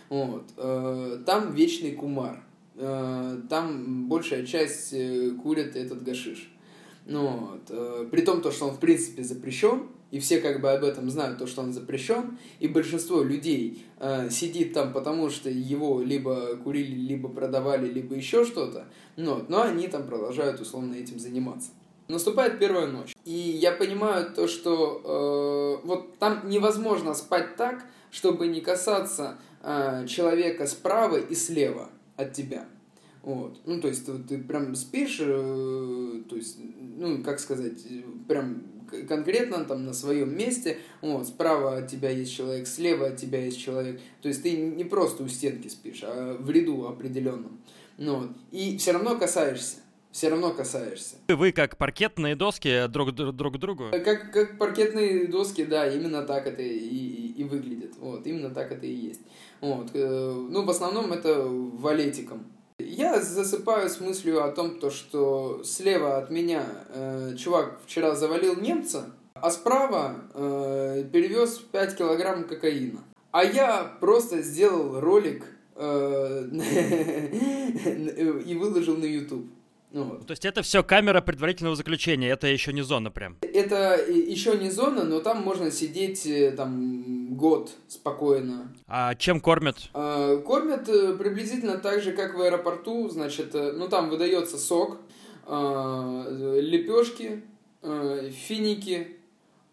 Вот. 0.09 0.45
Э, 0.57 1.19
там 1.27 1.55
вечный 1.55 1.93
кумар. 1.93 2.43
Э, 2.77 3.41
там 3.51 4.09
большая 4.09 4.47
часть 4.47 4.95
курит 5.43 5.77
этот 5.77 6.03
гашиш. 6.03 6.53
Ну, 7.07 7.29
вот. 7.69 8.11
При 8.11 8.23
том, 8.23 8.41
то, 8.41 8.51
что 8.51 8.67
он 8.69 8.75
в 8.75 8.81
принципе 8.81 9.23
запрещен, 9.23 9.89
и 10.11 10.21
все 10.21 10.41
как 10.41 10.61
бы 10.61 10.71
об 10.71 10.85
этом 10.85 11.11
знают, 11.11 11.39
то, 11.39 11.47
что 11.47 11.63
он 11.63 11.73
запрещен, 11.73 12.39
и 12.61 12.69
большинство 12.69 13.23
людей 13.23 13.85
э, 13.99 14.31
сидит 14.31 14.73
там, 14.73 14.93
потому 14.93 15.31
что 15.31 15.51
его 15.51 16.01
либо 16.01 16.57
курили, 16.57 16.95
либо 16.95 17.29
продавали, 17.29 17.89
либо 17.89 18.15
еще 18.15 18.45
что-то, 18.45 18.87
ну, 19.17 19.45
но 19.49 19.63
они 19.63 19.89
там 19.89 20.07
продолжают 20.07 20.61
условно 20.61 20.95
этим 20.95 21.19
заниматься. 21.19 21.71
Наступает 22.09 22.61
первая 22.61 22.87
ночь, 22.87 23.15
и 23.25 23.33
я 23.33 23.73
понимаю 23.73 24.33
то, 24.33 24.47
что 24.47 25.81
э, 25.83 25.87
вот 25.87 26.19
там 26.19 26.49
невозможно 26.49 27.15
спать 27.15 27.57
так, 27.57 27.85
чтобы 28.13 28.47
не 28.47 28.61
касаться 28.61 29.39
э, 29.63 30.07
человека 30.07 30.67
справа 30.67 31.17
и 31.17 31.35
слева 31.35 31.91
от 32.17 32.33
тебя. 32.33 32.67
Вот. 33.23 33.59
Ну, 33.67 33.81
то 33.81 33.89
есть, 33.89 34.07
ты, 34.07 34.13
ты 34.19 34.39
прям 34.39 34.77
спишь, 34.77 35.19
э, 35.21 36.23
то 36.29 36.37
есть, 36.37 36.59
ну, 36.97 37.25
как 37.25 37.41
сказать, 37.41 37.83
прям 38.29 38.63
конкретно 39.09 39.65
там 39.65 39.85
на 39.85 39.93
своем 39.93 40.37
месте, 40.37 40.79
вот, 41.01 41.27
справа 41.27 41.79
от 41.79 41.89
тебя 41.89 42.11
есть 42.11 42.35
человек, 42.35 42.67
слева 42.67 43.09
от 43.09 43.17
тебя 43.17 43.45
есть 43.45 43.61
человек, 43.61 44.01
то 44.23 44.29
есть 44.29 44.43
ты 44.43 44.57
не 44.57 44.85
просто 44.85 45.23
у 45.23 45.29
стенки 45.29 45.69
спишь, 45.69 46.01
а 46.03 46.37
в 46.39 46.51
ряду 46.51 46.87
определенном, 46.87 47.61
ну, 47.99 48.21
вот, 48.21 48.31
и 48.51 48.77
все 48.79 48.93
равно 48.93 49.17
касаешься, 49.17 49.77
все 50.11 50.29
равно 50.29 50.53
касаешься. 50.53 51.17
Вы 51.29 51.53
как 51.53 51.77
паркетные 51.77 52.37
доски 52.37 52.87
друг, 52.89 53.13
друг 53.13 53.55
к 53.55 53.59
другу? 53.59 53.91
Как, 53.91 54.33
как 54.33 54.59
паркетные 54.59 55.27
доски, 55.27 55.65
да, 55.65 55.87
именно 55.87 56.23
так 56.23 56.47
это 56.47 56.63
и, 56.63 56.79
и, 56.79 57.33
и 57.41 57.45
выглядит, 57.45 57.95
вот, 57.99 58.27
именно 58.27 58.51
так 58.51 58.73
это 58.73 58.87
и 58.87 58.95
есть. 58.95 59.21
Вот, 59.61 59.91
э, 59.95 60.47
ну, 60.51 60.65
в 60.65 60.71
основном 60.71 61.13
это 61.13 61.45
валетиком, 61.47 62.45
я 62.89 63.21
засыпаю 63.21 63.89
с 63.89 64.01
мыслью 64.01 64.45
о 64.45 64.51
том, 64.51 64.79
то, 64.79 64.91
что 64.91 65.63
слева 65.65 66.19
от 66.19 66.31
меня 66.31 66.65
э, 66.89 67.35
чувак 67.37 67.81
вчера 67.85 68.15
завалил 68.15 68.57
немца, 68.57 69.11
а 69.35 69.51
справа 69.51 70.17
э, 70.35 71.05
перевез 71.13 71.59
5 71.59 71.97
килограмм 71.97 72.45
кокаина. 72.45 73.01
А 73.33 73.45
я 73.45 73.85
просто 74.01 74.43
сделал 74.43 75.01
ролик 75.01 75.45
э, 75.75 76.49
и 78.47 78.55
выложил 78.55 78.97
на 78.97 79.05
YouTube. 79.05 79.47
Ну, 79.93 80.05
вот. 80.05 80.27
То 80.27 80.33
есть 80.33 80.45
это 80.45 80.63
все 80.63 80.83
камера 80.83 81.21
предварительного 81.21 81.77
заключения, 81.77 82.29
это 82.29 82.47
еще 82.47 82.73
не 82.73 82.83
зона 82.83 83.11
прям? 83.11 83.39
Это 83.41 83.97
еще 83.97 84.59
не 84.59 84.71
зона, 84.71 85.05
но 85.05 85.21
там 85.21 85.43
можно 85.43 85.71
сидеть 85.71 86.27
э, 86.27 86.51
там 86.51 87.16
год 87.37 87.71
спокойно. 87.89 88.73
А 88.87 89.15
чем 89.15 89.41
кормят? 89.41 89.77
А, 89.93 90.37
кормят 90.39 90.89
э, 90.89 91.15
приблизительно 91.17 91.79
так 91.79 92.01
же, 92.03 92.13
как 92.13 92.35
в 92.35 92.41
аэропорту, 92.41 93.09
значит, 93.09 93.55
э, 93.55 93.73
ну 93.73 93.89
там 93.89 94.11
выдается 94.11 94.59
сок, 94.59 94.99
а, 95.45 96.27
лепешки, 96.61 97.43
финики 97.83 99.17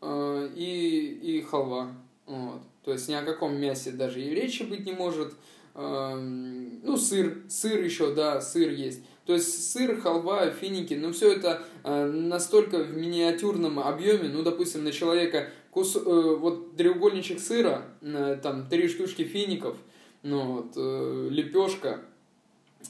и, 0.04 1.20
и 1.24 1.42
халва. 1.50 1.94
Вот. 2.28 2.62
То 2.84 2.92
есть 2.92 3.10
ни 3.10 3.14
о 3.14 3.24
каком 3.24 3.56
мясе 3.56 3.92
даже 3.92 4.22
и 4.22 4.30
речи 4.30 4.64
быть 4.64 4.86
не 4.86 4.92
может. 4.92 5.34
Ну, 5.74 6.98
сыр, 6.98 7.42
сыр 7.50 7.82
еще, 7.82 8.14
да, 8.14 8.40
сыр 8.40 8.70
есть. 8.70 9.02
То 9.26 9.34
есть 9.34 9.72
сыр, 9.72 10.00
халва, 10.02 10.50
финики, 10.50 10.96
ну 10.96 11.14
все 11.14 11.32
это 11.32 11.64
э, 11.84 12.06
настолько 12.06 12.80
в 12.80 12.98
миниатюрном 12.98 13.80
объеме, 13.80 14.28
ну 14.28 14.44
допустим 14.44 14.84
на 14.84 14.92
человека 14.92 15.50
кус, 15.74 15.96
э, 15.96 16.00
вот 16.00 16.78
треугольничек 16.78 17.40
сыра, 17.40 17.86
э, 18.02 18.38
там 18.42 18.68
три 18.68 18.88
штучки 18.88 19.24
фиников, 19.24 19.76
ну 20.22 20.54
вот 20.54 20.74
э, 20.78 21.28
лепешка 21.32 22.02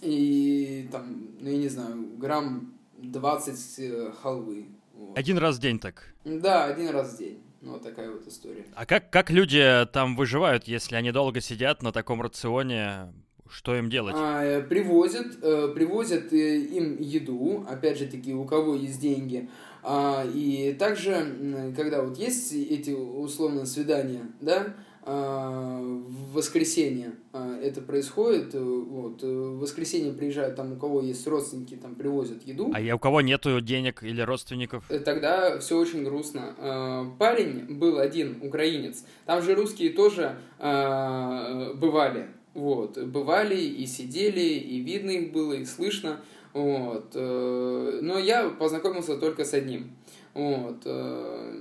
и 0.01 0.87
там, 0.91 1.29
ну 1.39 1.49
я 1.49 1.57
не 1.57 1.69
знаю, 1.69 2.05
грамм 2.17 2.73
20 2.97 3.79
э, 3.79 4.11
халвы. 4.21 4.65
Вот. 4.93 5.17
Один 5.17 5.37
раз 5.37 5.57
в 5.57 5.61
день 5.61 5.79
так? 5.79 6.13
Да, 6.25 6.65
один 6.65 6.89
раз 6.89 7.13
в 7.13 7.17
день. 7.17 7.39
Ну, 7.61 7.73
вот 7.73 7.83
такая 7.83 8.11
вот 8.11 8.27
история. 8.27 8.65
А 8.75 8.85
как, 8.85 9.09
как 9.09 9.31
люди 9.31 9.87
там 9.93 10.17
выживают, 10.17 10.65
если 10.65 10.97
они 10.97 11.13
долго 11.13 11.39
сидят 11.39 11.81
на 11.81 11.93
таком 11.93 12.21
рационе? 12.21 13.13
Что 13.49 13.75
им 13.75 13.89
делать? 13.89 14.15
А, 14.17 14.61
привозят, 14.61 15.37
э, 15.41 15.69
привозят 15.73 16.33
им 16.33 16.99
еду, 16.99 17.65
опять 17.69 17.99
же 17.99 18.07
таки, 18.07 18.33
у 18.33 18.45
кого 18.45 18.75
есть 18.75 18.99
деньги. 18.99 19.47
А, 19.83 20.25
и 20.33 20.73
также, 20.73 21.73
когда 21.75 22.01
вот 22.01 22.17
есть 22.17 22.53
эти 22.53 22.91
условно 22.91 23.65
свидания, 23.65 24.31
да, 24.41 24.73
в 25.05 26.33
воскресенье 26.33 27.15
это 27.61 27.81
происходит. 27.81 28.53
Вот. 28.53 29.21
В 29.21 29.59
воскресенье 29.59 30.13
приезжают 30.13 30.55
там, 30.55 30.71
у 30.71 30.75
кого 30.77 31.01
есть 31.01 31.27
родственники, 31.27 31.75
там 31.75 31.95
привозят 31.95 32.47
еду. 32.47 32.71
А 32.73 32.95
у 32.95 32.99
кого 32.99 33.19
нету 33.19 33.59
денег 33.59 34.01
или 34.01 34.21
родственников? 34.21 34.85
Тогда 35.03 35.59
все 35.59 35.77
очень 35.77 36.05
грустно. 36.05 37.13
Парень 37.19 37.65
был 37.77 37.99
один, 37.99 38.37
украинец. 38.41 39.03
Там 39.25 39.41
же 39.41 39.55
русские 39.55 39.89
тоже 39.89 40.37
бывали. 40.57 42.27
Вот, 42.53 42.97
бывали 42.97 43.59
и 43.59 43.85
сидели, 43.87 44.39
и 44.39 44.79
видно 44.79 45.09
их 45.09 45.33
было, 45.33 45.53
и 45.53 45.65
слышно. 45.65 46.21
Вот. 46.53 47.11
Э, 47.15 47.99
но 48.01 48.19
я 48.19 48.49
познакомился 48.49 49.17
только 49.17 49.43
с 49.43 49.53
одним. 49.53 49.91
Вот. 50.33 50.77
Э, 50.85 51.53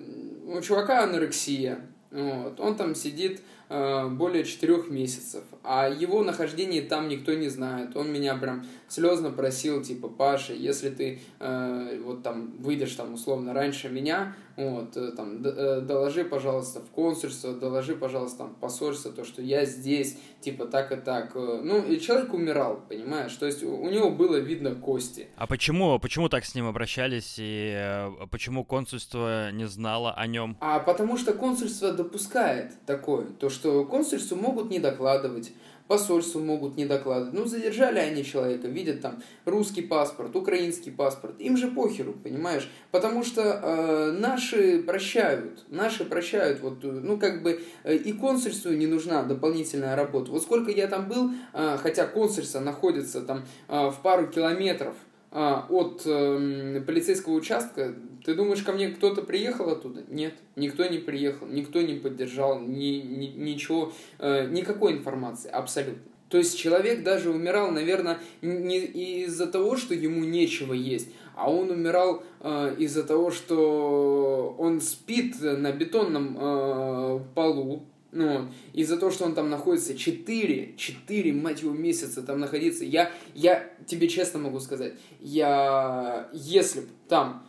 у 0.47 0.61
чувака 0.61 1.05
анорексия. 1.05 1.81
Вот. 2.13 2.61
Он 2.61 2.77
там 2.77 2.95
сидит 2.95 3.41
э, 3.71 4.09
более 4.09 4.45
четырех 4.45 4.89
месяцев. 4.91 5.45
А 5.65 5.89
его 5.89 6.23
нахождение 6.23 6.83
там 6.83 7.09
никто 7.09 7.33
не 7.33 7.49
знает. 7.49 7.97
Он 7.97 8.13
меня 8.13 8.37
прям 8.37 8.67
слезно 8.89 9.31
просил, 9.31 9.83
типа, 9.83 10.09
Паша, 10.09 10.53
если 10.53 10.91
ты 10.91 11.21
э, 11.41 12.01
вот 12.05 12.23
там 12.23 12.53
выйдешь 12.59 12.95
там 12.95 13.15
условно 13.15 13.55
раньше 13.55 13.89
меня, 13.89 14.35
вот, 14.57 14.97
э, 14.97 15.13
там, 15.13 15.43
э, 15.43 15.81
доложи, 15.81 16.25
пожалуйста, 16.25 16.81
в 16.81 16.91
консульство, 16.91 17.55
доложи, 17.55 17.97
пожалуйста, 17.97 18.39
там, 18.39 18.51
в 18.51 18.57
посольство, 18.57 19.11
то, 19.11 19.25
что 19.25 19.41
я 19.41 19.65
здесь, 19.65 20.19
типа, 20.41 20.67
так 20.67 20.93
и 20.93 20.97
так. 20.97 21.33
Э, 21.35 21.61
ну, 21.65 21.83
и 21.83 21.99
человек 21.99 22.35
умирал, 22.35 22.83
понимаешь? 22.89 23.35
То 23.35 23.47
есть 23.47 23.63
у 23.63 23.89
него 23.89 24.11
было 24.11 24.37
видно 24.37 24.75
кости. 24.75 25.29
А 25.37 25.47
почему, 25.47 25.99
почему 25.99 26.29
так 26.29 26.45
с 26.45 26.55
ним 26.55 26.67
обращались, 26.67 27.37
и 27.39 28.11
почему 28.31 28.65
консульство 28.65 29.51
не 29.53 29.67
знало 29.67 30.13
о 30.13 30.27
нем? 30.27 30.57
А 30.61 30.81
потому 30.81 31.17
что 31.17 31.33
консульство 31.33 31.93
допускает 32.05 32.73
такое, 32.87 33.27
то, 33.39 33.49
что 33.49 33.85
консульству 33.85 34.37
могут 34.37 34.71
не 34.71 34.79
докладывать, 34.79 35.53
посольству 35.89 36.41
могут 36.41 36.77
не 36.77 36.87
докладывать. 36.87 37.35
Ну, 37.35 37.45
задержали 37.45 37.99
они 37.99 38.25
человека, 38.25 38.69
видят 38.69 39.03
там 39.03 39.23
русский 39.45 39.83
паспорт, 39.83 40.35
украинский 40.35 40.91
паспорт. 40.91 41.35
Им 41.39 41.57
же 41.57 41.69
похеру, 41.69 42.15
понимаешь? 42.15 42.71
Потому 42.91 43.23
что 43.25 43.43
э, 43.43 44.13
наши 44.13 44.83
прощают, 44.83 45.65
наши 45.69 46.05
прощают. 46.05 46.61
Вот, 46.61 46.85
э, 46.85 46.91
ну, 46.91 47.19
как 47.19 47.43
бы 47.43 47.61
э, 47.85 47.97
и 47.97 48.13
консульству 48.13 48.71
не 48.71 48.87
нужна 48.87 49.23
дополнительная 49.23 49.97
работа. 49.97 50.31
Вот 50.31 50.43
сколько 50.43 50.71
я 50.71 50.87
там 50.87 51.09
был, 51.09 51.31
э, 51.53 51.77
хотя 51.83 52.07
консульство 52.07 52.61
находится 52.61 53.21
там 53.21 53.45
э, 53.69 53.91
в 53.91 53.97
пару 54.03 54.29
километров 54.29 54.95
а, 55.35 55.67
от 55.71 56.03
э, 56.05 56.83
полицейского 56.87 57.33
участка, 57.33 57.95
ты 58.25 58.35
думаешь, 58.35 58.63
ко 58.63 58.73
мне 58.73 58.89
кто-то 58.89 59.23
приехал 59.23 59.69
оттуда? 59.71 60.05
Нет, 60.09 60.35
никто 60.57 60.87
не 60.87 60.99
приехал, 60.99 61.47
никто 61.47 61.81
не 61.83 61.95
поддержал, 61.95 62.61
ни, 62.61 63.01
ни, 63.01 63.27
ничего, 63.27 63.93
э, 64.19 64.49
никакой 64.49 64.93
информации, 64.93 65.51
абсолютно. 65.51 66.03
То 66.29 66.39
есть 66.39 66.57
человек 66.59 67.03
даже 67.03 67.31
умирал, 67.31 67.71
наверное, 67.71 68.19
не 68.41 68.79
из-за 69.25 69.47
того, 69.47 69.77
что 69.77 69.93
ему 69.93 70.25
нечего 70.25 70.73
есть, 70.73 71.09
а 71.35 71.51
он 71.51 71.71
умирал 71.71 72.23
э, 72.41 72.77
из-за 72.79 73.03
того, 73.03 73.31
что 73.31 74.55
он 74.59 74.81
спит 74.81 75.37
на 75.43 75.73
бетонном 75.73 76.39
э, 76.41 77.21
полу, 77.35 77.85
ну, 78.13 78.49
из-за 78.73 78.99
того, 78.99 79.11
что 79.11 79.25
он 79.25 79.35
там 79.35 79.51
находится 79.51 79.97
4, 79.97 80.75
4, 80.77 81.33
мать 81.33 81.63
его, 81.63 81.73
месяца 81.73 82.23
там 82.23 82.41
находиться, 82.41 82.85
я, 82.85 83.11
я 83.35 83.71
тебе 83.87 84.09
честно 84.09 84.39
могу 84.39 84.61
сказать, 84.61 84.95
я, 85.21 86.29
если 86.33 86.81
бы 86.81 86.89
там 87.09 87.47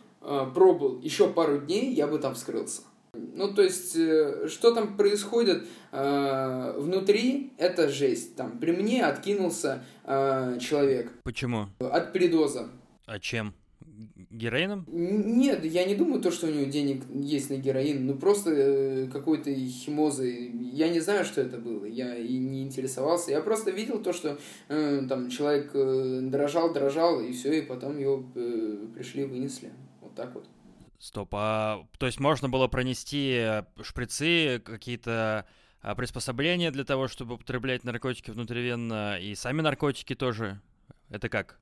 пробыл 0.54 1.00
еще 1.00 1.28
пару 1.28 1.58
дней, 1.58 1.92
я 1.92 2.06
бы 2.06 2.18
там 2.18 2.34
вскрылся. 2.34 2.82
Ну, 3.14 3.52
то 3.52 3.62
есть, 3.62 3.96
э, 3.96 4.48
что 4.48 4.74
там 4.74 4.96
происходит 4.96 5.64
э, 5.92 6.74
внутри, 6.78 7.52
это 7.58 7.88
жесть. 7.88 8.36
Там 8.36 8.58
при 8.58 8.72
мне 8.72 9.04
откинулся 9.04 9.84
э, 10.04 10.58
человек. 10.60 11.12
Почему? 11.22 11.68
От 11.78 12.12
передоза. 12.12 12.68
А 13.06 13.18
чем? 13.18 13.54
Героином? 14.30 14.84
Нет, 14.88 15.64
я 15.64 15.84
не 15.84 15.94
думаю 15.94 16.20
то, 16.20 16.32
что 16.32 16.48
у 16.48 16.50
него 16.50 16.68
денег 16.68 17.02
есть 17.12 17.50
на 17.50 17.56
героин. 17.56 18.06
Ну, 18.06 18.14
просто 18.16 18.50
э, 18.50 19.06
какой-то 19.12 19.54
химозы. 19.54 20.50
Я 20.72 20.88
не 20.88 20.98
знаю, 21.00 21.24
что 21.24 21.40
это 21.40 21.58
было. 21.58 21.84
Я 21.84 22.16
и 22.16 22.36
не 22.38 22.64
интересовался. 22.64 23.30
Я 23.30 23.40
просто 23.40 23.70
видел 23.70 24.02
то, 24.02 24.12
что 24.12 24.38
э, 24.68 25.02
там 25.08 25.30
человек 25.30 25.70
э, 25.74 26.20
дрожал, 26.22 26.72
дрожал, 26.72 27.20
и 27.20 27.32
все, 27.32 27.58
и 27.58 27.62
потом 27.62 27.98
его 27.98 28.24
э, 28.34 28.86
пришли, 28.94 29.24
вынесли. 29.24 29.70
Вот 30.14 30.24
так 30.24 30.34
вот. 30.34 30.46
Стоп, 30.98 31.30
а 31.32 31.86
то 31.98 32.06
есть 32.06 32.20
можно 32.20 32.48
было 32.48 32.68
пронести 32.68 33.36
э, 33.36 33.64
шприцы, 33.82 34.62
какие-то 34.64 35.44
а, 35.82 35.94
приспособления 35.94 36.70
для 36.70 36.84
того, 36.84 37.08
чтобы 37.08 37.34
употреблять 37.34 37.84
наркотики 37.84 38.30
внутривенно, 38.30 39.18
и 39.20 39.34
сами 39.34 39.60
наркотики 39.60 40.14
тоже? 40.14 40.60
Это 41.10 41.28
как? 41.28 41.58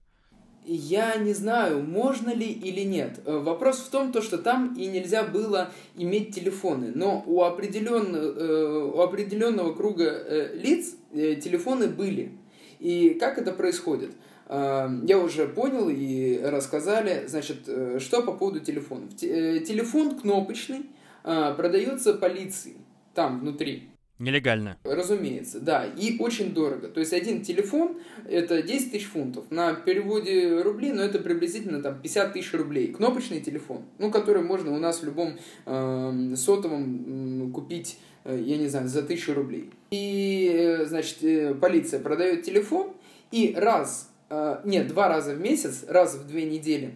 Я 0.64 1.16
не 1.16 1.32
знаю, 1.32 1.82
можно 1.82 2.32
ли 2.32 2.46
или 2.46 2.82
нет. 2.82 3.20
Э, 3.24 3.38
вопрос 3.38 3.78
в 3.80 3.90
том, 3.90 4.12
то, 4.12 4.20
что 4.20 4.38
там 4.38 4.74
и 4.74 4.86
нельзя 4.86 5.24
было 5.24 5.70
иметь 5.96 6.34
телефоны. 6.34 6.92
Но 6.94 7.24
у, 7.26 7.42
определен, 7.42 8.14
э, 8.14 8.92
у 8.94 9.00
определенного 9.00 9.74
круга 9.74 10.52
лиц 10.54 10.94
телефоны 11.10 11.88
были. 11.88 12.32
И 12.78 13.14
как 13.14 13.38
это 13.38 13.52
происходит? 13.52 14.12
Я 14.52 15.18
уже 15.18 15.48
понял 15.48 15.88
и 15.88 16.38
рассказали, 16.42 17.24
значит, 17.26 17.68
что 17.98 18.22
по 18.22 18.32
поводу 18.32 18.60
телефонов. 18.60 19.16
Телефон 19.16 20.18
кнопочный 20.18 20.86
продается 21.22 22.12
полиции 22.12 22.76
там 23.14 23.40
внутри. 23.40 23.88
Нелегально. 24.22 24.78
Разумеется, 24.84 25.58
да. 25.58 25.84
И 25.84 26.16
очень 26.18 26.54
дорого. 26.54 26.86
То 26.86 27.00
есть 27.00 27.12
один 27.12 27.42
телефон 27.42 27.98
это 28.28 28.62
10 28.62 28.92
тысяч 28.92 29.06
фунтов. 29.06 29.50
На 29.50 29.74
переводе 29.74 30.62
рублей, 30.62 30.92
но 30.92 30.98
ну, 30.98 31.02
это 31.02 31.18
приблизительно 31.18 31.82
там 31.82 32.00
50 32.00 32.32
тысяч 32.32 32.54
рублей. 32.54 32.92
Кнопочный 32.92 33.40
телефон, 33.40 33.82
ну, 33.98 34.12
который 34.12 34.44
можно 34.44 34.72
у 34.72 34.78
нас 34.78 35.00
в 35.00 35.04
любом 35.04 35.38
э, 35.66 36.34
сотовом 36.36 37.48
э, 37.48 37.50
купить, 37.50 37.98
э, 38.22 38.40
я 38.40 38.58
не 38.58 38.68
знаю, 38.68 38.86
за 38.86 39.02
тысячу 39.02 39.34
рублей. 39.34 39.70
И, 39.90 40.52
э, 40.54 40.84
значит, 40.84 41.24
э, 41.24 41.54
полиция 41.54 41.98
продает 41.98 42.44
телефон, 42.44 42.92
и 43.32 43.54
раз, 43.56 44.08
э, 44.08 44.11
нет, 44.64 44.88
два 44.88 45.08
раза 45.08 45.34
в 45.34 45.40
месяц, 45.40 45.84
раз 45.88 46.14
в 46.14 46.26
две 46.26 46.44
недели 46.44 46.94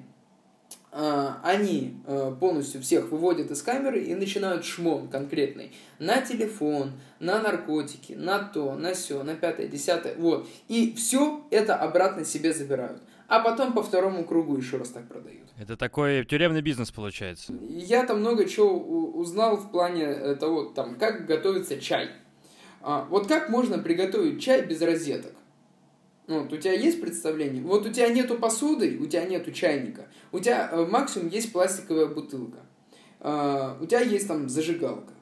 а, 0.98 1.40
они 1.42 1.94
а, 2.06 2.34
полностью 2.34 2.80
всех 2.80 3.10
выводят 3.10 3.50
из 3.50 3.60
камеры 3.60 4.02
и 4.02 4.14
начинают 4.14 4.64
шмон 4.64 5.08
конкретный 5.08 5.72
на 5.98 6.22
телефон, 6.22 6.92
на 7.20 7.38
наркотики, 7.42 8.14
на 8.14 8.38
то, 8.38 8.74
на 8.76 8.94
все, 8.94 9.22
на 9.22 9.34
пятое, 9.34 9.68
десятое, 9.68 10.14
вот. 10.16 10.48
И 10.68 10.94
все 10.94 11.44
это 11.50 11.76
обратно 11.76 12.24
себе 12.24 12.54
забирают. 12.54 13.02
А 13.28 13.40
потом 13.40 13.74
по 13.74 13.82
второму 13.82 14.24
кругу 14.24 14.56
еще 14.56 14.78
раз 14.78 14.88
так 14.88 15.06
продают. 15.06 15.42
Это 15.58 15.76
такой 15.76 16.24
тюремный 16.24 16.62
бизнес 16.62 16.90
получается. 16.90 17.52
Я 17.68 18.06
там 18.06 18.20
много 18.20 18.46
чего 18.46 18.78
узнал 18.78 19.58
в 19.58 19.70
плане 19.70 20.34
того, 20.36 20.64
там, 20.64 20.94
как 20.94 21.26
готовится 21.26 21.78
чай. 21.78 22.08
А, 22.80 23.06
вот 23.10 23.26
как 23.26 23.50
можно 23.50 23.78
приготовить 23.78 24.40
чай 24.40 24.64
без 24.64 24.80
розеток? 24.80 25.32
Ну, 26.26 26.42
вот 26.42 26.52
у 26.52 26.56
тебя 26.56 26.72
есть 26.72 27.00
представление? 27.00 27.62
Вот 27.62 27.86
у 27.86 27.92
тебя 27.92 28.08
нету 28.08 28.36
посуды, 28.36 28.98
у 29.00 29.06
тебя 29.06 29.24
нету 29.24 29.52
чайника, 29.52 30.08
у 30.32 30.40
тебя 30.40 30.68
э, 30.72 30.84
максимум 30.86 31.28
есть 31.28 31.52
пластиковая 31.52 32.06
бутылка, 32.06 32.58
э, 33.20 33.76
у 33.80 33.86
тебя 33.86 34.00
есть 34.00 34.26
там 34.26 34.48
зажигалка, 34.48 35.14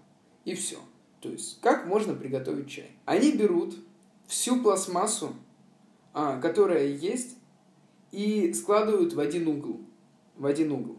и 0.45 0.55
все. 0.55 0.79
То 1.21 1.29
есть, 1.29 1.61
как 1.61 1.87
можно 1.87 2.15
приготовить 2.15 2.71
чай? 2.71 2.91
Они 3.05 3.33
берут 3.33 3.75
всю 4.27 4.63
пластмассу, 4.63 5.35
э, 6.15 6.39
которая 6.41 6.87
есть, 6.87 7.37
и 8.11 8.53
складывают 8.55 9.13
в 9.13 9.21
один 9.21 9.49
угол. 9.49 9.81
В 10.37 10.47
один 10.47 10.73
угол. 10.73 10.97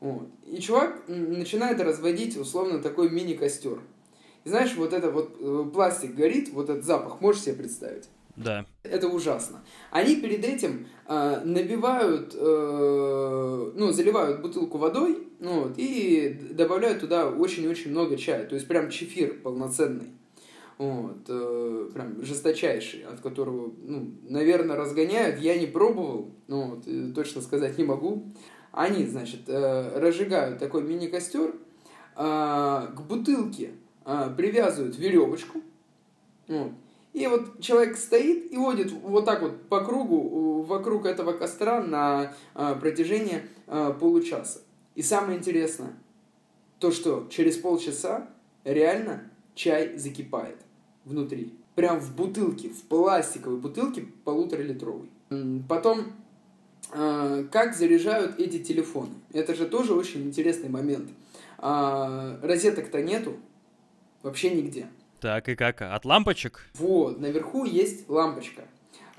Вот. 0.00 0.28
И 0.46 0.60
чувак 0.60 1.02
начинает 1.08 1.80
разводить 1.80 2.36
условно 2.36 2.80
такой 2.80 3.10
мини-костер. 3.10 3.80
И 4.44 4.48
знаешь, 4.48 4.74
вот 4.76 4.92
это 4.92 5.10
вот 5.10 5.36
э, 5.40 5.70
пластик 5.72 6.14
горит, 6.14 6.50
вот 6.50 6.68
этот 6.68 6.84
запах, 6.84 7.20
можешь 7.20 7.42
себе 7.42 7.54
представить? 7.54 8.08
Да. 8.38 8.66
Это 8.84 9.08
ужасно. 9.08 9.64
Они 9.90 10.16
перед 10.16 10.44
этим 10.44 10.86
э, 11.06 11.40
набивают, 11.44 12.34
э, 12.34 13.72
ну, 13.74 13.92
заливают 13.92 14.40
бутылку 14.40 14.78
водой, 14.78 15.18
ну, 15.40 15.64
вот, 15.64 15.74
и 15.76 16.38
добавляют 16.50 17.00
туда 17.00 17.28
очень-очень 17.28 17.90
много 17.90 18.16
чая. 18.16 18.46
То 18.46 18.54
есть 18.54 18.68
прям 18.68 18.90
чефир 18.90 19.40
полноценный. 19.42 20.12
Вот, 20.78 21.24
э, 21.28 21.90
прям 21.92 22.22
жесточайший, 22.22 23.02
от 23.02 23.20
которого, 23.20 23.72
ну, 23.82 24.14
наверное, 24.28 24.76
разгоняют. 24.76 25.40
Я 25.40 25.58
не 25.58 25.66
пробовал, 25.66 26.30
ну, 26.46 26.76
вот, 26.76 27.14
точно 27.14 27.42
сказать 27.42 27.76
не 27.76 27.84
могу. 27.84 28.32
Они, 28.70 29.04
значит, 29.06 29.48
э, 29.48 29.98
разжигают 29.98 30.60
такой 30.60 30.84
мини-костер, 30.84 31.50
э, 31.50 31.56
к 32.16 33.00
бутылке 33.08 33.72
э, 34.04 34.30
привязывают 34.36 34.96
веревочку, 34.96 35.62
вот, 36.46 36.72
и 37.12 37.26
вот 37.26 37.60
человек 37.60 37.96
стоит 37.96 38.52
и 38.52 38.56
водит 38.56 38.92
вот 38.92 39.24
так 39.24 39.42
вот 39.42 39.68
по 39.68 39.84
кругу 39.84 40.62
вокруг 40.62 41.06
этого 41.06 41.32
костра 41.32 41.82
на 41.82 42.34
а, 42.54 42.74
протяжении 42.74 43.42
а, 43.66 43.92
получаса. 43.92 44.60
И 44.94 45.02
самое 45.02 45.38
интересное, 45.38 45.92
то 46.78 46.90
что 46.90 47.26
через 47.30 47.56
полчаса 47.56 48.28
реально 48.64 49.30
чай 49.54 49.96
закипает 49.96 50.58
внутри. 51.04 51.54
Прям 51.74 52.00
в 52.00 52.14
бутылке, 52.14 52.68
в 52.68 52.82
пластиковой 52.82 53.58
бутылке 53.58 54.06
полуторалитровой. 54.24 55.10
Потом, 55.68 56.12
э, 56.92 57.44
как 57.52 57.76
заряжают 57.76 58.40
эти 58.40 58.62
телефоны? 58.62 59.14
Это 59.32 59.54
же 59.54 59.66
тоже 59.66 59.94
очень 59.94 60.24
интересный 60.24 60.68
момент. 60.68 61.10
А, 61.58 62.38
розеток-то 62.42 63.02
нету 63.02 63.36
вообще 64.22 64.50
нигде. 64.50 64.88
Так, 65.20 65.48
и 65.48 65.56
как? 65.56 65.82
От 65.82 66.04
лампочек? 66.04 66.60
Вот, 66.74 67.18
наверху 67.18 67.64
есть 67.64 68.08
лампочка. 68.08 68.62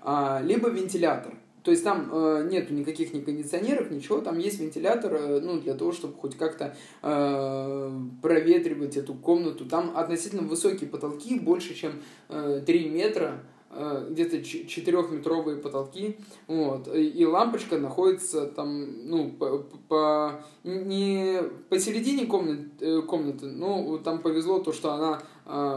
А, 0.02 0.42
либо 0.42 0.70
вентилятор. 0.70 1.34
То 1.64 1.72
есть 1.72 1.84
там 1.84 2.10
э, 2.12 2.48
нету 2.50 2.74
никаких 2.74 3.14
ни 3.14 3.20
кондиционеров, 3.20 3.92
ничего, 3.92 4.22
там 4.22 4.40
есть 4.40 4.60
вентилятор, 4.60 5.14
э, 5.14 5.40
ну, 5.42 5.60
для 5.60 5.74
того, 5.74 5.92
чтобы 5.92 6.14
хоть 6.16 6.38
как-то 6.38 6.76
э, 7.02 7.92
проветривать 8.22 8.96
эту 8.96 9.14
комнату. 9.14 9.66
Там 9.66 9.96
относительно 9.96 10.44
высокие 10.44 10.90
потолки, 10.90 11.38
больше, 11.38 11.76
чем 11.76 12.02
э, 12.30 12.64
3 12.66 12.90
метра, 12.90 13.44
э, 13.72 14.08
где-то 14.10 14.38
4-метровые 14.38 15.58
потолки, 15.58 16.18
вот, 16.48 16.88
и 16.96 17.26
лампочка 17.26 17.78
находится 17.78 18.48
там, 18.48 19.08
ну, 19.10 19.30
по, 19.30 19.60
по 19.90 20.42
не 20.64 21.42
посередине 21.70 22.26
комнаты, 22.26 22.70
э, 22.80 23.02
комнаты, 23.02 23.48
но 23.48 23.98
там 23.98 24.20
повезло 24.20 24.60
то, 24.60 24.72
что 24.72 24.94
она 24.94 25.22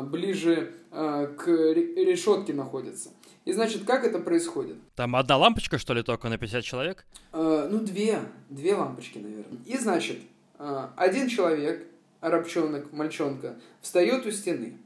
ближе 0.02 0.72
э, 0.90 1.34
к 1.38 1.48
решетке 1.48 2.52
находится. 2.52 3.10
И 3.44 3.52
значит, 3.52 3.84
как 3.84 4.04
это 4.04 4.18
происходит? 4.18 4.76
Там 4.94 5.16
одна 5.16 5.36
лампочка, 5.36 5.78
что 5.78 5.94
ли, 5.94 6.02
только 6.02 6.28
на 6.28 6.38
50 6.38 6.62
человек? 6.62 7.06
Э, 7.32 7.68
ну, 7.70 7.80
две. 7.80 8.20
Две 8.50 8.74
лампочки, 8.74 9.18
наверное. 9.18 9.58
И 9.66 9.78
значит, 9.78 10.18
один 10.58 11.28
человек, 11.28 11.86
арабчонок, 12.20 12.92
мальчонка, 12.92 13.56
встает 13.80 14.26
у 14.26 14.30
стены. 14.30 14.76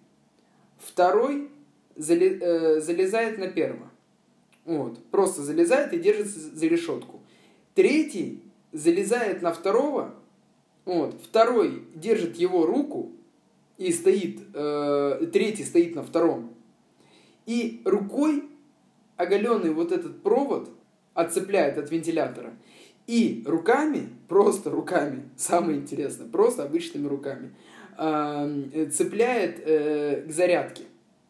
Второй 0.78 1.50
э, 1.96 2.80
залезает 2.80 3.38
на 3.38 3.48
первого. 3.48 3.90
Вот. 4.64 5.04
Просто 5.10 5.42
залезает 5.42 5.92
и 5.92 5.98
держится 5.98 6.38
за 6.38 6.66
решетку. 6.66 7.20
Третий 7.74 8.42
залезает 8.72 9.42
на 9.42 9.52
второго. 9.52 10.14
Вот. 10.84 11.20
Второй 11.22 11.84
держит 11.94 12.36
его 12.36 12.66
руку 12.66 13.12
и 13.78 13.92
стоит, 13.92 14.40
э, 14.54 15.26
третий 15.32 15.64
стоит 15.64 15.94
на 15.94 16.02
втором 16.02 16.56
и 17.46 17.80
рукой 17.84 18.44
оголенный 19.16 19.72
вот 19.72 19.92
этот 19.92 20.22
провод 20.22 20.68
отцепляет 21.14 21.78
от 21.78 21.90
вентилятора. 21.90 22.52
И 23.06 23.44
руками, 23.46 24.08
просто 24.28 24.68
руками, 24.68 25.30
самое 25.36 25.78
интересное, 25.78 26.28
просто 26.28 26.64
обычными 26.64 27.06
руками, 27.06 27.54
э, 27.96 28.88
цепляет 28.92 29.62
э, 29.64 30.26
к 30.26 30.30
зарядке. 30.32 30.84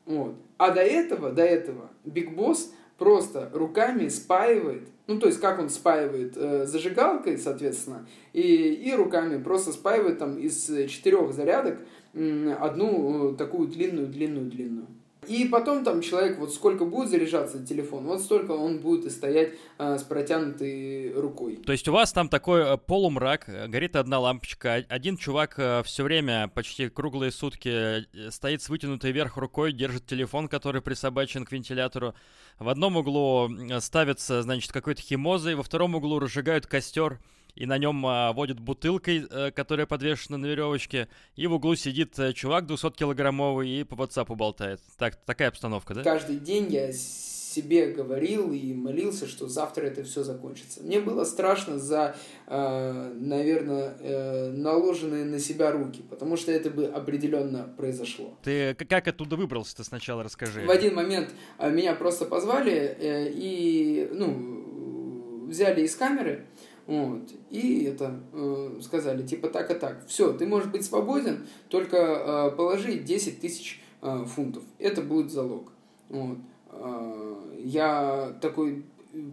Вот. 0.06 0.34
А 0.56 0.70
до 0.70 0.80
этого, 0.80 1.32
до 1.32 1.42
этого 1.42 1.90
Биг 2.04 2.34
Босс 2.34 2.72
просто 2.96 3.50
руками 3.52 4.08
спаивает, 4.08 4.88
ну 5.06 5.18
то 5.18 5.26
есть 5.26 5.38
как 5.38 5.58
он 5.58 5.68
спаивает 5.68 6.32
э, 6.36 6.64
зажигалкой, 6.64 7.36
соответственно, 7.36 8.06
и, 8.32 8.40
и 8.40 8.94
руками 8.94 9.40
просто 9.42 9.72
спаивает 9.72 10.18
там 10.18 10.38
из 10.38 10.64
четырех 10.88 11.34
зарядок 11.34 11.78
одну 12.16 13.32
э, 13.32 13.36
такую 13.36 13.68
длинную-длинную-длинную. 13.68 14.86
И 15.28 15.44
потом 15.46 15.82
там 15.82 16.02
человек, 16.02 16.38
вот 16.38 16.54
сколько 16.54 16.84
будет 16.84 17.10
заряжаться 17.10 17.64
телефон, 17.64 18.04
вот 18.04 18.20
столько 18.20 18.52
он 18.52 18.78
будет 18.78 19.06
и 19.06 19.10
стоять 19.10 19.54
э, 19.78 19.98
с 19.98 20.02
протянутой 20.02 21.12
рукой. 21.12 21.56
То 21.56 21.72
есть 21.72 21.88
у 21.88 21.92
вас 21.92 22.12
там 22.12 22.28
такой 22.28 22.60
э, 22.60 22.76
полумрак, 22.78 23.50
горит 23.68 23.96
одна 23.96 24.20
лампочка, 24.20 24.84
один 24.88 25.16
чувак 25.16 25.84
все 25.84 26.04
время, 26.04 26.48
почти 26.54 26.88
круглые 26.88 27.32
сутки, 27.32 28.06
стоит 28.30 28.62
с 28.62 28.68
вытянутой 28.68 29.12
вверх 29.12 29.36
рукой, 29.36 29.72
держит 29.72 30.06
телефон, 30.06 30.48
который 30.48 30.80
присобачен 30.80 31.44
к 31.44 31.52
вентилятору. 31.52 32.14
В 32.58 32.68
одном 32.68 32.96
углу 32.96 33.50
ставится, 33.80 34.42
значит, 34.42 34.72
какой-то 34.72 35.02
химозой, 35.02 35.56
во 35.56 35.62
втором 35.62 35.96
углу 35.96 36.20
разжигают 36.20 36.66
костер 36.66 37.18
и 37.56 37.66
на 37.66 37.78
нем 37.78 38.06
а, 38.06 38.32
водит 38.32 38.60
бутылкой, 38.60 39.26
а, 39.30 39.50
которая 39.50 39.86
подвешена 39.86 40.38
на 40.38 40.46
веревочке, 40.46 41.08
и 41.34 41.46
в 41.46 41.54
углу 41.54 41.74
сидит 41.74 42.18
а, 42.18 42.32
чувак 42.32 42.64
200-килограммовый 42.64 43.68
и 43.68 43.84
по 43.84 43.94
WhatsApp 43.94 44.34
болтает. 44.36 44.80
Так, 44.98 45.16
такая 45.24 45.48
обстановка, 45.48 45.94
да? 45.94 46.02
Каждый 46.02 46.36
день 46.36 46.70
я 46.70 46.92
себе 47.56 47.86
говорил 47.86 48.52
и 48.52 48.74
молился, 48.74 49.26
что 49.26 49.48
завтра 49.48 49.86
это 49.86 50.04
все 50.04 50.22
закончится. 50.22 50.82
Мне 50.82 51.00
было 51.00 51.24
страшно 51.24 51.78
за, 51.78 52.14
э, 52.46 53.12
наверное, 53.14 53.96
э, 53.98 54.50
наложенные 54.50 55.24
на 55.24 55.38
себя 55.38 55.72
руки, 55.72 56.02
потому 56.10 56.36
что 56.36 56.52
это 56.52 56.68
бы 56.68 56.84
определенно 56.84 57.72
произошло. 57.76 58.36
Ты 58.42 58.74
как 58.74 59.08
оттуда 59.08 59.36
выбрался, 59.36 59.76
ты 59.76 59.84
сначала 59.84 60.22
расскажи. 60.22 60.66
В 60.66 60.70
один 60.70 60.94
момент 60.94 61.30
меня 61.58 61.94
просто 61.94 62.26
позвали 62.26 62.74
э, 62.74 63.30
и, 63.32 64.08
ну, 64.12 65.46
взяли 65.46 65.82
из 65.82 65.96
камеры, 65.96 66.46
вот. 66.86 67.30
И 67.50 67.84
это 67.84 68.20
э, 68.32 68.78
сказали, 68.80 69.26
типа 69.26 69.48
так 69.48 69.70
и 69.70 69.74
так. 69.74 70.06
Все, 70.06 70.32
ты 70.32 70.46
можешь 70.46 70.70
быть 70.70 70.84
свободен, 70.84 71.46
только 71.68 71.96
э, 71.96 72.56
положи 72.56 72.98
10 72.98 73.40
тысяч 73.40 73.82
э, 74.02 74.24
фунтов. 74.26 74.62
Это 74.78 75.02
будет 75.02 75.32
залог. 75.32 75.72
Вот. 76.08 76.38
Э, 76.70 77.34
я 77.58 78.36
такой 78.40 78.84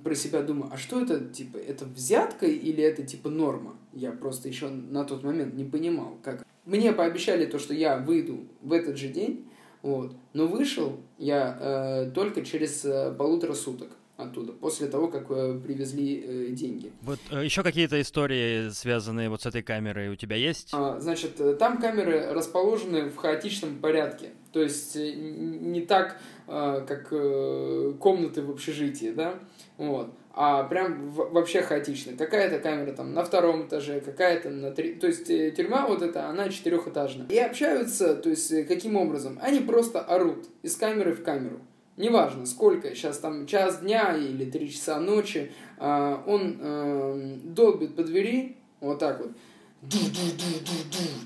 про 0.04 0.16
себя 0.16 0.42
думаю, 0.42 0.72
а 0.74 0.78
что 0.78 1.02
это, 1.02 1.20
типа, 1.20 1.58
это 1.58 1.86
взятка 1.86 2.48
или 2.48 2.84
это, 2.84 3.04
типа, 3.04 3.30
норма? 3.30 3.76
Я 3.92 4.12
просто 4.12 4.48
еще 4.48 4.70
на 4.70 5.04
тот 5.04 5.24
момент 5.24 5.54
не 5.54 5.66
понимал, 5.66 6.18
как. 6.24 6.44
Мне 6.66 6.94
пообещали 6.94 7.46
то, 7.46 7.60
что 7.60 7.74
я 7.74 7.98
выйду 7.98 8.48
в 8.62 8.72
этот 8.72 8.98
же 8.98 9.10
день, 9.10 9.46
вот, 9.82 10.16
но 10.32 10.48
вышел 10.48 10.98
я 11.18 11.58
э, 11.60 12.12
только 12.12 12.42
через 12.42 12.86
э, 12.86 13.14
полутора 13.18 13.54
суток 13.54 13.90
оттуда, 14.18 14.54
после 14.54 14.88
того, 14.88 15.08
как 15.08 15.26
э, 15.30 15.60
привезли 15.64 16.24
э, 16.26 16.48
деньги. 16.52 16.92
Вот 17.02 17.20
э, 17.32 17.44
еще 17.44 17.64
какие-то 17.64 18.00
истории, 18.00 18.70
связанные 18.70 19.30
вот 19.30 19.42
с 19.42 19.46
этой 19.46 19.64
камерой, 19.64 20.10
у 20.10 20.16
тебя 20.16 20.36
есть? 20.36 20.70
А, 20.74 21.00
значит, 21.00 21.40
э, 21.40 21.56
там 21.56 21.80
камеры 21.80 22.32
расположены 22.32 23.10
в 23.10 23.16
хаотичном 23.16 23.80
порядке. 23.80 24.30
То 24.52 24.62
есть 24.62 24.96
э, 24.96 25.14
не 25.14 25.82
так, 25.82 26.20
э, 26.48 26.86
как 26.88 27.08
э, 27.12 27.94
комнаты 28.00 28.44
в 28.44 28.52
общежитии, 28.52 29.12
да, 29.12 29.40
вот, 29.78 30.14
а 30.36 30.64
прям 30.64 31.10
вообще 31.10 31.64
хаотично. 31.64 32.16
Какая-то 32.16 32.60
камера 32.60 32.92
там 32.92 33.14
на 33.14 33.24
втором 33.24 33.68
этаже, 33.68 34.00
какая-то 34.00 34.50
на 34.50 34.72
три... 34.72 34.94
То 34.94 35.08
есть 35.08 35.30
э, 35.30 35.52
тюрьма 35.52 35.88
вот 35.88 36.04
эта, 36.04 36.28
она 36.28 36.50
четырехэтажная. 36.50 37.28
И 37.30 37.38
общаются, 37.38 38.16
то 38.16 38.30
есть 38.30 38.68
каким 38.68 38.96
образом? 38.96 39.40
Они 39.42 39.60
просто 39.60 40.02
орут 40.02 40.46
из 40.62 40.76
камеры 40.76 41.14
в 41.14 41.24
камеру 41.24 41.62
неважно 41.98 42.46
сколько, 42.46 42.96
сейчас 42.96 43.20
там 43.20 43.46
час 43.46 43.80
дня 43.80 44.16
или 44.16 44.50
три 44.50 44.72
часа 44.72 45.00
ночи, 45.00 45.52
а, 45.78 46.24
он 46.26 46.58
э, 46.60 47.38
долбит 47.44 47.96
по 47.96 48.04
двери, 48.04 48.58
вот 48.80 49.00
так 49.00 49.20
вот, 49.20 49.32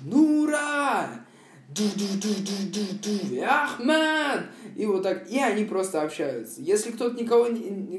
Нура! 0.03 1.09
Ахмад! 3.45 4.45
И 4.75 4.85
вот 4.85 5.03
так, 5.03 5.29
и 5.29 5.37
они 5.37 5.65
просто 5.65 6.01
общаются. 6.01 6.61
Если 6.61 6.91
кто-то 6.91 7.21
никого, 7.21 7.47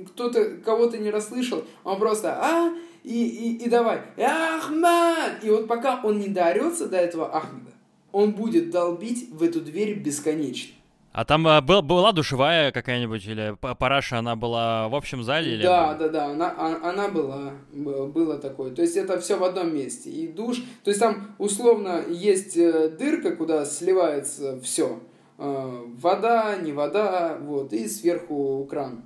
кто-то 0.08 0.56
кого-то 0.64 0.98
не 0.98 1.10
расслышал, 1.10 1.64
он 1.84 1.98
просто, 1.98 2.38
а, 2.40 2.74
и, 3.04 3.26
и, 3.26 3.64
и 3.64 3.68
давай, 3.68 4.00
Ахмад! 4.16 5.44
И 5.44 5.50
вот 5.50 5.68
пока 5.68 6.00
он 6.02 6.18
не 6.18 6.28
доорется 6.28 6.86
до 6.88 6.96
этого 6.96 7.34
Ахмада, 7.34 7.72
он 8.10 8.32
будет 8.32 8.70
долбить 8.70 9.30
в 9.30 9.42
эту 9.42 9.60
дверь 9.60 9.98
бесконечно. 9.98 10.77
А 11.12 11.24
там 11.24 11.46
а, 11.48 11.60
был, 11.60 11.82
была 11.82 12.12
душевая 12.12 12.70
какая-нибудь 12.70 13.26
или 13.26 13.56
параша, 13.60 14.18
она 14.18 14.36
была 14.36 14.88
в 14.88 14.94
общем 14.94 15.22
зале? 15.22 15.54
Или... 15.54 15.62
Да, 15.62 15.94
да, 15.94 16.08
да, 16.08 16.26
она, 16.26 16.54
а, 16.56 16.90
она 16.90 17.08
была, 17.08 17.52
было 17.72 18.38
такое. 18.38 18.72
То 18.72 18.82
есть 18.82 18.96
это 18.96 19.18
все 19.20 19.36
в 19.36 19.44
одном 19.44 19.74
месте. 19.74 20.10
И 20.10 20.28
душ, 20.28 20.58
то 20.84 20.90
есть 20.90 21.00
там 21.00 21.34
условно 21.38 22.04
есть 22.08 22.56
э, 22.56 22.90
дырка, 22.90 23.34
куда 23.34 23.64
сливается 23.64 24.60
все. 24.60 25.00
Э, 25.38 25.84
вода, 26.00 26.56
не 26.56 26.72
вода, 26.72 27.38
вот, 27.40 27.72
и 27.72 27.88
сверху 27.88 28.66
кран. 28.68 29.02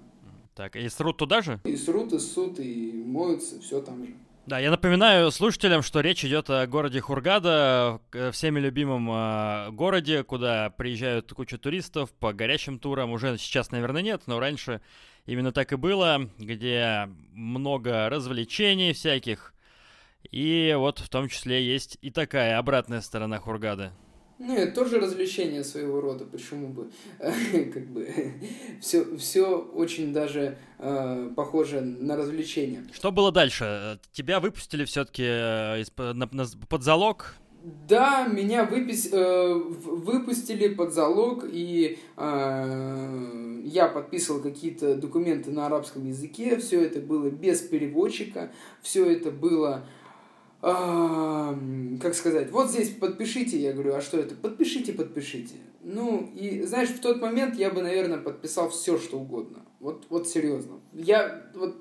Так, 0.55 0.77
и 0.77 0.89
срут 0.89 1.17
туда 1.17 1.41
же? 1.41 1.61
И 1.65 1.77
срут, 1.77 2.13
и 2.13 2.19
ссут, 2.19 2.59
и 2.59 3.03
моются, 3.07 3.61
все 3.61 3.81
там 3.81 4.05
же. 4.05 4.13
Да, 4.45 4.59
я 4.59 4.73
напоминаю 4.73 5.31
слушателям, 5.31 5.83
что 5.83 6.01
речь 6.01 6.25
идет 6.25 6.51
о 6.51 6.67
городе 6.67 7.01
Хургада, 7.01 8.01
всеми 8.33 8.59
любимом 8.59 9.09
э, 9.09 9.71
городе, 9.71 10.25
куда 10.25 10.71
приезжают 10.71 11.33
куча 11.33 11.59
туристов 11.59 12.11
по 12.11 12.33
горячим 12.33 12.81
турам. 12.81 13.13
Уже 13.13 13.39
сейчас, 13.39 13.71
наверное, 13.71 14.03
нет, 14.03 14.23
но 14.27 14.41
раньше 14.41 14.81
именно 15.27 15.53
так 15.53 15.73
и 15.73 15.77
было, 15.77 16.29
где 16.39 17.09
много 17.33 18.09
развлечений 18.09 18.93
всяких. 18.93 19.55
И 20.33 20.75
вот 20.77 20.99
в 20.99 21.09
том 21.09 21.29
числе 21.29 21.65
есть 21.65 21.97
и 22.03 22.11
такая 22.11 22.59
обратная 22.59 23.01
сторона 23.01 23.39
Хургада. 23.39 23.93
Ну, 24.45 24.57
это 24.57 24.75
тоже 24.75 24.99
развлечение 24.99 25.63
своего 25.63 26.01
рода, 26.01 26.25
почему 26.25 26.69
бы, 26.69 26.91
как 27.19 27.87
бы, 27.87 28.09
все, 28.81 29.17
все 29.17 29.59
очень 29.59 30.13
даже 30.13 30.59
э, 30.79 31.31
похоже 31.37 31.81
на 31.81 32.17
развлечение. 32.17 32.85
Что 32.93 33.13
было 33.13 33.31
дальше? 33.31 34.01
Тебя 34.11 34.41
выпустили 34.41 34.85
все-таки 34.85 35.23
э, 35.25 35.85
на, 35.97 36.27
под 36.27 36.83
залог? 36.83 37.37
Да, 37.89 38.27
меня 38.27 38.65
выпис... 38.65 39.09
э, 39.13 39.55
выпустили 39.55 40.75
под 40.75 40.93
залог, 40.93 41.45
и 41.49 42.01
э, 42.17 43.61
я 43.65 43.87
подписывал 43.87 44.41
какие-то 44.41 44.97
документы 44.97 45.53
на 45.53 45.67
арабском 45.67 46.05
языке, 46.09 46.57
все 46.59 46.83
это 46.83 46.99
было 46.99 47.31
без 47.31 47.61
переводчика, 47.61 48.51
все 48.83 49.09
это 49.09 49.31
было, 49.31 49.85
э, 49.85 50.02
как 50.63 52.15
сказать, 52.15 52.53
вот 52.53 52.71
здесь 52.71 52.91
подпишите, 52.91 53.59
я 53.59 53.73
говорю, 53.73 53.95
а 53.95 54.01
что 54.01 54.19
это? 54.19 54.37
Подпишите, 54.37 54.93
подпишите. 54.93 55.57
Ну, 55.83 56.31
и 56.35 56.63
знаешь, 56.63 56.91
в 56.91 57.01
тот 57.01 57.21
момент 57.21 57.57
я 57.57 57.71
бы, 57.71 57.83
наверное, 57.83 58.19
подписал 58.19 58.71
все, 58.71 58.97
что 58.97 59.19
угодно. 59.19 59.65
Вот, 59.81 60.07
вот 60.09 60.29
серьезно. 60.29 60.79
Я 60.93 61.51
вот 61.55 61.75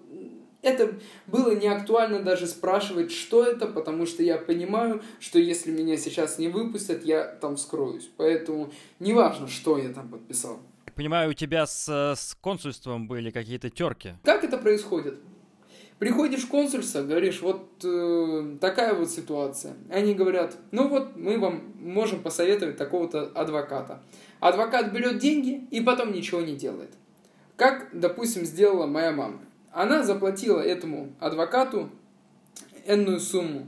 это 0.63 0.95
было 1.27 1.53
не 1.55 1.67
актуально 1.67 2.21
даже 2.21 2.47
спрашивать, 2.47 3.11
что 3.11 3.43
это, 3.43 3.67
потому 3.67 4.07
что 4.07 4.23
я 4.23 4.37
понимаю, 4.37 5.03
что 5.19 5.37
если 5.37 5.71
меня 5.71 5.97
сейчас 5.97 6.39
не 6.39 6.47
выпустят, 6.47 7.05
я 7.05 7.23
там 7.23 7.57
скроюсь. 7.57 8.09
Поэтому 8.17 8.71
неважно, 8.99 9.47
что 9.47 9.77
я 9.77 9.89
там 9.89 10.09
подписал. 10.09 10.59
Понимаю, 10.95 11.29
у 11.29 11.33
тебя 11.33 11.65
с, 11.65 11.87
с 11.87 12.35
консульством 12.41 13.07
были 13.07 13.31
какие-то 13.31 13.69
терки. 13.69 14.13
Как 14.23 14.43
это 14.43 14.57
происходит? 14.57 15.19
Приходишь 16.01 16.45
в 16.45 16.47
консульство, 16.47 17.03
говоришь, 17.03 17.43
вот 17.43 17.63
э, 17.83 18.57
такая 18.59 18.95
вот 18.95 19.11
ситуация. 19.11 19.75
Они 19.87 20.15
говорят, 20.15 20.57
ну 20.71 20.87
вот 20.87 21.15
мы 21.15 21.37
вам 21.37 21.75
можем 21.79 22.23
посоветовать 22.23 22.75
такого-то 22.75 23.31
адвоката. 23.35 24.01
Адвокат 24.39 24.91
берет 24.91 25.19
деньги 25.19 25.67
и 25.69 25.79
потом 25.79 26.11
ничего 26.11 26.41
не 26.41 26.55
делает. 26.55 26.89
Как, 27.55 27.89
допустим, 27.93 28.45
сделала 28.45 28.87
моя 28.87 29.11
мама. 29.11 29.41
Она 29.71 30.01
заплатила 30.01 30.59
этому 30.59 31.13
адвокату 31.19 31.91
энную 32.87 33.19
сумму. 33.19 33.67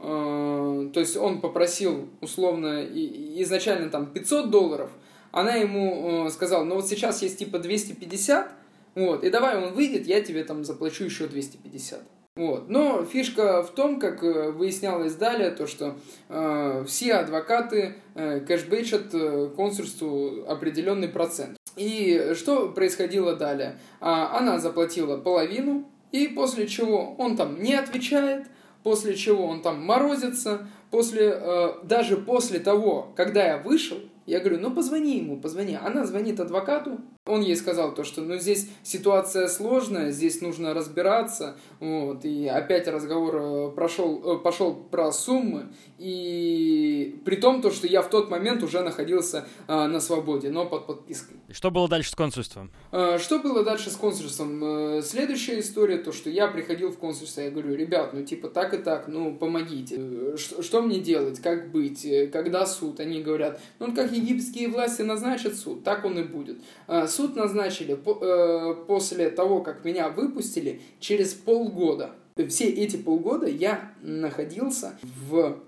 Э, 0.00 0.90
то 0.92 1.00
есть 1.00 1.16
он 1.16 1.40
попросил 1.40 2.10
условно 2.20 2.84
изначально 2.84 3.88
там 3.88 4.04
500 4.04 4.50
долларов. 4.50 4.90
Она 5.32 5.54
ему 5.54 6.26
э, 6.26 6.30
сказала, 6.30 6.62
ну 6.62 6.74
вот 6.74 6.86
сейчас 6.86 7.22
есть 7.22 7.38
типа 7.38 7.58
250, 7.58 8.52
вот, 8.94 9.24
и 9.24 9.30
давай 9.30 9.56
он 9.56 9.72
выйдет, 9.72 10.06
я 10.06 10.20
тебе 10.20 10.44
там 10.44 10.64
заплачу 10.64 11.04
еще 11.04 11.26
250. 11.26 12.00
Вот. 12.36 12.68
Но 12.68 13.04
фишка 13.04 13.62
в 13.62 13.70
том, 13.70 13.98
как 13.98 14.22
э, 14.22 14.50
выяснялось 14.50 15.14
далее, 15.14 15.50
то 15.50 15.66
что 15.66 15.96
э, 16.28 16.84
все 16.86 17.14
адвокаты 17.14 17.96
э, 18.14 18.40
кэшбэчат 18.40 19.12
э, 19.12 19.50
консульству 19.54 20.44
определенный 20.46 21.08
процент. 21.08 21.56
И 21.76 22.32
что 22.34 22.68
происходило 22.68 23.36
далее? 23.36 23.78
А, 24.00 24.38
она 24.38 24.58
заплатила 24.58 25.16
половину, 25.16 25.88
и 26.12 26.28
после 26.28 26.66
чего 26.66 27.14
он 27.18 27.36
там 27.36 27.62
не 27.62 27.74
отвечает, 27.74 28.46
после 28.82 29.16
чего 29.16 29.46
он 29.46 29.60
там 29.62 29.84
морозится, 29.84 30.68
после, 30.90 31.32
э, 31.34 31.72
даже 31.82 32.16
после 32.16 32.60
того, 32.60 33.12
когда 33.16 33.44
я 33.44 33.58
вышел, 33.58 33.98
я 34.26 34.40
говорю, 34.40 34.60
ну 34.60 34.70
позвони 34.70 35.18
ему, 35.18 35.40
позвони. 35.40 35.76
Она 35.80 36.04
звонит 36.04 36.38
адвокату, 36.38 37.00
он 37.30 37.42
ей 37.42 37.56
сказал 37.56 37.94
то, 37.94 38.04
что 38.04 38.20
ну 38.22 38.36
здесь 38.36 38.68
ситуация 38.82 39.48
сложная, 39.48 40.10
здесь 40.10 40.40
нужно 40.40 40.74
разбираться, 40.74 41.56
вот, 41.78 42.24
и 42.24 42.46
опять 42.46 42.88
разговор 42.88 43.36
э, 43.36 43.70
прошел, 43.74 44.36
э, 44.36 44.38
пошел 44.38 44.74
про 44.74 45.12
суммы, 45.12 45.68
и 45.98 47.20
при 47.24 47.36
том 47.36 47.62
то, 47.62 47.70
что 47.70 47.86
я 47.86 48.02
в 48.02 48.10
тот 48.10 48.30
момент 48.30 48.62
уже 48.62 48.80
находился 48.80 49.46
а, 49.68 49.86
на 49.86 50.00
свободе, 50.00 50.50
но 50.50 50.66
под 50.66 50.86
подпиской. 50.86 51.36
Что 51.50 51.70
было 51.70 51.88
дальше 51.88 52.10
с 52.10 52.14
консульством? 52.14 52.70
А, 52.90 53.18
что 53.18 53.38
было 53.38 53.62
дальше 53.62 53.90
с 53.90 53.96
консульством? 53.96 55.02
Следующая 55.02 55.60
история, 55.60 55.98
то, 55.98 56.12
что 56.12 56.30
я 56.30 56.48
приходил 56.48 56.90
в 56.90 56.98
консульство, 56.98 57.42
я 57.42 57.50
говорю, 57.50 57.74
ребят, 57.74 58.12
ну 58.14 58.24
типа 58.24 58.48
так 58.48 58.74
и 58.74 58.78
так, 58.78 59.08
ну 59.08 59.36
помогите, 59.36 60.36
что, 60.36 60.62
что 60.62 60.82
мне 60.82 61.00
делать, 61.00 61.40
как 61.40 61.70
быть, 61.70 62.06
когда 62.32 62.66
суд? 62.66 62.98
Они 63.00 63.22
говорят, 63.22 63.60
ну 63.78 63.94
как 63.94 64.10
египетские 64.12 64.68
власти 64.68 65.02
назначат 65.02 65.54
суд, 65.54 65.84
так 65.84 66.04
он 66.04 66.18
и 66.18 66.22
будет. 66.22 66.58
А, 66.86 67.06
суд 67.06 67.19
назначили 67.28 67.94
э, 67.94 68.74
после 68.86 69.30
того, 69.30 69.60
как 69.60 69.84
меня 69.84 70.08
выпустили, 70.08 70.80
через 70.98 71.34
полгода. 71.34 72.10
Все 72.48 72.66
эти 72.68 72.96
полгода 72.96 73.46
я 73.46 73.92
находился 74.02 74.98
в 75.02 75.58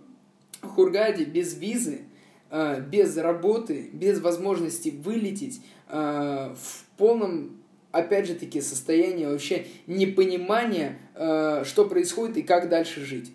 Хургаде 0.63 1.25
без 1.25 1.57
визы, 1.57 2.03
э, 2.51 2.81
без 2.81 3.17
работы, 3.17 3.91
без 3.93 4.21
возможности 4.21 4.91
вылететь, 4.91 5.61
э, 5.89 6.55
в 6.55 6.85
полном 6.97 7.63
опять 7.91 8.27
же 8.27 8.35
таки, 8.35 8.61
состоянии 8.63 9.27
вообще 9.27 9.67
непонимания, 9.87 10.99
что 11.15 11.85
происходит 11.85 12.39
и 12.39 12.43
как 12.43 12.71
дальше 12.71 13.05
жить. 13.05 13.33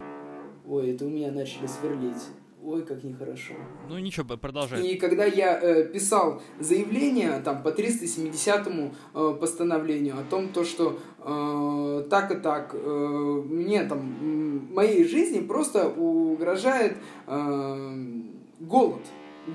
Ой, 0.68 0.94
это 0.94 1.06
у 1.06 1.10
меня 1.10 1.32
начали 1.32 1.68
сверлить 1.68 2.24
ой, 2.68 2.84
как 2.84 3.04
нехорошо. 3.04 3.54
Ну 3.90 3.98
ничего, 3.98 4.38
продолжай. 4.38 4.86
И 4.86 4.98
когда 4.98 5.24
я 5.24 5.58
э, 5.60 5.86
писал 5.86 6.42
заявление 6.60 7.40
там 7.44 7.64
по 7.64 7.72
370 7.72 8.68
э, 8.68 9.38
постановлению 9.40 10.16
о 10.20 10.24
том, 10.30 10.50
то, 10.50 10.66
что 10.66 11.00
э, 11.20 12.08
так 12.10 12.32
и 12.32 12.36
так 12.36 12.72
э, 12.74 13.44
мне 13.46 13.84
там 13.84 14.74
моей 14.74 15.06
жизни 15.06 15.40
просто 15.40 15.88
угрожает 15.90 16.98
э, 17.28 17.96
голод 18.60 19.02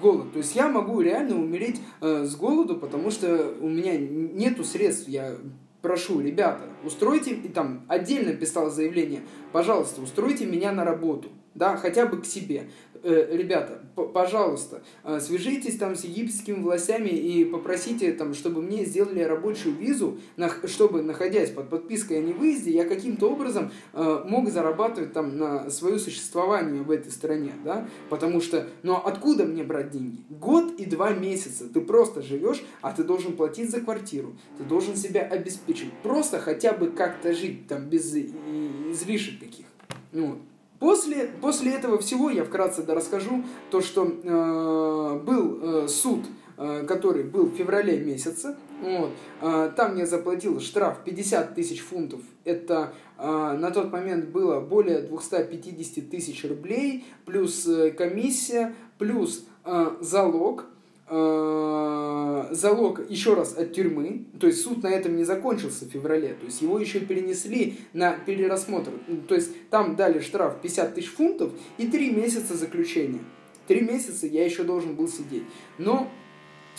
голод. 0.00 0.32
То 0.32 0.38
есть 0.38 0.56
я 0.56 0.68
могу 0.68 1.02
реально 1.02 1.36
умереть 1.36 1.78
э, 2.00 2.24
с 2.24 2.34
голоду, 2.34 2.76
потому 2.76 3.10
что 3.10 3.54
у 3.60 3.68
меня 3.68 3.98
нету 3.98 4.64
средств. 4.64 5.06
Я 5.06 5.36
прошу, 5.82 6.20
ребята, 6.20 6.62
устройте, 6.82 7.34
и 7.34 7.48
там 7.48 7.84
отдельно 7.88 8.32
писал 8.32 8.70
заявление, 8.70 9.20
пожалуйста, 9.52 10.00
устройте 10.00 10.46
меня 10.46 10.72
на 10.72 10.86
работу 10.86 11.28
да, 11.54 11.76
хотя 11.76 12.06
бы 12.06 12.20
к 12.20 12.26
себе. 12.26 12.70
Э, 13.04 13.36
ребята, 13.36 13.80
пожалуйста, 14.14 14.82
э, 15.02 15.18
свяжитесь 15.18 15.76
там 15.76 15.96
с 15.96 16.04
египетскими 16.04 16.62
властями 16.62 17.08
и 17.08 17.44
попросите 17.44 18.12
там, 18.12 18.32
чтобы 18.32 18.62
мне 18.62 18.84
сделали 18.84 19.22
рабочую 19.22 19.74
визу, 19.74 20.18
чтобы, 20.66 21.02
находясь 21.02 21.50
под 21.50 21.68
подпиской 21.68 22.18
о 22.18 22.20
невыезде, 22.20 22.70
я 22.70 22.84
каким-то 22.84 23.32
образом 23.32 23.72
э, 23.92 24.22
мог 24.24 24.48
зарабатывать 24.50 25.12
там 25.12 25.36
на 25.36 25.68
свое 25.70 25.98
существование 25.98 26.82
в 26.82 26.92
этой 26.92 27.10
стране, 27.10 27.52
да, 27.64 27.88
потому 28.08 28.40
что, 28.40 28.68
ну 28.84 28.94
откуда 28.94 29.46
мне 29.46 29.64
брать 29.64 29.90
деньги? 29.90 30.18
Год 30.30 30.78
и 30.78 30.84
два 30.84 31.10
месяца 31.10 31.68
ты 31.68 31.80
просто 31.80 32.22
живешь, 32.22 32.62
а 32.82 32.92
ты 32.92 33.02
должен 33.02 33.32
платить 33.32 33.70
за 33.70 33.80
квартиру, 33.80 34.36
ты 34.58 34.64
должен 34.64 34.94
себя 34.94 35.22
обеспечить, 35.22 35.92
просто 36.04 36.38
хотя 36.38 36.72
бы 36.72 36.88
как-то 36.88 37.34
жить 37.34 37.66
там 37.66 37.86
без 37.86 38.14
излишек 38.14 39.40
каких. 39.40 39.66
Ну, 40.12 40.38
После, 40.82 41.30
после 41.40 41.74
этого 41.74 41.96
всего 42.00 42.28
я 42.28 42.42
вкратце 42.42 42.82
да 42.82 42.96
расскажу 42.96 43.44
то, 43.70 43.80
что 43.80 44.04
э, 44.04 45.20
был 45.24 45.84
э, 45.84 45.86
суд, 45.86 46.24
э, 46.58 46.84
который 46.88 47.22
был 47.22 47.46
в 47.46 47.54
феврале 47.54 48.00
месяце. 48.00 48.56
Вот, 48.82 49.10
э, 49.42 49.70
там 49.76 49.94
мне 49.94 50.06
заплатил 50.06 50.58
штраф 50.58 51.04
50 51.04 51.54
тысяч 51.54 51.78
фунтов. 51.82 52.18
Это 52.42 52.94
э, 53.16 53.24
на 53.24 53.70
тот 53.70 53.92
момент 53.92 54.30
было 54.30 54.58
более 54.58 55.02
250 55.02 56.10
тысяч 56.10 56.44
рублей, 56.44 57.04
плюс 57.26 57.64
э, 57.64 57.92
комиссия, 57.92 58.74
плюс 58.98 59.46
э, 59.64 59.86
залог– 60.00 60.64
залог 61.08 63.00
еще 63.10 63.34
раз 63.34 63.56
от 63.56 63.72
тюрьмы, 63.74 64.24
то 64.40 64.46
есть 64.46 64.62
суд 64.62 64.82
на 64.82 64.88
этом 64.88 65.16
не 65.16 65.24
закончился 65.24 65.84
в 65.84 65.88
феврале, 65.88 66.34
то 66.34 66.46
есть 66.46 66.62
его 66.62 66.78
еще 66.78 67.00
перенесли 67.00 67.78
на 67.92 68.12
перерасмотр, 68.12 68.92
то 69.28 69.34
есть 69.34 69.68
там 69.68 69.96
дали 69.96 70.20
штраф 70.20 70.60
50 70.62 70.94
тысяч 70.94 71.10
фунтов 71.10 71.52
и 71.76 71.86
3 71.88 72.12
месяца 72.12 72.56
заключения. 72.56 73.20
Три 73.66 73.80
месяца 73.80 74.26
я 74.26 74.44
еще 74.44 74.64
должен 74.64 74.94
был 74.94 75.08
сидеть. 75.08 75.44
Но 75.78 76.10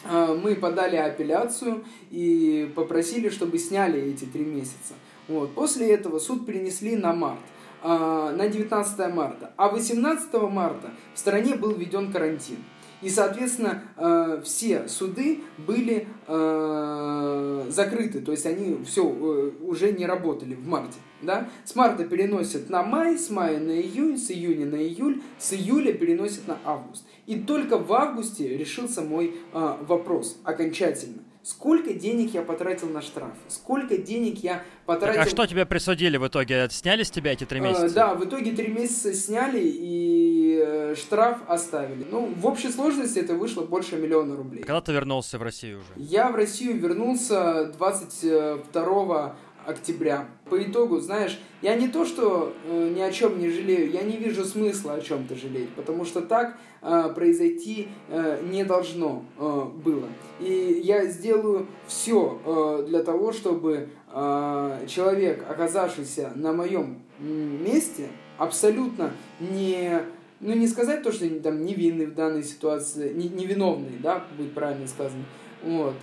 э, 0.03 0.39
мы 0.41 0.55
подали 0.55 0.95
апелляцию 0.95 1.85
и 2.11 2.71
попросили, 2.75 3.29
чтобы 3.29 3.57
сняли 3.57 4.01
эти 4.01 4.25
три 4.25 4.43
месяца. 4.43 4.93
Вот. 5.27 5.53
После 5.53 5.91
этого 5.91 6.19
суд 6.19 6.45
перенесли 6.45 6.95
на 6.95 7.13
март 7.13 7.39
э, 7.83 7.87
на 7.87 8.47
19 8.47 9.13
марта. 9.13 9.53
А 9.55 9.69
18 9.69 10.33
марта 10.51 10.91
в 11.13 11.19
стране 11.19 11.55
был 11.55 11.71
введен 11.71 12.11
карантин. 12.11 12.57
И, 13.03 13.09
соответственно, 13.09 13.83
э, 13.97 14.41
все 14.45 14.87
суды 14.87 15.41
были 15.57 16.07
э, 16.25 17.65
закрыты, 17.69 18.21
то 18.21 18.31
есть 18.31 18.45
они 18.45 18.81
все 18.85 19.03
э, 19.03 19.51
уже 19.61 19.91
не 19.91 20.05
работали 20.05 20.55
в 20.55 20.65
марте. 20.65 20.99
Да? 21.21 21.49
С 21.65 21.75
марта 21.75 22.05
переносят 22.05 22.69
на 22.69 22.81
май, 22.81 23.17
с 23.17 23.29
мая 23.29 23.59
на 23.59 23.71
июнь, 23.71 24.17
с 24.17 24.31
июня 24.31 24.65
на 24.65 24.81
июль, 24.81 25.21
с 25.37 25.51
июля 25.51 25.91
переносят 25.91 26.47
на 26.47 26.57
август. 26.63 27.05
И 27.27 27.35
только 27.35 27.77
в 27.77 27.91
августе 27.91 28.57
решился 28.57 29.01
мой 29.01 29.35
вопрос 29.53 30.37
окончательно 30.43 31.22
сколько 31.43 31.93
денег 31.93 32.33
я 32.33 32.41
потратил 32.41 32.89
на 32.89 33.01
штраф, 33.01 33.33
сколько 33.49 33.97
денег 33.97 34.39
я 34.39 34.63
потратил... 34.85 35.15
Так, 35.15 35.27
а 35.27 35.29
что 35.29 35.45
тебе 35.45 35.65
присудили 35.65 36.17
в 36.17 36.27
итоге? 36.27 36.67
Сняли 36.71 37.03
с 37.03 37.11
тебя 37.11 37.33
эти 37.33 37.43
три 37.43 37.59
э, 37.59 37.63
месяца? 37.63 37.93
да, 37.93 38.15
в 38.15 38.23
итоге 38.25 38.53
три 38.53 38.69
месяца 38.69 39.13
сняли 39.13 39.61
и 39.61 40.63
э, 40.65 40.95
штраф 40.95 41.39
оставили. 41.47 42.05
Ну, 42.09 42.33
в 42.35 42.45
общей 42.47 42.69
сложности 42.69 43.19
это 43.19 43.35
вышло 43.35 43.63
больше 43.63 43.97
миллиона 43.97 44.35
рублей. 44.35 44.63
Когда 44.63 44.81
ты 44.81 44.93
вернулся 44.93 45.37
в 45.37 45.43
Россию 45.43 45.79
уже? 45.79 45.89
Я 45.97 46.29
в 46.29 46.35
Россию 46.35 46.79
вернулся 46.79 47.65
22 47.77 49.35
октября. 49.65 50.27
По 50.49 50.61
итогу, 50.61 50.99
знаешь, 50.99 51.39
я 51.61 51.75
не 51.75 51.87
то, 51.87 52.05
что 52.05 52.53
э, 52.65 52.93
ни 52.95 53.01
о 53.01 53.11
чем 53.11 53.39
не 53.39 53.49
жалею, 53.49 53.91
я 53.91 54.03
не 54.03 54.17
вижу 54.17 54.43
смысла 54.43 54.93
о 54.93 55.01
чем-то 55.01 55.35
жалеть, 55.35 55.69
потому 55.75 56.05
что 56.05 56.21
так 56.21 56.57
э, 56.81 57.11
произойти 57.15 57.87
э, 58.09 58.41
не 58.43 58.63
должно 58.63 59.25
э, 59.37 59.63
было. 59.83 60.07
И 60.39 60.81
я 60.83 61.05
сделаю 61.05 61.67
все 61.87 62.39
э, 62.45 62.85
для 62.87 63.03
того, 63.03 63.31
чтобы 63.31 63.89
э, 64.11 64.85
человек, 64.87 65.45
оказавшийся 65.49 66.31
на 66.35 66.53
моем 66.53 67.01
месте, 67.19 68.07
абсолютно 68.37 69.11
не 69.39 70.01
ну 70.43 70.53
не 70.53 70.67
сказать 70.67 71.03
то, 71.03 71.11
что 71.11 71.27
там 71.39 71.65
невинный 71.65 72.05
в 72.05 72.15
данной 72.15 72.43
ситуации, 72.43 73.13
не, 73.13 73.29
невиновный, 73.29 73.97
да, 74.01 74.25
будет 74.37 74.53
правильно 74.53 74.87
сказано, 74.87 75.23
вот, 75.63 75.95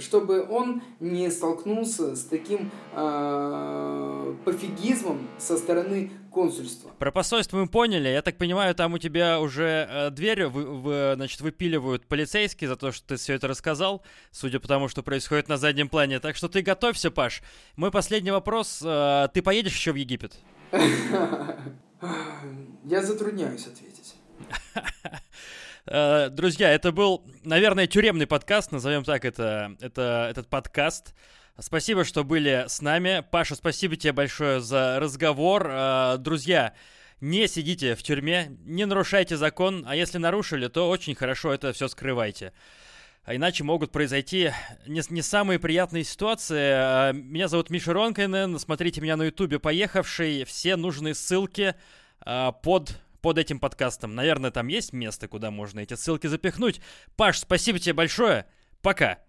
чтобы 0.00 0.46
он 0.48 0.82
не 1.00 1.30
столкнулся 1.30 2.16
с 2.16 2.24
таким 2.24 2.70
э, 2.92 4.34
пофигизмом 4.44 5.28
со 5.38 5.56
стороны 5.56 6.10
консульства. 6.30 6.90
Про 6.98 7.12
посольство 7.12 7.58
мы 7.58 7.68
поняли. 7.68 8.08
Я 8.08 8.22
так 8.22 8.36
понимаю, 8.36 8.74
там 8.74 8.94
у 8.94 8.98
тебя 8.98 9.40
уже 9.40 9.88
э, 9.88 10.10
дверь 10.10 10.46
вы, 10.46 10.64
вы, 10.64 11.12
значит, 11.14 11.40
выпиливают 11.40 12.06
полицейские 12.06 12.68
за 12.68 12.76
то, 12.76 12.92
что 12.92 13.06
ты 13.08 13.16
все 13.16 13.34
это 13.34 13.48
рассказал, 13.48 14.02
судя 14.30 14.60
по 14.60 14.68
тому, 14.68 14.88
что 14.88 15.02
происходит 15.02 15.48
на 15.48 15.56
заднем 15.56 15.88
плане. 15.88 16.20
Так 16.20 16.36
что 16.36 16.48
ты 16.48 16.60
готовься, 16.62 17.10
Паш. 17.10 17.42
Мой 17.76 17.90
последний 17.90 18.32
вопрос. 18.32 18.82
Э, 18.84 19.28
ты 19.32 19.40
поедешь 19.42 19.74
еще 19.74 19.92
в 19.92 19.96
Египет? 19.96 20.34
Я 22.84 23.02
затрудняюсь 23.02 23.66
ответить. 23.66 24.14
Э, 25.86 26.30
друзья, 26.30 26.72
это 26.72 26.92
был, 26.92 27.26
наверное, 27.42 27.86
тюремный 27.86 28.26
подкаст, 28.26 28.72
назовем 28.72 29.04
так 29.04 29.24
это, 29.24 29.76
это, 29.80 30.28
этот 30.30 30.48
подкаст. 30.48 31.14
Спасибо, 31.58 32.04
что 32.04 32.24
были 32.24 32.64
с 32.66 32.80
нами. 32.80 33.22
Паша, 33.30 33.54
спасибо 33.54 33.96
тебе 33.96 34.12
большое 34.12 34.60
за 34.60 34.98
разговор. 34.98 35.68
Э, 35.68 36.16
друзья, 36.18 36.72
не 37.20 37.46
сидите 37.48 37.94
в 37.96 38.02
тюрьме, 38.02 38.56
не 38.64 38.86
нарушайте 38.86 39.36
закон, 39.36 39.84
а 39.86 39.94
если 39.94 40.16
нарушили, 40.16 40.68
то 40.68 40.88
очень 40.88 41.14
хорошо 41.14 41.52
это 41.52 41.74
все 41.74 41.88
скрывайте. 41.88 42.54
А 43.24 43.34
иначе 43.36 43.62
могут 43.62 43.92
произойти 43.92 44.52
не, 44.86 45.02
не 45.10 45.20
самые 45.20 45.58
приятные 45.58 46.04
ситуации. 46.04 47.10
Э, 47.10 47.12
меня 47.12 47.46
зовут 47.46 47.68
Миша 47.68 47.92
Ронкайнен, 47.92 48.58
смотрите 48.58 49.02
меня 49.02 49.16
на 49.18 49.24
ютубе 49.24 49.58
«Поехавший». 49.58 50.44
Все 50.44 50.76
нужные 50.76 51.14
ссылки 51.14 51.74
под 52.24 52.98
под 53.24 53.38
этим 53.38 53.58
подкастом. 53.58 54.14
Наверное, 54.14 54.50
там 54.50 54.66
есть 54.66 54.92
место, 54.92 55.28
куда 55.28 55.50
можно 55.50 55.80
эти 55.80 55.94
ссылки 55.94 56.26
запихнуть. 56.26 56.82
Паш, 57.16 57.38
спасибо 57.38 57.78
тебе 57.78 57.94
большое. 57.94 58.44
Пока. 58.82 59.24